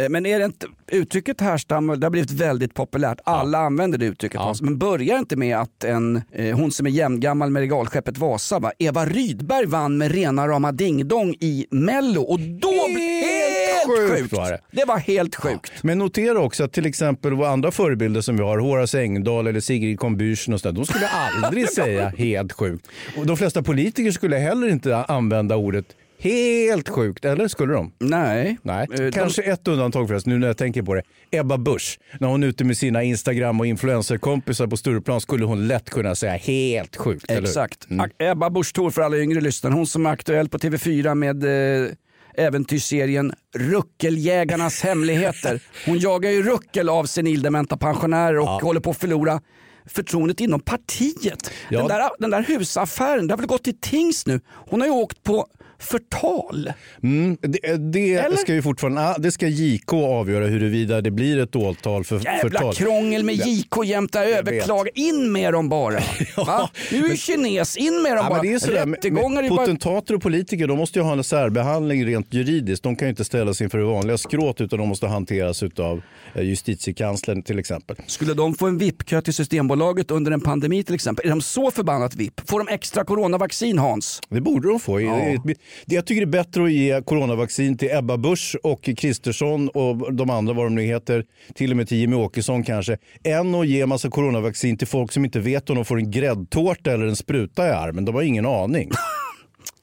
Men 0.09 0.25
är 0.25 0.39
det 0.39 0.45
inte, 0.45 0.67
uttrycket 0.91 1.41
härstammar, 1.41 1.95
det 1.95 2.05
har 2.05 2.11
blivit 2.11 2.31
väldigt 2.31 2.73
populärt. 2.73 3.19
Alla 3.23 3.57
använder 3.57 3.97
det 3.97 4.05
uttrycket. 4.05 4.39
Hans. 4.39 4.61
Men 4.61 4.77
börjar 4.77 5.19
inte 5.19 5.35
med 5.35 5.57
att 5.57 5.83
en, 5.83 6.21
eh, 6.31 6.57
hon 6.57 6.71
som 6.71 6.85
är 6.85 6.91
jämngammal 6.91 7.49
med 7.49 7.59
regalskeppet 7.59 8.17
Vasa, 8.17 8.59
va? 8.59 8.71
Eva 8.79 9.05
Rydberg 9.05 9.65
vann 9.65 9.97
med 9.97 10.11
rena 10.11 10.47
rama 10.47 10.71
dingdong 10.71 11.35
i 11.39 11.65
Mello 11.71 12.21
och 12.21 12.39
då 12.39 12.87
blev 12.93 13.23
helt 13.23 14.09
sjukt 14.09 14.19
sjukt. 14.19 14.33
var 14.33 14.51
det. 14.51 14.59
Det 14.71 14.85
var 14.85 14.97
helt 14.97 15.35
sjukt. 15.35 15.71
Men 15.81 15.97
notera 15.97 16.39
också 16.39 16.63
att 16.63 16.73
till 16.73 16.85
exempel 16.85 17.33
våra 17.33 17.49
andra 17.49 17.71
förebilder 17.71 18.21
som 18.21 18.37
vi 18.37 18.43
har, 18.43 18.57
Horace 18.57 19.01
Engdahl 19.01 19.47
eller 19.47 19.59
Sigrid 19.59 19.99
Combüchen 19.99 20.53
och 20.53 20.59
sådär, 20.61 20.75
de 20.75 20.85
skulle 20.85 21.07
aldrig 21.07 21.69
säga 21.73 22.09
helt 22.09 22.53
sjukt. 22.53 22.87
Och 23.17 23.25
de 23.25 23.37
flesta 23.37 23.63
politiker 23.63 24.11
skulle 24.11 24.37
heller 24.37 24.67
inte 24.67 24.97
använda 24.97 25.55
ordet 25.55 25.85
helt 26.23 26.89
sjukt, 26.89 27.25
eller 27.25 27.47
skulle 27.47 27.73
de? 27.73 27.91
Nej. 27.99 28.57
Nej. 28.61 28.87
Eh, 28.93 28.97
de- 28.99 29.11
Kanske 29.11 29.41
ett 29.41 29.67
undantag 29.67 30.07
förresten, 30.07 30.33
nu 30.33 30.39
när 30.39 30.47
jag 30.47 30.57
tänker 30.57 30.81
på 30.83 30.93
det. 30.93 31.01
Ebba 31.31 31.57
Busch, 31.57 31.99
när 32.19 32.27
hon 32.27 32.43
är 32.43 32.47
ute 32.47 32.63
med 32.63 32.77
sina 32.77 33.03
Instagram 33.03 33.59
och 33.59 33.65
influencerkompisar 33.65 34.67
på 34.67 34.77
Stureplan 34.77 35.21
skulle 35.21 35.45
hon 35.45 35.67
lätt 35.67 35.89
kunna 35.89 36.15
säga 36.15 36.33
helt 36.33 36.95
sjukt. 36.95 37.31
Exakt. 37.31 37.89
Mm. 37.89 38.09
Ebba 38.19 38.49
Busch 38.49 38.73
Thor 38.73 38.89
för 38.91 39.01
alla 39.01 39.17
yngre 39.17 39.41
lyssnare. 39.41 39.73
Hon 39.73 39.87
som 39.87 40.05
är 40.05 40.09
aktuell 40.09 40.49
på 40.49 40.57
TV4 40.57 41.15
med 41.15 41.43
eh, 41.85 41.91
äventyrsserien 42.37 43.33
Ruckeljägarnas 43.55 44.81
hemligheter. 44.83 45.59
Hon 45.85 45.99
jagar 45.99 46.29
ju 46.29 46.43
ruckel 46.43 46.89
av 46.89 47.05
senildementa 47.05 47.77
pensionärer 47.77 48.39
och 48.39 48.47
håller 48.47 48.79
på 48.79 48.89
att 48.89 48.97
förlora 48.97 49.41
förtroendet 49.85 50.41
inom 50.41 50.59
partiet. 50.59 51.51
Ja. 51.69 51.79
Den, 51.79 51.87
där, 51.87 52.09
den 52.19 52.29
där 52.29 52.43
husaffären, 52.47 53.27
det 53.27 53.33
har 53.33 53.37
väl 53.37 53.47
gått 53.47 53.63
till 53.63 53.79
tings 53.81 54.25
nu. 54.25 54.39
Hon 54.47 54.81
har 54.81 54.87
ju 54.87 54.93
åkt 54.93 55.23
på 55.23 55.47
förtal. 55.83 56.71
Mm, 57.03 57.37
det 57.41 57.77
det 57.77 58.13
Eller? 58.13 58.37
ska 58.37 58.53
ju 58.53 58.61
fortfarande, 58.61 59.01
ah, 59.01 59.15
det 59.17 59.31
ska 59.31 59.47
JK 59.47 59.93
avgöra 59.93 60.45
huruvida 60.47 61.01
det 61.01 61.11
blir 61.11 61.39
ett 61.39 61.55
åtal 61.55 62.03
för 62.03 62.19
Jävla 62.25 62.41
förtal. 62.59 62.75
krångel 62.75 63.23
med 63.23 63.35
JK 63.35 63.83
jämte 63.85 64.19
överklaga. 64.19 64.89
In 64.95 65.31
med 65.31 65.53
dem 65.53 65.69
bara. 65.69 65.99
Va? 66.37 66.69
Du 66.89 67.05
är 67.05 67.09
ju 67.09 67.17
kines, 67.17 67.77
in 67.77 68.01
med 68.01 68.11
dem 68.11 68.17
Ja, 68.23 68.29
bara. 68.29 68.33
men 68.43 68.47
det 68.47 68.53
är 68.53 68.59
sådär, 68.59 68.85
Rättegångar 68.85 69.49
potentater 69.49 70.13
och 70.15 70.21
politiker 70.21 70.67
de 70.67 70.77
måste 70.77 70.99
ju 70.99 71.03
ha 71.05 71.13
en 71.13 71.23
särbehandling 71.23 72.05
rent 72.05 72.33
juridiskt. 72.33 72.83
De 72.83 72.95
kan 72.95 73.05
ju 73.07 73.09
inte 73.09 73.25
ställas 73.25 73.61
inför 73.61 73.77
det 73.77 73.83
vanliga 73.83 74.17
skråt 74.17 74.61
utan 74.61 74.79
de 74.79 74.87
måste 74.89 75.07
hanteras 75.07 75.63
av 75.79 76.01
justitiekanslern 76.35 77.43
till 77.43 77.59
exempel. 77.59 77.95
Skulle 78.07 78.33
de 78.33 78.55
få 78.55 78.67
en 78.67 78.77
VIP-kö 78.77 79.21
till 79.21 79.33
Systembolaget 79.33 80.11
under 80.11 80.31
en 80.31 80.41
pandemi 80.41 80.83
till 80.83 80.95
exempel? 80.95 81.25
Är 81.25 81.29
de 81.29 81.41
så 81.41 81.71
förbannat 81.71 82.15
VIP? 82.15 82.41
Får 82.49 82.59
de 82.59 82.67
extra 82.73 83.03
coronavaccin 83.03 83.77
Hans? 83.79 84.21
Det 84.29 84.41
borde 84.41 84.67
de 84.67 84.79
få. 84.79 84.97
Det- 84.97 85.55
Det 85.85 85.95
jag 85.95 86.05
tycker 86.05 86.21
är 86.21 86.25
bättre 86.25 86.63
att 86.63 86.71
ge 86.71 87.01
coronavaccin 87.01 87.77
till 87.77 87.89
Ebba 87.91 88.17
Busch 88.17 88.55
och 88.63 88.89
Kristersson 88.97 89.69
och 89.69 90.13
de 90.13 90.29
andra 90.29 90.53
vad 90.53 90.65
de 90.65 90.75
nu 90.75 90.81
heter, 90.81 91.25
till 91.53 91.71
och 91.71 91.77
med 91.77 91.87
till 91.87 91.97
Jimmy 91.97 92.15
Åkesson 92.15 92.63
kanske, 92.63 92.97
än 93.23 93.55
att 93.55 93.67
ge 93.67 93.85
massa 93.85 94.09
coronavaccin 94.09 94.77
till 94.77 94.87
folk 94.87 95.11
som 95.11 95.25
inte 95.25 95.39
vet 95.39 95.69
om 95.69 95.75
de 95.75 95.85
får 95.85 95.97
en 95.97 96.11
gräddtårta 96.11 96.91
eller 96.91 97.05
en 97.05 97.15
spruta 97.15 97.67
i 97.67 97.71
armen. 97.71 98.05
De 98.05 98.15
har 98.15 98.21
ingen 98.21 98.45
aning. 98.45 98.91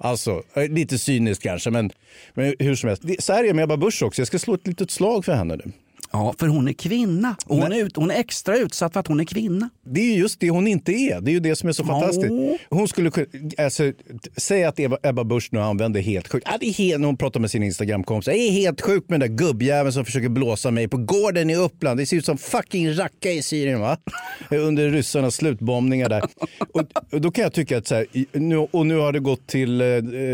Alltså, 0.03 0.43
eh, 0.55 0.69
lite 0.69 0.99
cyniskt 0.99 1.43
kanske, 1.43 1.71
men, 1.71 1.91
men 2.35 2.55
hur 2.59 2.75
som 2.75 2.89
helst. 2.89 3.03
Så 3.19 3.33
här 3.33 3.45
är 3.45 3.49
det 3.49 3.55
med 3.55 3.63
Ebba 3.63 3.77
Busch 3.77 4.03
också. 4.03 4.21
Jag 4.21 4.27
ska 4.27 4.39
slå 4.39 4.55
ett 4.55 4.67
litet 4.67 4.91
slag 4.91 5.25
för 5.25 5.33
henne 5.33 5.57
nu. 5.57 5.73
Ja, 6.13 6.35
för 6.39 6.47
hon 6.47 6.69
är 6.69 6.73
kvinna. 6.73 7.37
Och 7.47 7.57
hon, 7.57 7.73
är 7.73 7.85
ut, 7.85 7.97
hon 7.97 8.11
är 8.11 8.15
extra 8.15 8.57
utsatt 8.57 8.93
för 8.93 9.01
att 9.01 9.07
hon 9.07 9.21
är 9.21 9.25
kvinna. 9.25 9.71
Det 9.85 10.01
är 10.01 10.05
ju 10.05 10.15
just 10.15 10.41
det 10.41 10.51
hon 10.51 10.67
inte 10.67 10.93
är. 10.93 11.21
Det 11.21 11.31
är 11.31 11.33
ju 11.33 11.41
det 11.41 11.57
som 11.57 11.69
är 11.69 11.73
så 11.73 11.85
fantastiskt. 11.85 12.33
Hon 12.71 12.89
skulle 12.89 13.11
alltså, 13.59 13.93
säga 14.37 14.69
att 14.69 14.81
Eva, 14.81 14.97
Ebba 15.03 15.25
Busch 15.25 15.49
nu 15.53 15.61
använder 15.61 16.01
helt 16.01 16.29
sjukt. 16.29 16.47
Ja, 16.51 16.57
det 16.61 16.67
är 16.67 16.73
helt, 16.73 17.01
när 17.01 17.07
hon 17.07 17.17
pratar 17.17 17.41
med 17.41 17.51
sin 17.51 17.63
Instagram-kompis. 17.63 18.27
Det 18.27 18.39
är 18.39 18.51
helt 18.51 18.81
sjukt 18.81 19.11
med 19.11 19.21
den 19.21 19.37
där 19.37 19.47
gubbjäveln 19.47 19.93
som 19.93 20.05
försöker 20.05 20.29
blåsa 20.29 20.71
mig 20.71 20.89
på 20.89 20.97
gården 20.97 21.51
i 21.51 21.57
Uppland. 21.57 22.01
Det 22.01 22.07
ser 22.07 22.17
ut 22.17 22.25
som 22.25 22.39
fucking 22.39 22.99
racka 22.99 23.31
i 23.31 23.43
Syrien 23.43 23.81
va? 23.81 23.97
Under 24.51 24.91
ryssarnas 24.91 25.35
slutbombningar 25.35 26.09
där. 26.09 26.23
Och, 26.73 26.83
och 27.13 27.21
då 27.21 27.31
kan 27.31 27.43
jag 27.43 27.53
tycka 27.53 27.79
att 27.79 27.87
så 27.87 27.95
här, 27.95 28.07
nu, 28.33 28.57
och 28.57 28.87
nu 28.87 28.97
har 28.97 29.13
det 29.13 29.21
gått 29.21 29.47
till, 29.47 29.81
eh, 29.81 29.87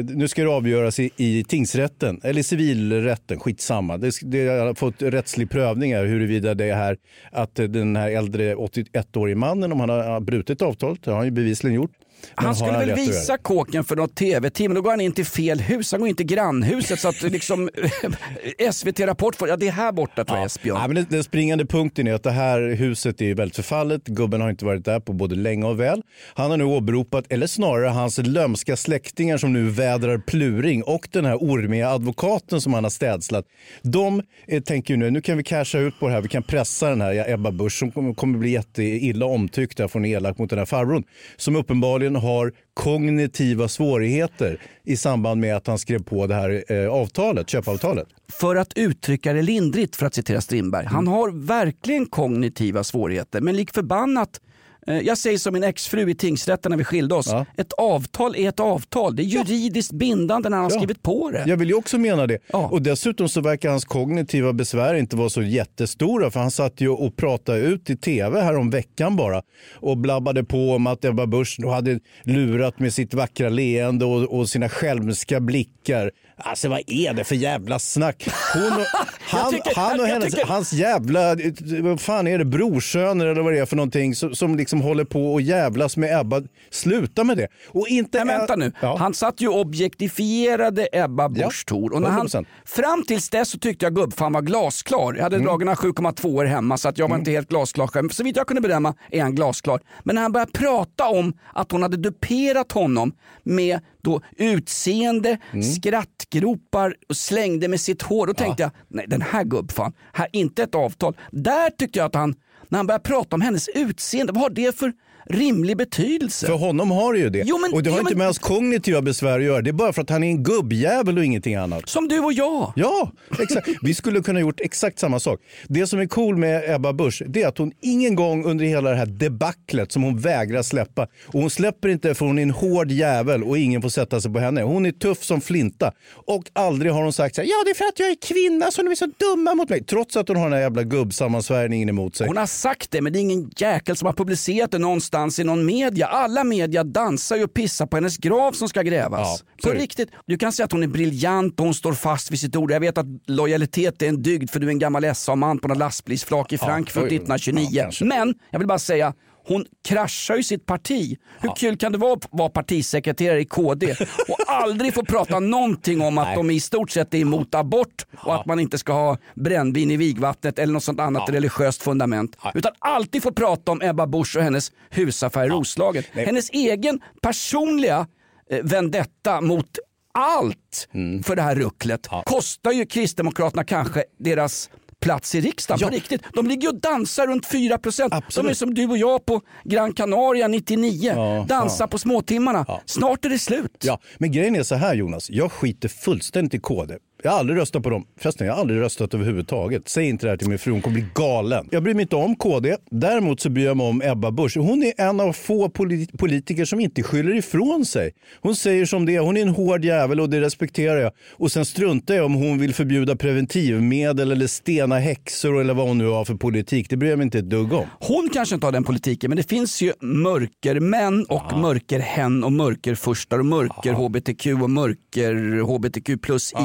nu 0.09 0.29
ska 0.29 0.43
det 0.43 0.51
avgöras 0.51 1.01
i, 1.01 1.11
i 1.17 1.45
tingsrätten, 1.45 2.21
eller 2.23 2.43
civilrätten, 2.43 3.41
skitsamma. 3.41 3.97
Det, 3.97 4.13
det 4.23 4.49
har 4.49 4.75
fått 4.75 5.03
rättslig 5.03 5.51
prövning 5.51 5.66
prövningar 5.67 6.05
huruvida 6.05 6.55
det 6.55 6.65
är 6.65 6.75
här 6.75 6.97
att 7.33 7.55
den 7.55 7.97
här 7.97 8.11
äldre 8.11 8.55
81-årige 8.55 9.35
mannen, 9.35 9.73
om 9.73 9.81
han 9.81 9.89
har 9.89 10.21
brutit 10.21 10.63
avtalet, 10.63 11.03
det 11.03 11.11
har 11.11 11.17
han 11.17 11.27
ju 11.27 11.31
bevisligen 11.31 11.75
gjort. 11.77 11.91
Men 12.37 12.45
Han 12.45 12.57
skulle 12.57 12.79
väl 12.79 12.95
visa 12.95 13.39
kåken 13.39 13.85
för 13.85 13.97
något 13.97 14.15
tv-team, 14.15 14.75
då 14.75 14.83
går 14.83 14.91
han 14.91 15.01
in 15.01 15.13
till 15.13 15.27
fel 15.27 15.61
hus. 15.61 15.93
Han 15.93 16.01
går 16.01 16.09
in 16.09 16.17
till 16.17 16.27
grannhuset 16.27 17.01
så 17.01 17.09
att 17.09 17.23
liksom 17.23 17.71
SVT 18.73 19.01
Rapport 19.01 19.37
får, 19.37 19.49
ja 19.49 19.57
det 19.57 19.69
är 19.69 19.73
här 19.73 19.93
borta 19.93 20.25
tror 20.25 20.39
jag 20.39 20.47
Esbjörn. 20.47 20.79
Ja, 20.81 20.87
men 20.87 20.95
den, 20.95 21.07
den 21.09 21.25
springande 21.25 21.67
punkten 21.67 22.07
är 22.07 22.15
att 22.15 22.23
det 22.23 22.31
här 22.31 22.75
huset 22.75 23.21
är 23.21 23.35
väldigt 23.35 23.57
förfallet. 23.57 24.05
Gubben 24.05 24.41
har 24.41 24.51
inte 24.51 24.65
varit 24.65 24.85
där 24.85 25.01
på 25.01 25.13
både 25.13 25.35
länge 25.35 25.67
och 25.67 25.81
väl. 25.81 26.03
Han 26.35 26.51
har 26.51 26.57
nu 26.57 26.65
åberopat, 26.65 27.25
eller 27.29 27.47
snarare 27.47 27.89
hans 27.89 28.19
lömska 28.19 28.77
släktingar 28.77 29.39
som 29.39 29.53
nu 29.53 29.71
vädrar 29.71 30.19
pluring 30.19 30.83
och 30.83 31.09
den 31.13 31.25
här 31.25 31.37
ormiga 31.37 31.89
advokaten 31.89 32.61
som 32.61 32.75
han 32.75 32.85
har 32.85 32.91
städslat. 32.91 33.45
De 33.83 34.23
eh, 34.47 34.63
tänker 34.63 34.95
ju 34.95 34.99
nu, 34.99 35.11
nu 35.11 35.21
kan 35.21 35.37
vi 35.37 35.45
casha 35.45 35.79
ut 35.79 36.01
på 36.01 36.07
det 36.07 36.13
här. 36.13 36.21
Vi 36.21 36.29
kan 36.29 36.43
pressa 36.43 36.91
den 36.91 37.01
här 37.01 37.31
Ebba 37.31 37.51
Busch 37.51 37.79
som 37.79 37.93
kommer, 37.93 38.15
kommer 38.15 38.39
bli 38.39 38.51
jätteilla 38.51 39.27
omtyckt 39.27 39.77
där 39.77 39.89
från 39.89 40.05
elak 40.05 40.39
mot 40.39 40.51
den 40.51 40.59
här 40.59 40.67
farbrorn. 40.67 41.05
Som 41.37 41.57
uppenbarligen 41.57 42.06
har 42.15 42.53
kognitiva 42.75 43.69
svårigheter 43.69 44.61
i 44.85 44.97
samband 44.97 45.41
med 45.41 45.57
att 45.57 45.67
han 45.67 45.79
skrev 45.79 46.03
på 46.03 46.27
det 46.27 46.35
här 46.35 46.65
eh, 46.73 46.89
avtalet, 46.89 47.51
köpavtalet. 47.51 48.07
För 48.33 48.57
att 48.57 48.73
uttrycka 48.79 49.33
det 49.33 49.43
lindrigt, 49.43 49.97
för 49.97 50.07
att 50.07 50.15
citera 50.15 50.41
Strindberg. 50.41 50.83
Mm. 50.83 50.95
Han 50.95 51.07
har 51.07 51.31
verkligen 51.31 52.07
kognitiva 52.07 52.85
svårigheter, 52.85 53.41
men 53.41 53.57
lik 53.57 53.75
förbannat 53.75 54.41
jag 54.87 55.19
säger 55.19 55.39
som 55.39 55.53
min 55.55 55.63
exfru 55.65 56.11
i 56.11 56.15
tingsrätten 56.15 56.71
när 56.71 56.77
vi 56.77 56.85
skilde 56.85 57.15
oss. 57.15 57.27
Ja. 57.31 57.47
Ett 57.57 57.73
avtal 57.73 58.37
är 58.37 58.49
ett 58.49 58.61
avtal. 58.61 59.17
Det 59.17 59.23
är 59.23 59.25
juridiskt 59.25 59.93
bindande 59.93 60.49
när 60.49 60.57
han 60.57 60.65
har 60.65 60.71
Ja. 60.73 60.79
skrivit 60.79 61.03
på 61.03 61.31
det. 61.31 61.45
Jag 61.47 61.57
vill 61.57 61.69
ju 61.69 61.75
också 61.75 61.99
mena 61.99 62.27
det. 62.27 62.39
Ja. 62.53 62.69
Och 62.73 62.83
dessutom 62.83 63.29
så 63.29 63.41
verkar 63.41 63.71
hans 63.71 63.85
kognitiva 63.85 64.53
besvär 64.53 64.95
inte 64.95 65.17
vara 65.17 65.29
så 65.29 65.43
jättestora 65.43 66.31
för 66.31 66.41
han 66.41 66.51
satt 66.51 66.81
ju 66.81 66.89
och 66.89 67.17
pratade 67.17 67.59
ut 67.59 67.91
i 67.91 67.97
tv 67.97 68.41
här 68.41 68.57
om 68.57 68.71
veckan 68.71 69.17
bara 69.17 69.43
och 69.75 69.97
blabbade 69.99 70.45
på 70.45 70.71
om 70.73 70.87
att 70.87 71.05
Ebba 71.05 71.27
Busch 71.27 71.59
hade 71.67 72.01
lurat 72.23 72.79
med 72.79 72.93
sitt 72.95 73.15
vackra 73.15 73.49
leende 73.49 74.05
och, 74.05 74.39
och 74.39 74.49
sina 74.49 74.69
skälmska 74.69 75.41
blickar. 75.41 76.11
Alltså 76.39 76.69
vad 76.69 76.81
är 76.87 77.15
det 77.15 77.25
för 77.25 77.35
jävla 77.35 77.79
snack? 77.79 78.29
Hon 78.55 78.73
och, 78.73 78.87
han, 79.21 79.53
tycker- 79.53 79.75
han 79.77 80.01
och 80.01 80.07
hennes, 80.07 80.35
tycker- 80.35 80.47
hans 80.47 80.73
jävla, 80.73 81.37
vad 81.83 82.01
fan 82.01 82.27
är 82.27 82.39
det, 82.39 82.45
brorsöner 82.45 83.27
eller 83.27 83.43
vad 83.43 83.53
det 83.53 83.59
är 83.59 83.67
för 83.67 83.77
någonting 83.77 84.15
som, 84.15 84.35
som 84.35 84.57
liksom 84.57 84.81
håller 84.81 85.05
på 85.05 85.33
och 85.35 85.41
jävlas 85.41 85.97
med 85.97 86.21
Ebba. 86.21 86.43
Sluta 86.71 87.25
med 87.25 87.37
det. 87.37 87.49
Och 87.69 87.89
inte 87.89 88.19
Men 88.25 88.39
vänta 88.39 88.57
nu, 88.57 88.73
Ja. 88.81 88.97
han 88.99 89.15
satt 89.15 89.41
ju 89.41 89.49
objektifierade 89.49 90.89
Ebba 90.93 91.29
Busch 91.29 91.65
Thor. 91.67 91.93
Och 91.93 92.03
när 92.03 92.09
han, 92.11 92.27
100%. 92.27 92.45
fram 92.65 93.05
tills 93.07 93.29
dess 93.31 93.51
så 93.51 93.59
tyckte 93.59 93.87
jag 93.87 93.95
gubbfan 93.95 94.33
var 94.33 94.43
glasklar. 94.43 95.15
Jag 95.15 95.23
hade 95.23 95.39
dragit 95.39 95.67
några 95.67 95.77
7,2 95.77 96.35
år 96.37 96.45
hemma 96.45 96.77
så 96.79 96.89
att 96.89 96.99
jag 96.99 97.09
var 97.09 97.17
inte 97.19 97.31
helt 97.31 97.49
glasklar 97.49 97.87
själv. 97.87 98.09
Så 98.09 98.25
vitt 98.25 98.37
jag 98.37 98.47
kunde 98.47 98.61
bedöma 98.61 98.95
är 99.11 99.23
han 99.23 99.35
glasklar. 99.35 99.81
Men 100.05 100.15
när 100.15 100.23
han 100.23 100.33
började 100.33 100.53
prata 100.53 101.09
om 101.09 101.33
att 101.55 101.73
hon 101.73 101.83
hade 101.83 101.97
duperat 101.97 102.73
honom 102.73 103.13
med 103.43 103.81
då 104.07 104.21
utseende, 104.37 105.39
skrattgropar 105.75 106.95
och 107.09 107.17
slängde 107.17 107.69
med 107.69 107.81
sitt 107.81 108.03
hår. 108.03 108.27
Då 108.27 108.35
tänkte 108.35 108.63
jag, 108.63 108.73
nej 108.89 109.05
den 109.09 109.23
här 109.23 109.45
gubbfan, 109.45 109.93
här 110.13 110.29
inte 110.33 110.63
ett 110.63 110.75
avtal. 110.75 111.17
Där 111.31 111.71
tyckte 111.71 111.99
jag 111.99 112.07
att 112.07 112.15
han, 112.15 112.35
när 112.69 112.79
han 112.79 112.87
började 112.87 113.05
prata 113.05 113.37
om 113.37 113.41
hennes 113.41 113.69
utseende, 113.69 114.33
vad 114.33 114.43
har 114.43 114.51
det 114.51 114.79
för 114.79 114.93
rimlig 115.29 115.77
betydelse? 115.77 116.47
För 116.47 116.55
honom 116.55 116.91
har 116.91 117.13
det 117.13 117.19
ju 117.19 117.31
det. 117.31 117.43
Jo, 117.47 117.59
men- 117.59 117.73
och 117.73 117.83
det 117.83 117.91
har 117.91 117.97
jo, 117.97 118.01
inte 118.01 118.11
men- 118.13 118.19
med 118.19 118.27
hans 118.27 118.39
kognitiva 118.39 119.03
besvär 119.03 119.39
att 119.39 119.45
göra. 119.45 119.63
Det 119.63 119.71
är 119.71 119.73
bara 119.73 119.93
för 119.93 120.03
att 120.03 120.11
han 120.11 120.23
är 120.25 120.29
en 120.29 120.43
gubbjävel 120.43 121.19
och 121.19 121.25
ingenting 121.25 121.55
annat. 121.55 121.89
Som 121.89 122.09
du 122.09 122.19
och 122.21 122.33
jag. 122.33 122.73
Ja, 122.77 123.11
exakt. 123.41 123.69
Vi 123.83 123.95
skulle 123.95 124.21
kunna 124.21 124.41
gjort 124.41 124.61
exakt 124.61 124.99
samma 124.99 125.21
sak. 125.21 125.41
Det 125.69 125.87
som 125.87 125.99
är 126.01 126.07
cool 126.07 126.37
med 126.37 126.75
Ebba 126.75 126.93
Busch 126.93 127.23
det 127.27 127.43
är 127.43 127.49
att 127.49 127.59
hon 127.59 127.73
ingen 127.81 128.15
gång 128.15 128.45
under 128.45 128.65
hela 128.65 128.91
det 128.91 128.97
här 128.97 129.07
debaclet 129.07 129.93
som 129.93 130.03
hon 130.03 130.19
vägrar 130.19 130.63
släppa 130.63 131.03
och 131.27 131.41
hon 131.41 131.51
släpper 131.51 131.89
inte 131.89 132.15
för 132.15 132.27
hon 132.27 132.39
är 132.39 132.43
en 132.43 132.51
hård 132.51 132.91
jävel 132.91 133.43
och 133.45 133.59
ingen 133.59 133.83
får 133.83 133.89
sätta 133.89 134.21
sig 134.21 134.33
på 134.33 134.39
henne. 134.39 134.63
Hon 134.63 134.87
är 134.87 134.93
tuff 134.93 135.25
som 135.25 135.41
flinta 135.41 135.93
och 136.27 136.45
aldrig 136.53 136.93
har 136.93 137.03
hon 137.03 137.13
sagt 137.13 137.35
så 137.35 137.41
här, 137.41 137.49
ja 137.49 137.55
det 137.65 137.71
är 137.71 137.75
för 137.75 137.85
att 137.85 137.99
jag 137.99 138.11
är 138.11 138.17
kvinna 138.27 138.71
så 138.71 138.83
de 138.83 138.91
är 138.91 138.95
så 138.95 139.07
dumma 139.19 139.55
mot 139.55 139.69
mig. 139.69 139.85
Trots 139.85 140.17
att 140.17 140.29
hon 140.29 140.37
har 140.37 140.45
den 140.45 140.53
här 140.53 140.61
jävla 140.61 140.83
gubbsammansvärjningen 140.83 141.89
emot 141.89 142.17
sig. 142.17 142.27
Hon 142.27 142.37
har 142.37 142.47
sagt 142.47 142.91
det 142.91 143.01
men 143.01 143.13
det 143.13 143.19
är 143.19 143.21
ingen 143.21 143.51
jäkel 143.57 143.97
som 143.97 144.07
har 144.07 144.13
publicerat 144.13 144.71
det 144.71 144.79
någonstans 144.79 145.16
någonstans 145.17 145.39
i 145.39 145.45
någon 145.45 145.67
media. 145.67 146.07
Alla 146.07 146.45
media 146.45 146.85
dansar 146.85 147.37
ju 147.37 147.45
och 147.45 147.55
pissar 147.55 147.87
på 147.87 147.97
hennes 147.97 148.17
grav 148.17 148.53
som 148.53 148.69
ska 148.69 148.83
grävas. 148.83 149.45
Ja, 149.57 149.71
på 149.71 149.79
riktigt. 149.79 150.09
Du 150.27 150.39
kan 150.39 150.53
säga 150.53 150.65
att 150.65 150.73
hon 150.73 150.83
är 150.83 150.87
briljant 150.87 151.61
och 151.61 151.67
hon 151.67 151.75
står 151.75 151.93
fast 151.93 152.31
vid 152.31 152.41
sitt 152.41 152.57
ord. 152.57 152.71
Jag 152.71 152.81
vet 152.81 152.99
att 152.99 153.07
lojalitet 153.27 154.03
är 154.03 154.09
en 154.09 154.23
dygd 154.23 154.51
för 154.51 154.61
du 154.61 154.67
är 154.67 154.71
en 154.71 154.79
gammal 154.79 155.15
SA-man 155.15 155.59
på 155.59 155.69
någon 155.69 155.79
lastbilsflak 155.79 156.53
i 156.53 156.59
Frankfurt 156.59 157.03
oj. 157.03 157.17
1929. 157.17 157.69
Ja. 157.73 158.07
Men 158.07 158.35
jag 158.51 158.59
vill 158.59 158.69
bara 158.69 158.79
säga 158.79 159.15
hon 159.49 159.67
kraschar 159.89 160.37
ju 160.37 160.43
sitt 160.43 160.67
parti. 160.67 161.19
Hur 161.41 161.57
kul 161.57 161.77
kan 161.77 161.93
det 161.93 161.99
vara 161.99 162.13
att 162.13 162.29
vara 162.31 162.49
partisekreterare 162.49 163.41
i 163.41 163.45
KD 163.45 163.97
och 164.29 164.39
aldrig 164.47 164.95
få 164.95 165.05
prata 165.05 165.41
någonting 165.41 166.01
om 166.01 166.19
att 166.19 166.35
de 166.35 166.51
i 166.51 166.61
stort 166.61 166.91
sett 166.91 167.15
är 167.15 167.19
emot 167.19 167.55
abort 167.55 168.07
och 168.19 168.35
att 168.35 168.47
man 168.47 168.61
inte 168.61 168.79
ska 168.79 168.93
ha 168.93 169.19
brännvin 169.35 169.91
i 169.91 169.97
vigvattnet 169.97 170.59
eller 170.59 170.73
något 170.73 170.85
sånt 170.85 171.01
annat 171.01 171.31
religiöst 171.31 171.83
fundament. 171.83 172.37
Utan 172.55 172.73
alltid 172.79 173.23
få 173.23 173.33
prata 173.33 173.73
om 173.73 173.83
Ebba 173.83 174.07
Busch 174.07 174.37
och 174.37 174.43
hennes 174.43 174.73
husaffär 174.91 175.45
i 175.45 175.49
Roslagen. 175.49 176.03
Hennes 176.13 176.51
egen 176.51 177.01
personliga 177.23 178.07
eh, 178.51 178.59
vendetta 178.63 179.41
mot 179.41 179.79
allt 180.15 180.89
Mm. 180.93 181.23
för 181.23 181.37
det 181.37 181.43
här 181.43 181.55
rucklet 181.55 182.07
kostar 182.25 182.73
ju 182.73 182.87
Kristdemokraterna 182.87 183.65
kanske 183.65 184.05
deras 184.19 184.71
plats 185.01 185.35
i 185.35 185.41
riksdagen 185.41 185.79
Ja. 185.81 185.89
på 185.89 185.95
riktigt. 185.95 186.23
De 186.35 186.47
ligger 186.47 186.69
och 186.69 186.81
dansar 186.81 187.27
runt 187.27 187.47
4 187.47 187.79
procent. 187.79 188.15
De 188.35 188.49
är 188.49 188.55
som 188.55 188.75
du 188.75 188.87
och 188.87 188.99
jag 188.99 189.27
på 189.27 189.41
Gran 189.65 189.93
Canaria 189.93 190.49
99. 190.49 191.13
Ja, 191.17 191.47
dansar 191.49 191.87
på 191.87 191.99
småtimmarna. 191.99 192.67
Snart 192.87 193.25
är 193.25 193.29
det 193.29 193.39
slut. 193.39 193.77
Ja, 193.85 194.01
men 194.19 194.33
grejen 194.33 194.57
är 194.57 194.63
så 194.63 194.75
här 194.75 194.95
Jonas, 194.95 195.31
jag 195.31 195.53
skiter 195.53 195.89
fullständigt 195.89 196.55
i 196.55 196.59
KD. 196.59 196.95
Jag 197.27 197.33
har 197.33 197.39
aldrig 197.39 197.59
röstat 197.59 197.83
på 197.83 197.91
dem. 197.91 198.05
Förresten, 198.21 198.47
jag 198.47 198.55
har 198.55 198.61
aldrig 198.61 198.81
röstat 198.81 199.15
överhuvudtaget. 199.15 199.89
Säg 199.89 200.09
inte 200.09 200.27
det 200.27 200.31
här 200.31 200.37
till 200.37 200.49
min 200.49 200.59
fru, 200.59 200.73
hon 200.73 200.81
kommer 200.83 200.95
bli 200.95 201.05
galen. 201.15 201.69
Jag 201.71 201.83
bryr 201.83 201.95
mig 201.95 202.03
inte 202.03 202.17
om 202.17 202.37
KD. 202.37 202.77
Däremot 202.91 203.41
så 203.41 203.51
bryr 203.51 203.65
jag 203.65 203.77
mig 203.77 203.87
om 203.87 204.03
Ebba 204.05 204.31
Busch. 204.31 204.57
Hon 204.57 204.83
är 204.83 204.93
en 205.09 205.21
av 205.21 205.33
få 205.33 205.69
polit- 205.69 206.19
politiker 206.19 206.65
som 206.65 206.81
inte 206.81 207.03
skyller 207.03 207.35
ifrån 207.37 207.85
sig. 207.85 208.13
Hon 208.41 208.57
säger 208.57 208.87
som 208.87 209.07
det 209.07 209.17
är. 209.17 209.21
Hon 209.21 209.37
är 209.37 209.43
en 209.43 209.49
hård 209.49 209.85
jävel 209.85 210.21
och 210.21 210.31
det 210.31 210.41
respekterar 210.41 210.97
jag. 211.01 211.13
Och 211.33 211.53
sen 211.53 211.65
struntar 211.65 212.15
jag 212.15 212.25
om 212.25 212.35
hon 212.35 212.59
vill 212.59 212.75
förbjuda 212.75 213.17
preventivmedel 213.17 214.33
eller 214.33 214.47
stena 214.47 214.99
häxor 214.99 215.61
eller 215.61 215.75
vad 215.75 215.89
hon 215.89 215.99
nu 215.99 216.07
har 216.07 216.25
för 216.25 216.35
politik. 216.35 216.91
Det 216.91 216.97
bryr 216.97 217.11
jag 217.11 217.19
mig 217.19 217.25
inte 217.25 217.39
ett 217.39 217.51
dugg 217.51 217.73
om. 217.73 217.85
Hon 218.01 218.29
kanske 218.33 218.55
inte 218.55 218.67
har 218.67 218.73
den 218.73 218.85
politiken 218.85 219.31
men 219.31 219.37
det 219.37 219.49
finns 219.49 219.83
ju 219.83 219.93
mörkermän 220.01 221.25
och 221.29 221.59
mörkerhen 221.59 222.45
och 222.45 222.53
mörkerfurstar 222.53 223.39
och 223.39 223.47
mörker 223.47 223.93
HBTQ 223.93 224.47
och 224.63 224.71
mörker 224.71 225.61
HBTQ 225.63 226.23
plus 226.23 226.53
i 226.53 226.57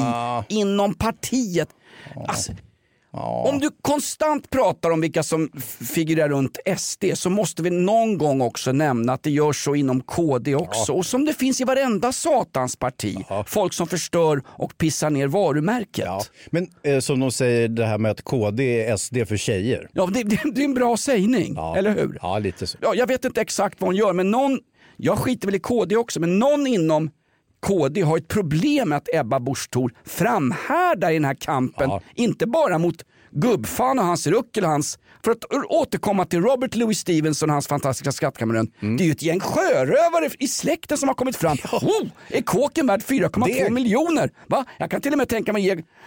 inom 0.52 0.94
partiet. 0.94 1.70
Alltså, 2.28 2.52
Om 3.46 3.60
du 3.60 3.70
konstant 3.82 4.50
pratar 4.50 4.90
om 4.92 5.02
vilka 5.02 5.24
som 5.24 5.50
figurerar 5.94 6.30
runt 6.30 6.58
SD 6.78 7.06
så 7.14 7.30
måste 7.30 7.64
vi 7.64 7.70
någon 7.70 8.18
gång 8.18 8.42
också 8.42 8.72
nämna 8.72 9.14
att 9.14 9.24
det 9.24 9.32
görs 9.32 9.64
så 9.64 9.76
inom 9.76 10.02
KD 10.02 10.56
också. 10.56 10.94
Och 10.94 11.06
som 11.06 11.26
det 11.26 11.34
finns 11.34 11.62
i 11.62 11.64
varenda 11.64 12.12
satans 12.12 12.76
parti. 12.76 13.18
Folk 13.46 13.74
som 13.74 13.88
förstör 13.88 14.42
och 14.48 14.78
pissar 14.78 15.10
ner 15.10 15.28
varumärket. 15.28 16.06
Ja. 16.06 16.22
Men 16.52 16.68
eh, 16.84 17.00
som 17.00 17.20
de 17.20 17.32
säger 17.32 17.68
det 17.68 17.86
här 17.86 17.98
med 17.98 18.12
att 18.12 18.22
KD 18.22 18.86
är 18.86 18.98
SD 18.98 19.18
för 19.28 19.38
tjejer. 19.38 19.90
Ja, 19.94 20.06
det, 20.14 20.24
det, 20.24 20.40
det 20.56 20.62
är 20.62 20.66
en 20.66 20.74
bra 20.74 20.98
sägning, 20.98 21.54
Ja. 21.56 21.78
eller 21.78 21.96
hur? 21.96 22.18
Ja, 22.22 22.40
lite 22.40 22.68
så. 22.68 22.78
Ja, 22.82 22.96
jag 22.96 23.08
vet 23.08 23.26
inte 23.26 23.42
exakt 23.42 23.82
vad 23.82 23.88
hon 23.88 23.96
gör, 23.96 24.14
men 24.14 24.32
någon, 24.32 24.60
jag 24.98 25.18
skiter 25.18 25.48
väl 25.48 25.56
i 25.56 25.60
KD 25.60 25.96
också, 25.96 26.20
men 26.20 26.40
någon 26.40 26.68
inom 26.68 27.10
KD 27.68 28.02
har 28.02 28.18
ett 28.18 28.28
problem 28.28 28.90
med 28.90 28.98
att 28.98 29.10
Ebba 29.14 29.40
Busch 29.40 29.70
Thor 29.70 29.94
framhärdar 30.06 31.12
i 31.12 31.14
den 31.14 31.26
här 31.26 31.34
kampen. 31.36 31.90
Ja. 31.90 32.02
Inte 32.16 32.48
bara 32.48 32.78
mot 32.78 32.96
gubbfan 33.32 34.00
och 34.00 34.06
hans 34.06 34.28
ruckel 34.28 34.64
hans... 34.66 35.00
För 35.24 35.32
att 35.32 35.46
återkomma 35.70 36.26
till 36.26 36.42
Robert 36.42 36.76
Louis 36.76 37.00
Stevenson 37.00 37.50
och 37.50 37.54
hans 37.54 37.68
fantastiska 37.68 38.12
skattkammarön. 38.12 38.72
Mm. 38.82 38.98
Det 38.98 39.04
är 39.04 39.06
ju 39.06 39.12
ett 39.12 39.22
gäng 39.22 39.40
sjörövare 39.40 40.30
i 40.40 40.48
släkten 40.48 40.98
som 40.98 41.08
har 41.08 41.16
kommit 41.16 41.36
fram. 41.36 41.58
Oh, 41.72 42.08
är 42.30 42.42
kåken 42.42 42.88
värd 42.88 43.02
4,2 43.02 43.46
Det- 43.48 43.70
miljoner? 43.70 44.30
Va? 44.48 44.66
Jag 44.78 44.92
kan 44.92 45.02
till 45.02 45.12
och 45.12 45.18
med 45.18 45.30
tänka 45.30 45.54
mig 45.54 45.64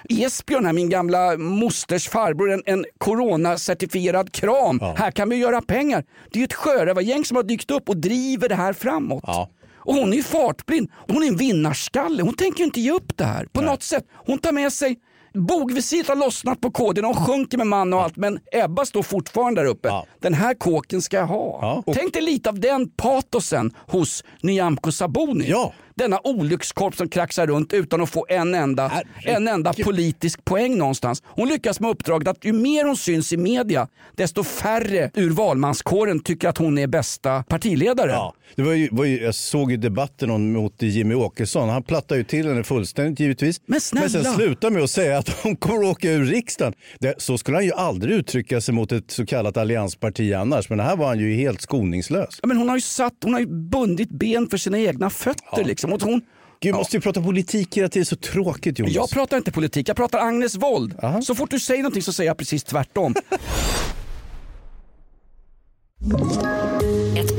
ge 0.08 0.24
Esbjörn, 0.24 0.66
här, 0.66 0.72
min 0.72 0.88
gamla 0.90 1.36
mosters 1.36 2.08
farbror, 2.08 2.52
en, 2.52 2.62
en 2.66 2.84
coronacertifierad 2.98 4.32
kram. 4.32 4.80
Här 4.80 5.10
kan 5.10 5.28
vi 5.28 5.36
göra 5.36 5.60
pengar. 5.60 6.04
Det 6.30 6.38
är 6.38 6.40
ju 6.40 6.44
ett 6.44 6.52
sjörövargäng 6.54 7.24
som 7.24 7.36
har 7.36 7.42
dykt 7.42 7.70
upp 7.70 7.88
och 7.88 7.96
driver 7.96 8.48
det 8.48 8.54
här 8.54 8.72
framåt. 8.72 9.24
Ja. 9.26 9.50
Och 9.84 9.94
hon 9.94 10.12
är 10.12 10.16
ju 10.16 10.22
fartblind. 10.22 10.90
Hon 11.08 11.22
är 11.22 11.26
en 11.28 11.36
vinnarskalle. 11.36 12.22
Hon 12.22 12.34
tänker 12.34 12.58
ju 12.58 12.64
inte 12.64 12.80
ge 12.80 12.90
upp 12.90 13.16
det 13.16 13.24
här 13.24 13.46
på 13.52 13.60
något 13.60 13.82
sätt. 13.82 14.04
Hon 14.26 14.38
tar 14.38 14.52
med 14.52 14.72
sig 14.72 14.98
Bogvisiret 15.38 16.08
har 16.08 16.16
lossnat 16.16 16.60
på 16.60 16.70
koden 16.70 17.04
och 17.04 17.18
sjunker 17.18 17.58
med 17.58 17.66
man 17.66 17.92
och 17.92 18.02
allt 18.02 18.16
men 18.16 18.38
Ebba 18.52 18.84
står 18.84 19.02
fortfarande 19.02 19.60
där 19.60 19.68
uppe. 19.68 19.88
Ja. 19.88 20.06
Den 20.20 20.34
här 20.34 20.54
kåken 20.54 21.02
ska 21.02 21.16
jag 21.16 21.26
ha. 21.26 21.82
Ja, 21.86 21.92
Tänk 21.94 22.12
dig 22.12 22.22
lite 22.22 22.48
av 22.48 22.60
den 22.60 22.90
patosen 22.90 23.70
hos 23.86 24.24
Nyamko 24.42 24.92
Sabuni. 24.92 25.50
Ja. 25.50 25.72
Denna 25.96 26.20
olyckskorp 26.24 26.96
som 26.96 27.08
kraxar 27.08 27.46
runt 27.46 27.72
utan 27.72 28.00
att 28.00 28.10
få 28.10 28.26
en 28.28 28.54
enda, 28.54 28.92
en 29.24 29.48
enda 29.48 29.72
politisk 29.72 30.44
poäng 30.44 30.78
någonstans. 30.78 31.22
Hon 31.26 31.48
lyckas 31.48 31.80
med 31.80 31.90
uppdraget 31.90 32.28
att 32.28 32.44
ju 32.44 32.52
mer 32.52 32.84
hon 32.84 32.96
syns 32.96 33.32
i 33.32 33.36
media 33.36 33.88
desto 34.16 34.44
färre 34.44 35.10
ur 35.14 35.30
valmanskåren 35.30 36.20
tycker 36.20 36.48
att 36.48 36.58
hon 36.58 36.78
är 36.78 36.86
bästa 36.86 37.42
partiledare. 37.42 38.10
Ja, 38.10 38.34
det 38.56 38.62
var 38.62 38.72
ju, 38.72 38.88
var 38.92 39.04
ju, 39.04 39.22
jag 39.22 39.34
såg 39.34 39.70
ju 39.70 39.76
debatten 39.76 40.30
om, 40.30 40.52
mot 40.52 40.82
Jimmy 40.82 41.14
Åkesson. 41.14 41.68
Han 41.68 41.82
plattade 41.82 42.18
ju 42.18 42.24
till 42.24 42.48
henne 42.48 42.64
fullständigt 42.64 43.20
givetvis. 43.20 43.60
Men 43.66 43.80
snälla. 43.80 44.08
sen 44.08 44.24
slutade 44.24 44.74
med 44.74 44.82
att 44.82 44.90
säga 44.90 45.18
att 45.18 45.28
hon 45.42 45.56
kommer 45.56 45.84
att 45.84 45.96
åka 45.96 46.10
ur 46.10 46.24
riksdagen. 46.24 46.74
Det, 46.98 47.14
så 47.18 47.38
skulle 47.38 47.56
han 47.56 47.64
ju 47.64 47.72
aldrig 47.72 48.14
uttrycka 48.14 48.60
sig 48.60 48.74
mot 48.74 48.92
ett 48.92 49.10
så 49.10 49.26
kallat 49.26 49.56
alliansparti 49.56 50.32
annars. 50.32 50.70
Men 50.70 50.80
här 50.80 50.96
var 50.96 51.06
han 51.06 51.18
ju 51.18 51.34
helt 51.34 51.60
skoningslös. 51.60 52.38
Ja, 52.42 52.48
men 52.48 52.56
hon 52.56 52.68
har 52.68 52.76
ju 52.76 52.80
satt, 52.80 53.14
hon 53.24 53.32
har 53.32 53.40
ju 53.40 53.46
bundit 53.46 54.10
ben 54.10 54.48
för 54.50 54.56
sina 54.56 54.78
egna 54.78 55.10
fötter 55.10 55.64
liksom. 55.64 55.83
Hon, 55.90 56.20
Gud, 56.60 56.74
måste 56.74 56.96
ju 56.96 57.00
prata 57.00 57.22
politik 57.22 57.76
hela 57.76 57.88
tiden. 57.88 58.06
Så 58.06 58.16
tråkigt 58.16 58.78
Jonas. 58.78 58.94
jag 58.94 59.10
pratar 59.10 59.36
inte 59.36 59.52
politik, 59.52 59.88
jag 59.88 59.96
pratar 59.96 60.18
Agnes 60.18 60.56
Wold. 60.56 60.98
Så 61.22 61.34
fort 61.34 61.50
du 61.50 61.60
säger 61.60 61.82
någonting 61.82 62.02
så 62.02 62.12
säger 62.12 62.30
jag 62.30 62.36
precis 62.36 62.64
tvärtom. 62.64 63.14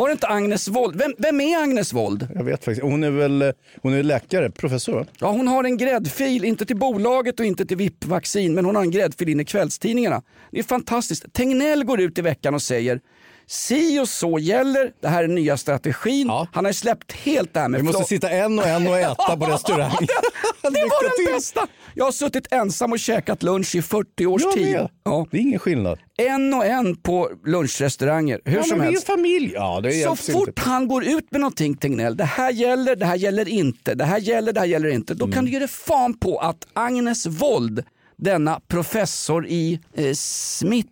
Var 0.00 0.08
det 0.08 0.12
inte 0.12 0.28
Agnes 0.28 0.68
Wold? 0.68 0.96
Vem, 0.96 1.14
vem 1.18 1.40
är 1.40 1.62
Agnes 1.62 1.92
Wold? 1.92 2.28
Jag 2.34 2.44
vet 2.44 2.64
faktiskt. 2.64 2.82
Hon 2.82 3.04
är 3.04 3.10
väl 3.10 3.52
hon 3.82 3.94
är 3.94 4.02
läkare, 4.02 4.50
professor 4.50 4.92
va? 4.92 5.06
Ja, 5.20 5.30
hon 5.30 5.48
har 5.48 5.64
en 5.64 5.76
gräddfil, 5.76 6.44
inte 6.44 6.66
till 6.66 6.76
bolaget 6.76 7.40
och 7.40 7.46
inte 7.46 7.66
till 7.66 7.76
VIP-vaccin, 7.76 8.54
men 8.54 8.64
hon 8.64 8.76
har 8.76 8.82
en 8.82 8.90
gräddfil 8.90 9.28
in 9.28 9.40
i 9.40 9.44
kvällstidningarna. 9.44 10.22
Det 10.50 10.58
är 10.58 10.62
fantastiskt. 10.62 11.32
Tegnell 11.32 11.84
går 11.84 12.00
ut 12.00 12.18
i 12.18 12.22
veckan 12.22 12.54
och 12.54 12.62
säger 12.62 13.00
Si 13.52 13.98
och 14.00 14.08
så 14.08 14.38
gäller, 14.38 14.92
det 15.00 15.08
här 15.08 15.24
är 15.24 15.28
nya 15.28 15.56
strategin. 15.56 16.26
Ja. 16.26 16.46
Han 16.52 16.64
har 16.64 16.72
släppt 16.72 17.12
helt 17.12 17.54
det 17.54 17.60
här 17.60 17.68
med 17.68 17.80
Vi 17.80 17.86
måste 17.86 18.04
sitta 18.04 18.30
en 18.30 18.58
och 18.58 18.66
en 18.66 18.86
och 18.86 18.98
äta 18.98 19.36
på 19.36 19.46
restaurang. 19.46 19.90
Det 20.62 20.70
Lycka 20.70 20.84
var 20.86 21.02
den 21.04 21.26
till. 21.26 21.34
bästa! 21.34 21.66
Jag 21.94 22.04
har 22.04 22.12
suttit 22.12 22.52
ensam 22.52 22.92
och 22.92 22.98
käkat 22.98 23.42
lunch 23.42 23.74
i 23.74 23.82
40 23.82 24.26
års 24.26 24.42
Jag 24.42 24.52
tid. 24.52 24.76
Ja. 25.04 25.26
Det 25.30 25.36
är 25.36 25.40
ingen 25.40 25.58
skillnad. 25.58 25.98
En 26.18 26.54
och 26.54 26.64
en 26.66 26.96
på 26.96 27.30
lunchrestauranger, 27.46 28.40
hur 28.44 28.56
Ja, 28.56 28.62
som 28.62 28.78
men 28.78 28.80
vi 28.80 28.86
är 28.86 28.92
helst. 28.92 29.06
familj. 29.06 29.52
Ja, 29.54 29.80
det 29.82 29.92
Så 30.04 30.08
fort 30.16 30.18
simpelt. 30.24 30.58
han 30.58 30.88
går 30.88 31.04
ut 31.04 31.30
med 31.30 31.40
någonting 31.40 31.76
Tegnell, 31.76 32.16
det 32.16 32.24
här 32.24 32.50
gäller, 32.52 32.96
det 32.96 33.06
här 33.06 33.16
gäller 33.16 33.48
inte, 33.48 33.94
det 33.94 34.04
här 34.04 34.18
gäller, 34.18 34.52
det 34.52 34.60
här 34.60 34.66
gäller 34.66 34.88
inte. 34.88 35.14
Då 35.14 35.24
Mm. 35.24 35.34
kan 35.34 35.44
du 35.44 35.50
ge 35.50 35.58
dig 35.58 35.68
fan 35.68 36.18
på 36.18 36.38
att 36.38 36.66
Agnes 36.72 37.26
Wold, 37.26 37.84
denna 38.16 38.60
professor 38.68 39.46
i 39.46 39.80
eh, 39.96 40.12
smittskydd 40.14 40.90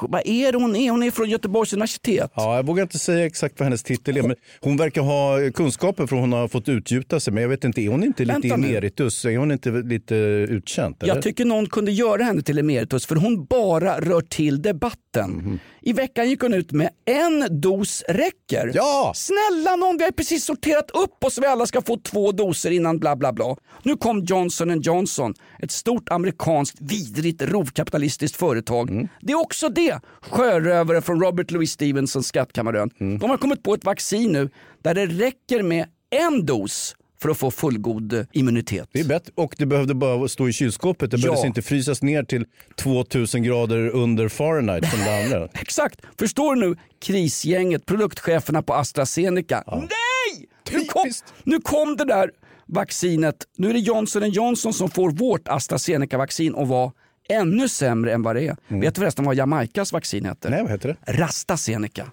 vad 0.00 0.22
är 0.24 0.52
det 0.52 0.58
hon 0.58 0.76
är? 0.76 0.90
Hon 0.90 1.02
är 1.02 1.10
från 1.10 1.30
Göteborgs 1.30 1.72
universitet. 1.72 2.30
Ja, 2.34 2.56
jag 2.56 2.66
vågar 2.66 2.82
inte 2.82 2.98
säga 2.98 3.26
exakt 3.26 3.54
vad 3.58 3.66
hennes 3.66 3.82
titel 3.82 4.16
är, 4.16 4.22
men 4.22 4.36
hon 4.60 4.76
verkar 4.76 5.02
ha 5.02 5.38
kunskaper 5.54 6.06
för 6.06 6.16
hon 6.16 6.32
har 6.32 6.48
fått 6.48 6.68
utgjuta 6.68 7.20
sig. 7.20 7.32
Men 7.32 7.42
jag 7.42 7.48
vet 7.50 7.64
inte, 7.64 7.80
är 7.80 7.88
hon 7.88 8.04
inte 8.04 8.24
lite 8.24 8.32
Vänta 8.40 8.56
nu. 8.56 8.68
emeritus? 8.68 9.24
Är 9.24 9.36
hon 9.38 9.50
inte 9.52 9.70
lite 9.70 10.14
utkänt? 10.14 11.02
Eller? 11.02 11.14
Jag 11.14 11.22
tycker 11.22 11.44
någon 11.44 11.66
kunde 11.66 11.92
göra 11.92 12.22
henne 12.22 12.42
till 12.42 12.58
emeritus 12.58 13.06
för 13.06 13.16
hon 13.16 13.44
bara 13.44 14.00
rör 14.00 14.20
till 14.20 14.62
debatten. 14.62 15.30
Mhm. 15.30 15.58
I 15.82 15.92
veckan 15.92 16.28
gick 16.28 16.40
hon 16.42 16.54
ut 16.54 16.72
med 16.72 16.90
en 17.04 17.60
dos 17.60 18.02
räcker. 18.08 18.70
Ja! 18.74 19.12
Snälla 19.14 19.76
någon, 19.76 19.96
vi 19.98 20.04
har 20.04 20.10
precis 20.10 20.44
sorterat 20.44 20.90
upp 20.90 21.24
oss 21.24 21.38
vi 21.38 21.46
alla 21.46 21.66
ska 21.66 21.82
få 21.82 21.96
två 21.96 22.32
doser 22.32 22.70
innan 22.70 22.98
bla 22.98 23.16
bla 23.16 23.32
bla. 23.32 23.56
Nu 23.82 23.96
kom 23.96 24.24
Johnson 24.24 24.80
Johnson, 24.80 25.34
ett 25.62 25.70
stort 25.70 26.08
amerikanskt 26.08 26.76
vidrigt 26.80 27.42
rovkapitalistiskt 27.42 28.36
företag. 28.36 28.90
Mm. 28.90 29.08
Det 29.20 29.32
är 29.32 29.40
också 29.40 29.68
det, 29.68 29.87
sjörövare 30.20 31.02
från 31.02 31.20
Robert 31.22 31.50
Louis 31.50 31.70
Stevensons 31.72 32.26
skattkammarön. 32.26 32.90
Mm. 33.00 33.18
De 33.18 33.30
har 33.30 33.36
kommit 33.36 33.62
på 33.62 33.74
ett 33.74 33.84
vaccin 33.84 34.32
nu 34.32 34.50
där 34.82 34.94
det 34.94 35.06
räcker 35.06 35.62
med 35.62 35.86
en 36.10 36.46
dos 36.46 36.94
för 37.22 37.28
att 37.28 37.38
få 37.38 37.50
fullgod 37.50 38.26
immunitet. 38.32 38.88
Det 38.92 39.00
är 39.00 39.04
bättre. 39.04 39.32
Och 39.36 39.54
det 39.58 39.66
behövde 39.66 39.94
bara 39.94 40.28
stå 40.28 40.48
i 40.48 40.52
kylskåpet. 40.52 41.10
Det 41.10 41.16
Ja. 41.16 41.22
behövdes 41.22 41.44
inte 41.44 41.62
frysas 41.62 42.02
ner 42.02 42.22
till 42.22 42.46
2000 42.76 43.42
grader 43.42 43.88
under 43.88 44.28
Fahrenheit 44.28 44.90
som 44.90 44.98
det 45.00 45.24
andra. 45.24 45.48
Exakt. 45.60 46.00
Förstår 46.18 46.54
du 46.54 46.60
nu 46.68 46.76
krisgänget, 47.00 47.86
produktcheferna 47.86 48.62
på 48.62 48.74
AstraZeneca? 48.74 49.64
Nej! 49.66 50.48
Nu 50.72 50.84
kom, 50.84 51.10
nu 51.44 51.60
kom 51.60 51.96
det 51.96 52.04
där 52.04 52.30
vaccinet. 52.66 53.36
Nu 53.56 53.70
är 53.70 53.72
det 53.74 53.78
Johnson 53.80 54.30
Johnson 54.30 54.74
som 54.74 54.90
får 54.90 55.10
vårt 55.10 55.48
AstraZeneca-vaccin 55.48 56.54
och 56.54 56.68
var 56.68 56.92
ännu 57.28 57.68
sämre 57.68 58.12
än 58.12 58.22
vad 58.22 58.36
det 58.36 58.46
är. 58.46 58.56
Vet 58.68 58.94
du 58.94 59.00
förresten 59.00 59.24
vad 59.24 59.34
Jamaicas 59.34 59.92
vaccin 59.92 60.24
heter? 60.24 60.50
Nej, 60.50 60.62
vad 60.62 60.70
heter 60.70 60.96
det? 61.04 61.12
Rastazeneca. 61.12 62.06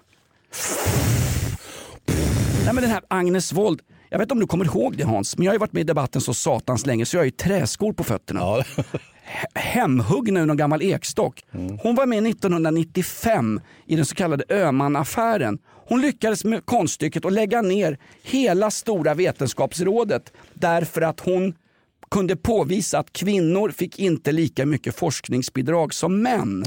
Nej, 2.64 2.74
men 2.74 2.82
den 2.82 2.90
här 2.90 3.02
Agnes 3.08 3.52
Wold. 3.52 3.80
Jag 4.08 4.18
vet 4.18 4.24
inte 4.24 4.34
om 4.34 4.40
du 4.40 4.46
kommer 4.46 4.64
ihåg 4.64 4.96
det 4.96 5.04
Hans, 5.04 5.38
men 5.38 5.44
jag 5.44 5.50
har 5.50 5.54
ju 5.54 5.58
varit 5.58 5.72
med 5.72 5.80
i 5.80 5.84
debatten 5.84 6.20
så 6.20 6.34
satans 6.34 6.86
länge 6.86 7.06
så 7.06 7.16
jag 7.16 7.20
har 7.20 7.24
ju 7.24 7.30
träskor 7.30 7.92
på 7.92 8.04
fötterna. 8.04 8.40
Ja. 8.40 8.64
hemhuggna 9.54 10.40
ur 10.40 10.46
någon 10.46 10.56
gammal 10.56 10.82
ekstock. 10.82 11.44
Hon 11.82 11.94
var 11.94 12.06
med 12.06 12.26
1995 12.26 13.60
i 13.86 13.96
den 13.96 14.04
så 14.06 14.14
kallade 14.14 14.44
Öhman-affären. 14.48 15.58
Hon 15.88 16.00
lyckades 16.00 16.44
med 16.44 16.66
konststycket 16.66 17.24
att 17.24 17.32
lägga 17.32 17.62
ner 17.62 17.98
hela 18.22 18.70
stora 18.70 19.14
vetenskapsrådet 19.14 20.32
därför 20.54 21.02
att 21.02 21.20
hon 21.20 21.54
kunde 22.10 22.36
påvisa 22.36 22.98
att 22.98 23.12
kvinnor 23.12 23.70
fick 23.70 23.98
inte 23.98 24.32
lika 24.32 24.66
mycket 24.66 24.96
forskningsbidrag 24.96 25.94
som 25.94 26.22
män. 26.22 26.64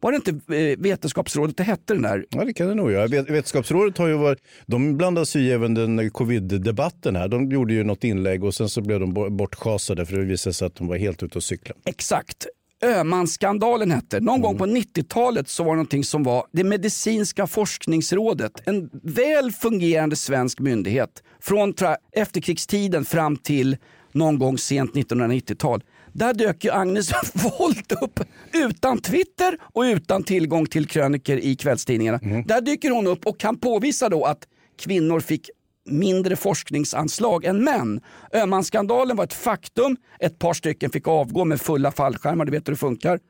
Var 0.00 0.12
det 0.12 0.16
inte 0.16 0.30
eh, 0.56 0.78
Vetenskapsrådet 0.78 1.56
det 1.56 1.62
hette 1.62 1.94
den 1.94 2.02
där? 2.02 2.24
Ja, 2.30 2.44
det 2.44 2.52
kan 2.52 2.68
det 2.68 2.74
nog 2.74 2.92
göra. 2.92 3.06
Vet- 3.06 3.30
Vetenskapsrådet 3.30 3.98
har 3.98 4.06
ju 4.08 4.14
varit, 4.14 4.38
de 4.66 4.96
blandade 4.96 5.26
sig 5.26 5.42
i 5.42 5.52
även 5.52 5.74
den 5.74 6.10
covid-debatten 6.10 7.16
här. 7.16 7.28
De 7.28 7.50
gjorde 7.50 7.74
ju 7.74 7.84
något 7.84 8.04
inlägg 8.04 8.44
och 8.44 8.54
sen 8.54 8.68
så 8.68 8.80
blev 8.80 9.00
de 9.00 9.12
bo- 9.14 9.30
bortschasade 9.30 10.06
för 10.06 10.16
det 10.16 10.24
visade 10.24 10.54
sig 10.54 10.66
att 10.66 10.74
de 10.74 10.86
var 10.86 10.96
helt 10.96 11.22
ute 11.22 11.38
och 11.38 11.44
cykla. 11.44 11.74
Exakt. 11.84 12.46
Öhmanskandalen 12.82 13.90
hette. 13.90 14.20
Någon 14.20 14.40
gång 14.40 14.58
på 14.58 14.64
Mm. 14.64 14.76
90-talet 14.82 15.48
så 15.48 15.62
var 15.64 15.70
det 15.70 15.76
någonting 15.76 16.04
som 16.04 16.22
var 16.22 16.44
det 16.52 16.64
medicinska 16.64 17.46
forskningsrådet. 17.46 18.52
En 18.64 18.90
väl 19.02 19.52
fungerande 19.52 20.16
svensk 20.16 20.60
myndighet 20.60 21.22
från 21.40 21.74
efterkrigstiden 22.12 23.04
fram 23.04 23.36
till 23.36 23.76
någon 24.18 24.38
gång 24.38 24.58
sent 24.58 24.92
1990-tal. 24.94 25.82
Där 26.12 26.34
dök 26.34 26.64
ju 26.64 26.70
Agnes 26.70 27.12
Wold 27.34 27.92
upp 28.02 28.20
utan 28.52 29.00
Twitter 29.00 29.58
och 29.62 29.82
utan 29.82 30.22
tillgång 30.22 30.66
till 30.66 30.86
kröniker 30.86 31.36
i 31.36 31.56
kvällstidningarna. 31.56 32.18
Mm. 32.22 32.44
Där 32.46 32.60
dyker 32.60 32.90
hon 32.90 33.06
upp 33.06 33.26
och 33.26 33.40
kan 33.40 33.56
påvisa 33.56 34.08
då 34.08 34.24
att 34.24 34.38
kvinnor 34.78 35.20
fick 35.20 35.50
mindre 35.90 36.36
forskningsanslag 36.36 37.44
än 37.44 37.64
män. 37.64 38.00
Öhmanskandalen 38.32 39.16
var 39.16 39.24
ett 39.24 39.32
faktum. 39.32 39.96
Ett 40.20 40.38
par 40.38 40.52
stycken 40.54 40.90
fick 40.90 41.08
avgå 41.08 41.44
med 41.44 41.60
fulla 41.60 41.92
fallskärmar, 41.92 42.44
du 42.44 42.50
vet 42.52 42.68
hur 42.68 42.72
det 42.72 42.76
funkar. 42.76 43.20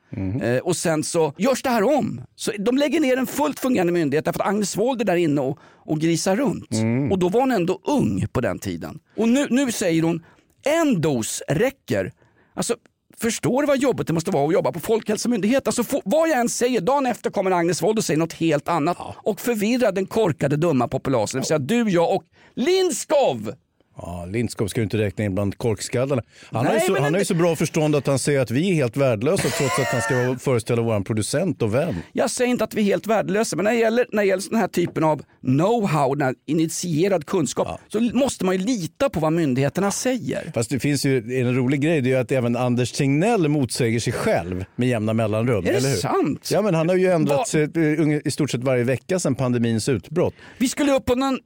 Eh, 0.41 0.57
och 0.57 0.75
sen 0.75 1.03
så 1.03 1.33
görs 1.37 1.63
det 1.63 1.69
här 1.69 1.83
om. 1.83 2.21
Så 2.35 2.51
de 2.59 2.77
lägger 2.77 2.99
ner 2.99 3.17
en 3.17 3.27
fullt 3.27 3.59
fungerande 3.59 3.93
myndighet 3.93 4.25
därför 4.25 4.39
att 4.39 4.47
Agnes 4.47 4.77
Wold 4.77 5.01
är 5.01 5.05
där 5.05 5.15
inne 5.15 5.41
och, 5.41 5.59
och 5.63 5.99
grisar 5.99 6.35
runt. 6.35 6.69
Och 7.11 7.19
då 7.19 7.29
var 7.29 7.39
hon 7.39 7.51
ändå 7.51 7.79
ung 7.83 8.25
på 8.31 8.41
den 8.41 8.59
tiden. 8.59 8.99
Och 9.17 9.29
nu, 9.29 9.47
nu 9.49 9.71
säger 9.71 10.03
hon, 10.03 10.23
en 10.65 11.01
dos 11.01 11.41
räcker. 11.47 12.11
Alltså, 12.53 12.75
Förstår 13.21 13.61
du 13.61 13.67
vad 13.67 13.77
jobbigt 13.77 14.07
det 14.07 14.13
måste 14.13 14.31
vara 14.31 14.47
att 14.47 14.53
jobba 14.53 14.71
på 14.71 14.79
Folkhälsomyndigheten? 14.79 15.63
Alltså, 15.65 15.83
få- 15.83 16.01
vad 16.05 16.29
jag 16.29 16.39
än 16.39 16.49
säger, 16.49 16.81
dagen 16.81 17.05
efter 17.05 17.29
kommer 17.29 17.51
Agnes 17.51 17.81
Wold 17.81 17.97
och 17.97 18.03
säger 18.05 18.17
något 18.17 18.33
helt 18.33 18.67
annat 18.67 18.97
och 19.23 19.39
förvirrar 19.39 19.91
den 19.91 20.05
korkade 20.05 20.55
dumma 20.57 20.87
populasen. 20.87 21.37
Det 21.37 21.39
vill 21.41 21.47
säga 21.47 21.59
du, 21.59 21.89
jag 21.91 22.15
och 22.15 22.23
Lindskov! 22.55 23.53
Ja, 24.01 24.25
Lindskov 24.25 24.67
ska 24.67 24.79
ju 24.79 24.83
inte 24.83 24.97
räkna 24.97 25.23
in 25.25 25.35
bland 25.35 25.57
korkskallarna. 25.57 26.21
Han, 26.51 26.63
Nej, 26.63 26.73
har 26.73 26.79
ju 26.79 26.95
så, 26.95 27.01
han 27.01 27.13
har 27.13 27.19
ju 27.19 27.25
så 27.25 27.33
bra 27.35 27.55
förstånd 27.55 27.95
att 27.95 28.07
han 28.07 28.19
säger 28.19 28.39
att 28.39 28.51
vi 28.51 28.69
är 28.71 28.73
helt 28.73 28.97
värdelösa 28.97 29.43
trots 29.49 29.79
att 29.79 29.85
han 29.87 30.01
ska 30.01 30.35
föreställa 30.39 30.81
vår 30.81 30.99
producent 31.01 31.61
och 31.61 31.75
vän. 31.75 31.95
Jag 32.13 32.29
säger 32.29 32.51
inte 32.51 32.63
att 32.63 32.73
vi 32.73 32.81
är 32.81 32.85
helt 32.85 33.07
värdelösa, 33.07 33.55
men 33.55 33.65
när 33.65 33.71
det 33.71 33.77
gäller, 33.77 34.05
när 34.11 34.23
det 34.23 34.27
gäller 34.27 34.43
den 34.49 34.59
här 34.59 34.67
typen 34.67 35.03
av 35.03 35.21
know-how, 35.41 36.15
den 36.15 36.25
här 36.25 36.35
initierad 36.45 37.25
kunskap, 37.25 37.67
så 37.87 37.99
måste 37.99 38.45
man 38.45 38.55
ju 38.57 38.65
lita 38.65 39.09
på 39.09 39.19
vad 39.19 39.33
myndigheterna 39.33 39.91
säger. 39.91 40.51
Fast 40.53 40.69
det 40.69 40.79
finns 40.79 41.05
ju 41.05 41.39
en 41.41 41.55
rolig 41.55 41.81
grej, 41.81 42.01
det 42.01 42.09
är 42.09 42.11
ju 42.15 42.19
att 42.21 42.31
även 42.31 42.55
Anders 42.55 42.91
Tegnell 42.91 43.47
motsäger 43.47 43.99
sig 43.99 44.13
själv 44.13 44.65
med 44.75 44.89
jämna 44.89 45.13
mellanrum. 45.13 45.65
Är 45.65 45.73
det 45.73 45.81
sant? 45.81 46.49
Ja, 46.53 46.61
men 46.61 46.75
han 46.75 46.89
har 46.89 46.95
ju 46.95 47.07
ändrat 47.11 47.37
Va- 47.37 47.45
sig 47.45 47.63
eh, 47.63 48.21
i 48.25 48.31
stort 48.31 48.51
sett 48.51 48.63
varje 48.63 48.83
vecka 48.83 49.19
sedan 49.19 49.35
pandemins 49.35 49.89
utbrott. 49.89 50.33
Vi 50.57 50.67
skulle 50.67 50.91
upp 50.91 51.05
på 51.05 51.15
någon 51.15 51.39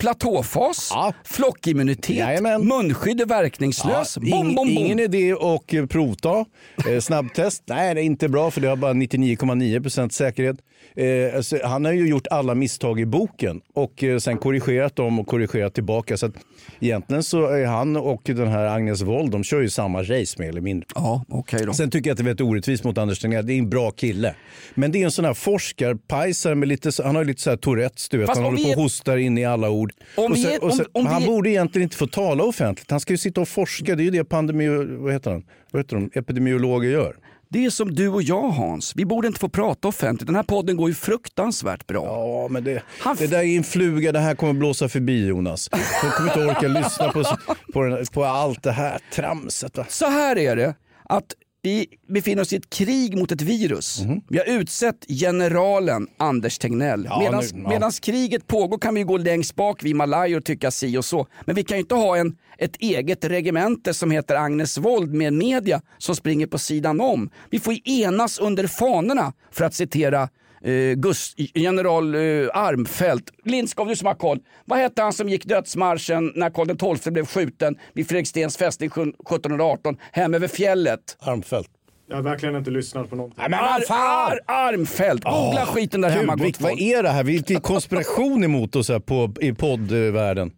platåfas, 0.00 0.90
flockimmunitet, 1.24 2.16
Jajamän. 2.16 2.66
munskydd 2.66 3.20
är 3.20 3.26
verkningslös. 3.26 4.18
Ja, 4.22 4.30
bom, 4.30 4.46
bom, 4.46 4.54
bom. 4.54 4.68
Ingen 4.68 5.00
idé 5.00 5.32
att 5.32 5.74
eh, 5.74 5.86
provta. 5.86 6.44
Eh, 6.88 7.00
snabbtest, 7.00 7.62
nej 7.66 7.94
det 7.94 8.00
är 8.00 8.04
inte 8.04 8.28
bra 8.28 8.50
för 8.50 8.60
det 8.60 8.68
har 8.68 8.76
bara 8.76 8.92
99,9% 8.92 10.08
säkerhet. 10.08 10.56
Eh, 10.96 11.36
alltså, 11.36 11.58
han 11.64 11.84
har 11.84 11.92
ju 11.92 12.08
gjort 12.08 12.26
alla 12.30 12.54
misstag 12.54 13.00
i 13.00 13.06
boken 13.06 13.60
och 13.74 14.04
eh, 14.04 14.18
sen 14.18 14.38
korrigerat 14.38 14.96
dem 14.96 15.20
och 15.20 15.26
korrigerat 15.26 15.74
tillbaka. 15.74 16.16
Så 16.16 16.26
att 16.26 16.32
egentligen 16.80 17.22
så 17.22 17.46
är 17.46 17.66
han 17.66 17.96
och 17.96 18.22
den 18.24 18.48
här 18.48 18.66
Agnes 18.66 19.02
Wold, 19.02 19.30
de 19.32 19.44
kör 19.44 19.60
ju 19.60 19.68
samma 19.70 20.02
race 20.02 20.36
mer 20.38 20.48
eller 20.48 20.60
mindre. 20.60 20.86
Ja, 20.94 21.24
okej 21.28 21.66
då. 21.66 21.72
Sen 21.74 21.90
tycker 21.90 22.10
jag 22.10 22.14
att 22.14 22.18
det 22.18 22.22
är 22.22 22.24
väldigt 22.24 22.46
orättvist 22.46 22.84
mot 22.84 22.98
Anders 22.98 23.18
Tegnell. 23.20 23.46
Det 23.46 23.52
är 23.52 23.58
en 23.58 23.70
bra 23.70 23.90
kille. 23.90 24.34
Men 24.74 24.92
det 24.92 25.00
är 25.00 25.04
en 25.04 25.10
sån 25.10 25.24
här 25.24 25.34
forskarpajsare 25.34 26.54
med 26.54 26.68
lite, 26.68 26.90
han 27.04 27.16
har 27.16 27.24
lite 27.24 27.42
så 27.42 27.50
här 27.50 27.56
Tourettes, 27.56 28.08
du 28.08 28.18
vet. 28.18 28.26
Fast 28.26 28.36
han 28.40 28.44
håller 28.44 28.58
vi 28.58 28.64
på 28.64 28.70
och 28.70 28.82
hostar 28.82 29.16
in 29.16 29.38
i 29.38 29.44
alla 29.44 29.70
ord. 29.70 29.92
Om 30.16 30.36
sen, 30.36 30.50
är- 30.52 30.70
sen, 30.70 30.86
om- 30.92 31.06
han 31.06 31.20
vi 31.22 31.26
borde 31.28 31.50
egentligen 31.50 31.82
inte 31.86 31.96
få 31.96 32.06
tala 32.06 32.44
offentligt. 32.44 32.90
Han 32.90 33.00
ska 33.00 33.12
ju 33.12 33.18
sitta 33.18 33.40
och 33.40 33.48
forska. 33.48 33.94
Det 33.96 34.02
är 34.02 34.04
ju 34.04 34.10
det 34.10 34.24
pandemi, 34.24 34.68
vad 34.98 35.12
heter 35.12 35.30
han? 35.30 35.44
Vad 35.72 35.82
heter 35.82 35.96
de? 35.96 36.10
epidemiologer 36.14 36.90
gör. 36.90 37.16
Det 37.52 37.64
är 37.64 37.70
som 37.70 37.94
du 37.94 38.08
och 38.08 38.22
jag 38.22 38.50
Hans, 38.50 38.92
vi 38.96 39.04
borde 39.04 39.28
inte 39.28 39.40
få 39.40 39.48
prata 39.48 39.88
offentligt. 39.88 40.26
Den 40.26 40.36
här 40.36 40.42
podden 40.42 40.76
går 40.76 40.88
ju 40.88 40.94
fruktansvärt 40.94 41.86
bra. 41.86 42.04
Ja, 42.04 42.48
men 42.48 42.64
det, 42.64 42.82
Han 43.00 43.16
det 43.18 43.26
där 43.26 43.38
är 43.38 43.56
en 43.56 43.64
fluga. 43.64 44.12
Det 44.12 44.18
här 44.18 44.34
kommer 44.34 44.52
blåsa 44.52 44.88
förbi 44.88 45.26
Jonas. 45.26 45.68
De 46.02 46.10
kommer 46.10 46.30
inte 46.30 46.50
orka 46.50 46.68
lyssna 46.68 47.12
på, 47.12 47.24
på, 47.72 48.04
på 48.12 48.24
allt 48.24 48.62
det 48.62 48.72
här 48.72 48.98
tramset. 49.14 49.76
Va? 49.76 49.86
Så 49.88 50.06
här 50.06 50.38
är 50.38 50.56
det, 50.56 50.74
att 51.04 51.34
vi 51.62 51.86
befinner 52.08 52.42
oss 52.42 52.52
i 52.52 52.56
ett 52.56 52.70
krig 52.70 53.18
mot 53.18 53.32
ett 53.32 53.42
virus. 53.42 54.00
Vi 54.28 54.38
har 54.38 54.44
utsett 54.46 55.06
generalen 55.08 56.06
Anders 56.16 56.58
Tegnell. 56.58 57.04
Ja, 57.04 57.18
Medans, 57.20 57.52
nu- 57.52 57.62
ja. 57.62 57.68
medans 57.68 58.00
kriget 58.00 58.46
pågår 58.46 58.78
kan 58.78 58.94
vi 58.94 59.02
gå 59.02 59.16
längst 59.18 59.54
bak 59.54 59.82
vid 59.82 59.88
Himalaya 59.88 60.36
och 60.36 60.44
tycka 60.44 60.70
si 60.70 60.96
och 60.98 61.04
så. 61.04 61.26
Men 61.46 61.54
vi 61.56 61.64
kan 61.64 61.76
ju 61.76 61.80
inte 61.80 61.94
ha 61.94 62.16
en, 62.16 62.36
ett 62.58 62.76
eget 62.76 63.24
regemente 63.24 63.94
som 63.94 64.10
heter 64.10 64.34
Agnes 64.36 64.78
Wold 64.78 65.14
med 65.14 65.32
media 65.32 65.82
som 65.98 66.16
springer 66.16 66.46
på 66.46 66.58
sidan 66.58 67.00
om. 67.00 67.30
Vi 67.50 67.58
får 67.60 67.74
ju 67.74 67.80
enas 68.02 68.38
under 68.38 68.66
fanorna 68.66 69.32
för 69.52 69.64
att 69.64 69.74
citera 69.74 70.28
eh, 70.64 70.94
Gust, 70.96 71.34
general 71.54 72.14
eh, 72.14 72.20
Armfelt. 72.54 73.24
Lindskov, 73.44 73.88
du 73.88 73.96
som 73.96 74.06
har 74.06 74.14
koll. 74.14 74.38
Vad 74.64 74.78
hette 74.78 75.02
han 75.02 75.12
som 75.12 75.28
gick 75.28 75.44
dödsmarschen 75.44 76.32
när 76.34 76.50
Karl 76.50 76.96
XII 76.98 77.12
blev 77.12 77.26
skjuten 77.26 77.76
vid 77.92 78.08
Fredrikstens 78.08 78.56
fästning 78.56 78.86
1718 78.90 79.96
hem 80.12 80.34
över 80.34 80.48
fjället? 80.48 81.16
Armfält. 81.20 81.68
Jag 82.08 82.16
har 82.16 82.22
verkligen 82.22 82.56
inte 82.56 82.70
lyssnat 82.70 83.10
på 83.10 83.16
någonting. 83.16 83.44
Ar, 83.44 83.82
ar, 83.88 84.38
Armfelt! 84.46 85.24
Googla 85.24 85.66
skiten 85.66 86.00
där 86.00 86.08
hemma 86.10 86.34
Gud, 86.36 86.44
gott 86.46 86.46
vilk- 86.46 86.62
vad 86.62 86.70
folk. 86.70 86.80
är 86.82 87.02
det 87.02 87.08
här? 87.08 87.24
Vilken 87.24 87.60
konspiration 87.60 88.44
emot 88.44 88.76
oss 88.76 88.88
här 88.88 88.98
på, 89.00 89.32
i 89.40 89.52
poddvärlden. 89.52 90.50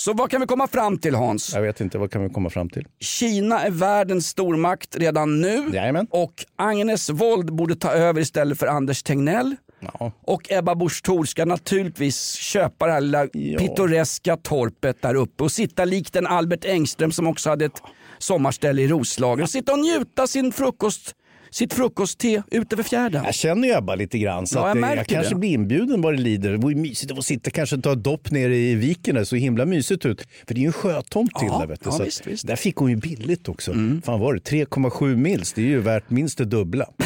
Så 0.00 0.12
vad 0.12 0.30
kan 0.30 0.40
vi 0.40 0.46
komma 0.46 0.66
fram 0.66 0.98
till 0.98 1.14
Hans? 1.14 1.54
Jag 1.54 1.62
vet 1.62 1.80
inte, 1.80 1.98
vad 1.98 2.10
kan 2.12 2.22
vi 2.22 2.28
komma 2.30 2.50
fram 2.50 2.70
till? 2.70 2.86
Kina 3.00 3.60
är 3.62 3.70
världens 3.70 4.26
stormakt 4.28 4.96
redan 4.96 5.40
nu 5.40 5.70
Jajamän. 5.72 6.06
och 6.10 6.32
Agnes 6.56 7.10
Wold 7.10 7.52
borde 7.54 7.76
ta 7.76 7.90
över 7.90 8.20
istället 8.20 8.58
för 8.58 8.66
Anders 8.66 9.02
Tegnell. 9.02 9.56
Ja. 9.80 10.12
Och 10.22 10.52
Ebba 10.52 10.74
Busch 10.74 11.02
Thor 11.02 11.24
ska 11.24 11.44
naturligtvis 11.44 12.32
köpa 12.32 12.86
det 12.86 12.92
här 12.92 13.00
lilla 13.00 13.26
Ja. 13.32 13.58
pittoreska 13.58 14.36
torpet 14.36 15.02
där 15.02 15.14
uppe 15.14 15.44
och 15.44 15.52
sitta 15.52 15.84
likt 15.84 16.16
en 16.16 16.26
Albert 16.26 16.64
Engström 16.64 17.12
som 17.12 17.26
också 17.26 17.50
hade 17.50 17.64
ett 17.64 17.82
sommarställe 18.18 18.82
i 18.82 18.88
Roslagen. 18.88 19.42
Och 19.42 19.50
sitta 19.50 19.72
och 19.72 19.78
njuta 19.78 20.26
sin 20.26 20.52
frukost 20.52 21.14
sitt 21.50 21.74
frukostte 21.74 22.42
ute 22.50 22.76
vid 22.76 22.86
fjärden. 22.86 23.24
Jag 23.24 23.34
känner 23.34 23.68
ju 23.68 23.74
Ebba 23.74 23.94
lite 23.94 24.18
grann 24.18 24.46
så 24.46 24.58
Ja, 24.58 24.68
jag 24.68 24.76
märker 24.76 24.96
jag 24.98 25.06
kanske 25.06 25.34
det. 25.34 25.38
blir 25.38 25.50
inbjuden 25.50 26.02
vad 26.02 26.14
det 26.14 26.20
lider. 26.20 26.50
Det 26.50 26.56
vore 26.56 26.74
mysigt 26.74 27.12
att 27.12 27.24
sitta 27.24 27.50
kanske 27.50 27.78
ta 27.80 27.92
ett 27.92 28.04
dopp 28.04 28.30
nere 28.30 28.56
i 28.56 28.74
viken. 28.74 29.14
Där, 29.14 29.24
så 29.24 29.36
himla 29.36 29.64
mysigt 29.66 30.06
ut. 30.06 30.20
För 30.46 30.54
det 30.54 30.58
är 30.60 30.62
ju 30.62 30.66
en 30.66 30.72
sjötomt 30.72 31.34
till 31.38 31.48
Ja, 31.50 31.58
där. 31.58 31.66
Vet 31.66 31.84
du. 31.84 31.90
ja, 31.90 32.04
visst, 32.04 32.26
visst. 32.26 32.46
Där 32.46 32.56
fick 32.56 32.76
hon 32.76 32.90
ju 32.90 32.96
billigt 32.96 33.48
också. 33.48 33.72
Fan 34.04 34.20
var 34.20 34.34
det 34.34 34.40
3,7 34.50 35.16
mils? 35.16 35.52
Det 35.52 35.60
är 35.62 35.66
ju 35.66 35.80
värt 35.80 36.10
minst 36.10 36.38
det 36.38 36.44
dubbla. 36.44 36.86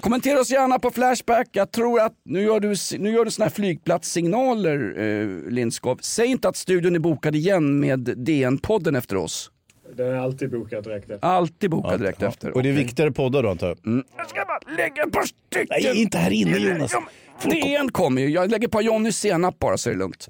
Kommentera 0.00 0.40
oss 0.40 0.50
gärna 0.50 0.78
på 0.78 0.90
Flashback. 0.90 1.48
Jag 1.52 1.72
tror 1.72 2.00
att 2.00 2.12
nu 2.24 2.42
gör 2.42 2.60
du, 2.60 2.74
nu 2.98 3.10
gör 3.10 3.24
du 3.24 3.30
såna 3.30 3.44
här 3.44 3.50
flygplatssignaler, 3.50 4.94
eh, 4.98 5.50
Lindskov. 5.52 5.98
Säg 6.02 6.26
inte 6.26 6.48
att 6.48 6.56
studion 6.56 6.94
är 6.94 6.98
bokad 6.98 7.36
igen 7.36 7.80
med 7.80 8.00
DN-podden 8.16 8.96
efter 8.98 9.16
oss. 9.16 9.50
Den 9.98 10.06
är 10.14 10.18
alltid 10.18 10.50
bokad 10.50 10.84
direkt 10.84 11.10
efter. 11.10 11.28
Alltid 11.28 11.70
bokad 11.70 12.00
direkt 12.00 12.22
Ja. 12.22 12.28
efter. 12.28 12.50
Och 12.56 12.62
det 12.62 12.68
är 12.68 12.72
Okej. 12.72 12.84
viktigare 12.84 13.12
poddar 13.12 13.42
då 13.42 13.50
antar 13.50 13.66
jag? 13.66 13.78
Jag 14.16 14.28
ska 14.28 14.44
bara 14.44 14.76
lägga 14.76 15.02
ett 15.02 15.12
par 15.12 15.22
stycken. 15.22 15.66
Nej, 15.70 16.00
inte 16.02 16.18
här 16.18 16.30
inne 16.30 16.58
Jonas. 16.58 16.90
Ja, 16.94 17.02
men 17.42 17.50
DN 17.60 17.90
kommer 17.92 18.22
ju. 18.22 18.28
Jag 18.28 18.50
lägger 18.50 18.68
på 18.68 18.82
Johnny 18.82 19.12
senap 19.12 19.58
bara 19.58 19.76
så 19.78 19.88
är 19.90 19.92
det 19.94 19.98
lugnt. 19.98 20.28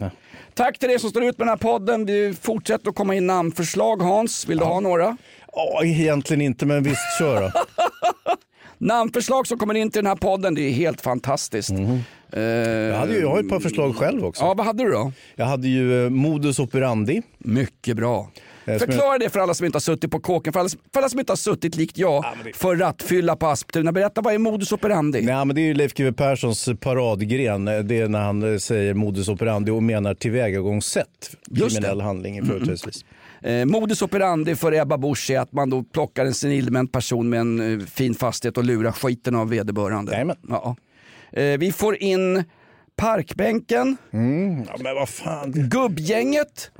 Tack 0.54 0.78
till 0.78 0.90
er 0.90 0.98
som 0.98 1.10
står 1.10 1.24
ut 1.24 1.38
med 1.38 1.46
den 1.46 1.48
här 1.48 1.56
podden. 1.56 2.06
Vi 2.06 2.34
fortsätter 2.40 2.88
att 2.90 2.94
komma 2.96 3.14
in 3.14 3.26
namnförslag. 3.26 3.96
Hans, 4.02 4.48
vill 4.48 4.58
du 4.58 4.64
ha 4.64 4.80
några? 4.80 5.16
Ja, 5.52 5.84
egentligen 5.84 6.40
inte, 6.40 6.66
men 6.66 6.82
visst 6.82 7.18
kör 7.18 7.40
då. 7.42 7.50
Namnförslag 8.78 9.46
som 9.46 9.58
kommer 9.58 9.74
in 9.74 9.90
till 9.90 9.98
den 9.98 10.06
här 10.06 10.16
podden, 10.16 10.54
det 10.54 10.62
är 10.62 10.70
helt 10.70 11.00
fantastiskt. 11.00 11.70
Eh, 11.70 12.40
Jag, 12.42 12.96
hade 12.98 13.12
ju, 13.14 13.20
jag 13.20 13.28
har 13.30 13.40
ett 13.40 13.48
par 13.48 13.60
förslag 13.60 13.96
själv 13.96 14.24
också. 14.24 14.44
Ja, 14.44 14.54
vad 14.54 14.66
hade 14.66 14.84
du 14.84 14.90
då? 14.90 15.12
Jag 15.36 15.46
hade 15.46 15.68
ju 15.68 16.04
eh, 16.04 16.10
Modus 16.10 16.58
operandi. 16.58 17.22
Mycket 17.38 17.96
bra. 17.96 18.30
Eh, 18.68 18.78
Förklara 18.78 19.18
det 19.18 19.30
för 19.30 19.40
alla 19.40 19.54
som 19.54 19.66
inte 19.66 19.76
har 19.76 19.80
suttit 19.80 20.10
på 20.10 20.20
kåken, 20.20 20.52
för 20.52 20.60
alla, 20.60 20.68
för 20.68 21.00
alla 21.00 21.08
som 21.08 21.20
inte 21.20 21.32
har 21.32 21.36
suttit 21.36 21.76
likt 21.76 21.98
jag 21.98 22.24
för 22.54 22.76
rattfylla 22.76 23.36
på 23.36 23.46
Asptuna. 23.46 23.92
Berätta, 23.92 24.20
vad 24.20 24.34
är 24.34 24.38
modus 24.38 24.72
operandi? 24.72 25.22
Nej, 25.22 25.44
men 25.44 25.56
det 25.56 25.60
är 25.60 25.66
ju 25.66 25.74
Leif 25.74 25.94
GW 25.94 26.12
Perssons 26.12 26.68
paradgren. 26.80 27.64
Det 27.64 27.72
är 28.00 28.08
när 28.08 28.20
han 28.20 28.52
eh, 28.52 28.58
säger 28.58 28.94
modus 28.94 29.28
operandi 29.28 29.70
och 29.70 29.82
menar 29.82 30.14
tillvägagångssätt. 30.14 31.36
Kriminell 31.56 31.98
det. 31.98 32.04
handling 32.04 32.46
företrädesvis. 32.46 33.04
Eh, 33.42 33.64
modus 33.64 34.02
operandi 34.02 34.56
för 34.56 34.72
Ebba 34.72 34.98
Busch 34.98 35.30
är 35.30 35.40
att 35.40 35.52
man 35.52 35.70
då 35.70 35.82
plockar 35.82 36.26
en 36.26 36.34
senildement 36.34 36.92
person 36.92 37.28
med 37.28 37.40
en 37.40 37.80
eh, 37.80 37.86
fin 37.86 38.14
fastighet 38.14 38.58
och 38.58 38.64
lurar 38.64 38.92
skiten 38.92 39.34
av 39.34 39.48
vederbörande. 39.48 40.12
Jajamän. 40.12 40.36
Ja. 40.48 40.76
Eh, 41.32 41.58
vi 41.58 41.72
får 41.72 42.02
in 42.02 42.44
Parkbänken, 42.98 43.96
Ja, 44.10 44.76
men 44.78 44.94
vad 44.94 45.08
fan. 45.08 45.52
Gubbgänget, 45.52 46.70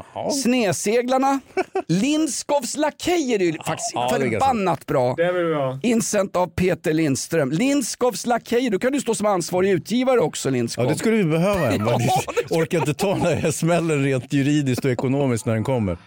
Sneseglarna, 0.42 1.40
Lindskovs 1.86 2.76
Lakejer 2.76 3.40
är 3.40 3.44
ju 3.44 3.52
faktiskt 3.52 3.90
ja, 3.94 4.16
är 4.16 4.30
förbannat 4.30 4.86
bra. 4.86 5.14
Det 5.14 5.32
vill 5.32 5.44
vi 5.44 5.54
ha. 5.54 5.78
Insänt 5.82 6.36
av 6.36 6.46
Peter 6.46 6.92
Lindström. 6.92 7.50
Lindskovs 7.50 8.26
Lakejer, 8.26 8.70
då 8.70 8.78
kan 8.78 8.92
du 8.92 9.00
stå 9.00 9.14
som 9.14 9.26
ansvarig 9.26 9.70
utgivare 9.70 10.20
också 10.20 10.50
Lindskov. 10.50 10.84
Ja, 10.84 10.90
det 10.90 10.98
skulle 10.98 11.16
vi 11.16 11.24
behöva. 11.24 11.74
Ja, 11.78 11.98
orkar 12.50 12.78
inte 12.78 12.94
ta 12.94 13.14
den 13.14 13.38
här 13.38 13.50
smällen 13.50 14.04
rent 14.04 14.32
juridiskt 14.32 14.84
och 14.84 14.90
ekonomiskt 14.90 15.46
när 15.46 15.54
den 15.54 15.64
kommer. 15.64 15.98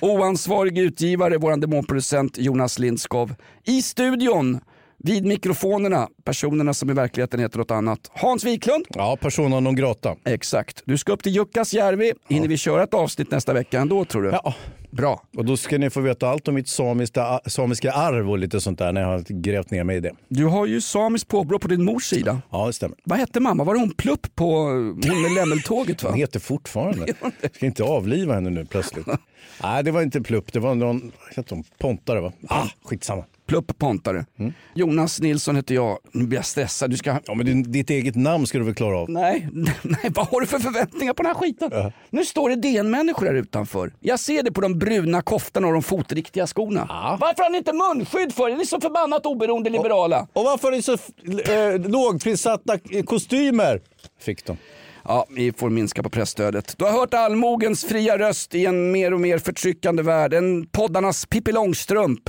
Oansvarig 0.00 0.78
utgivare, 0.78 1.38
vår 1.38 1.56
demonproducent 1.56 2.38
Jonas 2.38 2.78
Lindskov. 2.78 3.34
I 3.64 3.82
studion, 3.82 4.60
vid 4.98 5.24
mikrofonerna, 5.24 6.08
personerna 6.24 6.74
som 6.74 6.90
i 6.90 6.92
verkligheten 6.92 7.40
heter 7.40 7.58
något 7.58 7.70
annat. 7.70 8.10
Hans 8.12 8.44
Wiklund. 8.44 8.84
Ja, 8.88 9.16
persona 9.20 9.60
non 9.60 9.74
grata. 9.76 10.16
Exakt. 10.24 10.82
Du 10.84 10.98
ska 10.98 11.12
upp 11.12 11.22
till 11.22 11.34
Jukkasjärvi. 11.34 12.12
Hinner 12.28 12.48
vi 12.48 12.56
köra 12.56 12.82
ett 12.82 12.94
avsnitt 12.94 13.30
nästa 13.30 13.52
vecka 13.52 13.80
ändå 13.80 14.04
tror 14.04 14.22
du? 14.22 14.28
Ja. 14.28 14.54
Bra. 14.90 15.22
Och 15.36 15.44
då 15.44 15.56
ska 15.56 15.78
ni 15.78 15.90
få 15.90 16.00
veta 16.00 16.28
allt 16.28 16.48
om 16.48 16.54
mitt 16.54 16.68
samiska, 16.68 17.40
samiska 17.46 17.92
arv 17.92 18.30
och 18.30 18.38
lite 18.38 18.60
sånt 18.60 18.78
där 18.78 18.92
när 18.92 19.00
jag 19.00 19.08
har 19.08 19.24
grävt 19.28 19.70
ner 19.70 19.84
mig 19.84 19.96
i 19.96 20.00
det. 20.00 20.12
Du 20.28 20.44
har 20.44 20.66
ju 20.66 20.80
samiskt 20.80 21.28
påbrå 21.28 21.58
på 21.58 21.68
din 21.68 21.84
mors 21.84 22.04
sida. 22.04 22.42
Ja, 22.50 22.66
det 22.66 22.72
stämmer. 22.72 22.98
Vad 23.04 23.18
hette 23.18 23.40
mamma? 23.40 23.64
Var 23.64 23.74
det 23.74 23.80
hon 23.80 23.90
Plupp 23.90 24.34
på 24.34 24.44
hon 24.44 25.22
med 25.22 25.32
lämmeltåget? 25.34 26.02
Va? 26.02 26.10
Hon 26.10 26.18
heter 26.18 26.40
fortfarande. 26.40 27.06
Jag 27.40 27.54
ska 27.54 27.66
inte 27.66 27.82
avliva 27.84 28.34
henne 28.34 28.50
nu 28.50 28.64
plötsligt. 28.64 29.06
Nej, 29.62 29.84
det 29.84 29.90
var 29.90 30.02
inte 30.02 30.20
plupp. 30.20 30.52
Det 30.52 30.60
var 30.60 30.74
någon 30.74 31.00
vad 31.00 31.36
heter 31.36 31.54
hon? 31.56 31.64
pontare 31.78 32.20
va? 32.20 32.32
Ah, 32.48 32.66
skitsamma. 32.84 33.24
Plupp 33.46 33.78
Pontare. 33.78 34.26
Jonas 34.74 35.20
Nilsson 35.20 35.56
heter 35.56 35.74
jag. 35.74 35.98
Nu 36.12 36.26
blir 36.26 36.38
jag 36.38 36.44
stressad. 36.44 36.90
Du 36.90 36.96
ska... 36.96 37.18
Ja, 37.26 37.34
men 37.34 37.46
din, 37.46 37.72
ditt 37.72 37.90
eget 37.90 38.14
namn 38.14 38.46
ska 38.46 38.58
du 38.58 38.64
väl 38.64 38.74
klara 38.74 38.98
av? 38.98 39.10
Nej, 39.10 39.48
nej, 39.82 40.10
vad 40.14 40.26
har 40.26 40.40
du 40.40 40.46
för 40.46 40.58
förväntningar 40.58 41.12
på 41.12 41.22
den 41.22 41.34
här 41.34 41.40
skiten? 41.40 41.92
Nu 42.10 42.24
står 42.24 42.50
det 42.50 42.56
DN-människor 42.56 43.26
här 43.26 43.34
utanför. 43.34 43.92
Jag 44.00 44.20
ser 44.20 44.42
det 44.42 44.52
på 44.52 44.60
de 44.60 44.78
bruna 44.78 45.22
koftorna 45.22 45.66
och 45.66 45.72
de 45.72 45.82
fotriktiga 45.82 46.46
skorna. 46.46 47.16
Varför 47.20 47.42
har 47.42 47.50
ni 47.50 47.58
inte 47.58 47.72
munskydd 47.72 48.32
för? 48.34 48.50
Är 48.50 48.56
ni 48.56 48.66
så 48.66 48.80
förbannat 48.80 49.26
oberoende 49.26 49.70
liberala? 49.70 50.28
Och 50.32 50.44
varför 50.44 50.72
är 50.72 50.76
det 50.76 50.82
så 50.82 50.92
äh, 50.92 51.90
lågprissatta 51.90 52.78
kostymer? 53.04 53.80
Fick 54.20 54.46
de. 54.46 54.56
Ja, 55.04 55.26
vi 55.30 55.52
får 55.52 55.70
minska 55.70 56.02
på 56.02 56.10
pressstödet. 56.10 56.74
Du 56.78 56.84
har 56.84 56.92
hört 56.92 57.14
allmogens 57.14 57.84
fria 57.84 58.18
röst 58.18 58.54
i 58.54 58.66
en 58.66 58.92
mer 58.92 59.14
och 59.14 59.20
mer 59.20 59.38
förtryckande 59.38 60.02
värld. 60.02 60.34
En 60.34 60.66
poddarnas 60.66 61.26
Pippi 61.26 61.52
Långstrump. 61.52 62.20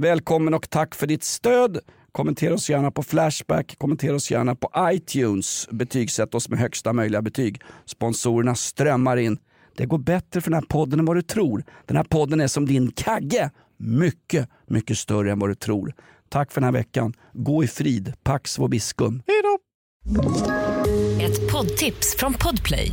Välkommen 0.00 0.54
och 0.54 0.70
tack 0.70 0.94
för 0.94 1.06
ditt 1.06 1.24
stöd. 1.24 1.78
Kommentera 2.12 2.54
oss 2.54 2.70
gärna 2.70 2.90
på 2.90 3.02
Flashback, 3.02 3.78
kommentera 3.78 4.14
oss 4.14 4.30
gärna 4.30 4.54
på 4.54 4.70
iTunes. 4.92 5.68
Betygsätt 5.70 6.34
oss 6.34 6.48
med 6.48 6.58
högsta 6.58 6.92
möjliga 6.92 7.22
betyg. 7.22 7.60
Sponsorerna 7.86 8.54
strömmar 8.54 9.16
in. 9.16 9.38
Det 9.76 9.86
går 9.86 9.98
bättre 9.98 10.40
för 10.40 10.50
den 10.50 10.60
här 10.60 10.68
podden 10.68 10.98
än 10.98 11.04
vad 11.04 11.16
du 11.16 11.22
tror. 11.22 11.64
Den 11.86 11.96
här 11.96 12.04
podden 12.04 12.40
är 12.40 12.46
som 12.46 12.66
din 12.66 12.92
kagge. 12.92 13.50
Mycket, 13.76 14.48
mycket 14.66 14.98
större 14.98 15.32
än 15.32 15.38
vad 15.38 15.50
du 15.50 15.54
tror. 15.54 15.94
Tack 16.28 16.52
för 16.52 16.60
den 16.60 16.74
här 16.74 16.80
veckan. 16.80 17.14
Gå 17.32 17.64
i 17.64 17.66
frid. 17.66 18.12
Pax 18.22 18.58
vobiscum. 18.58 19.22
Ett 21.20 21.52
poddtips 21.52 22.16
från 22.18 22.34
Podplay. 22.34 22.92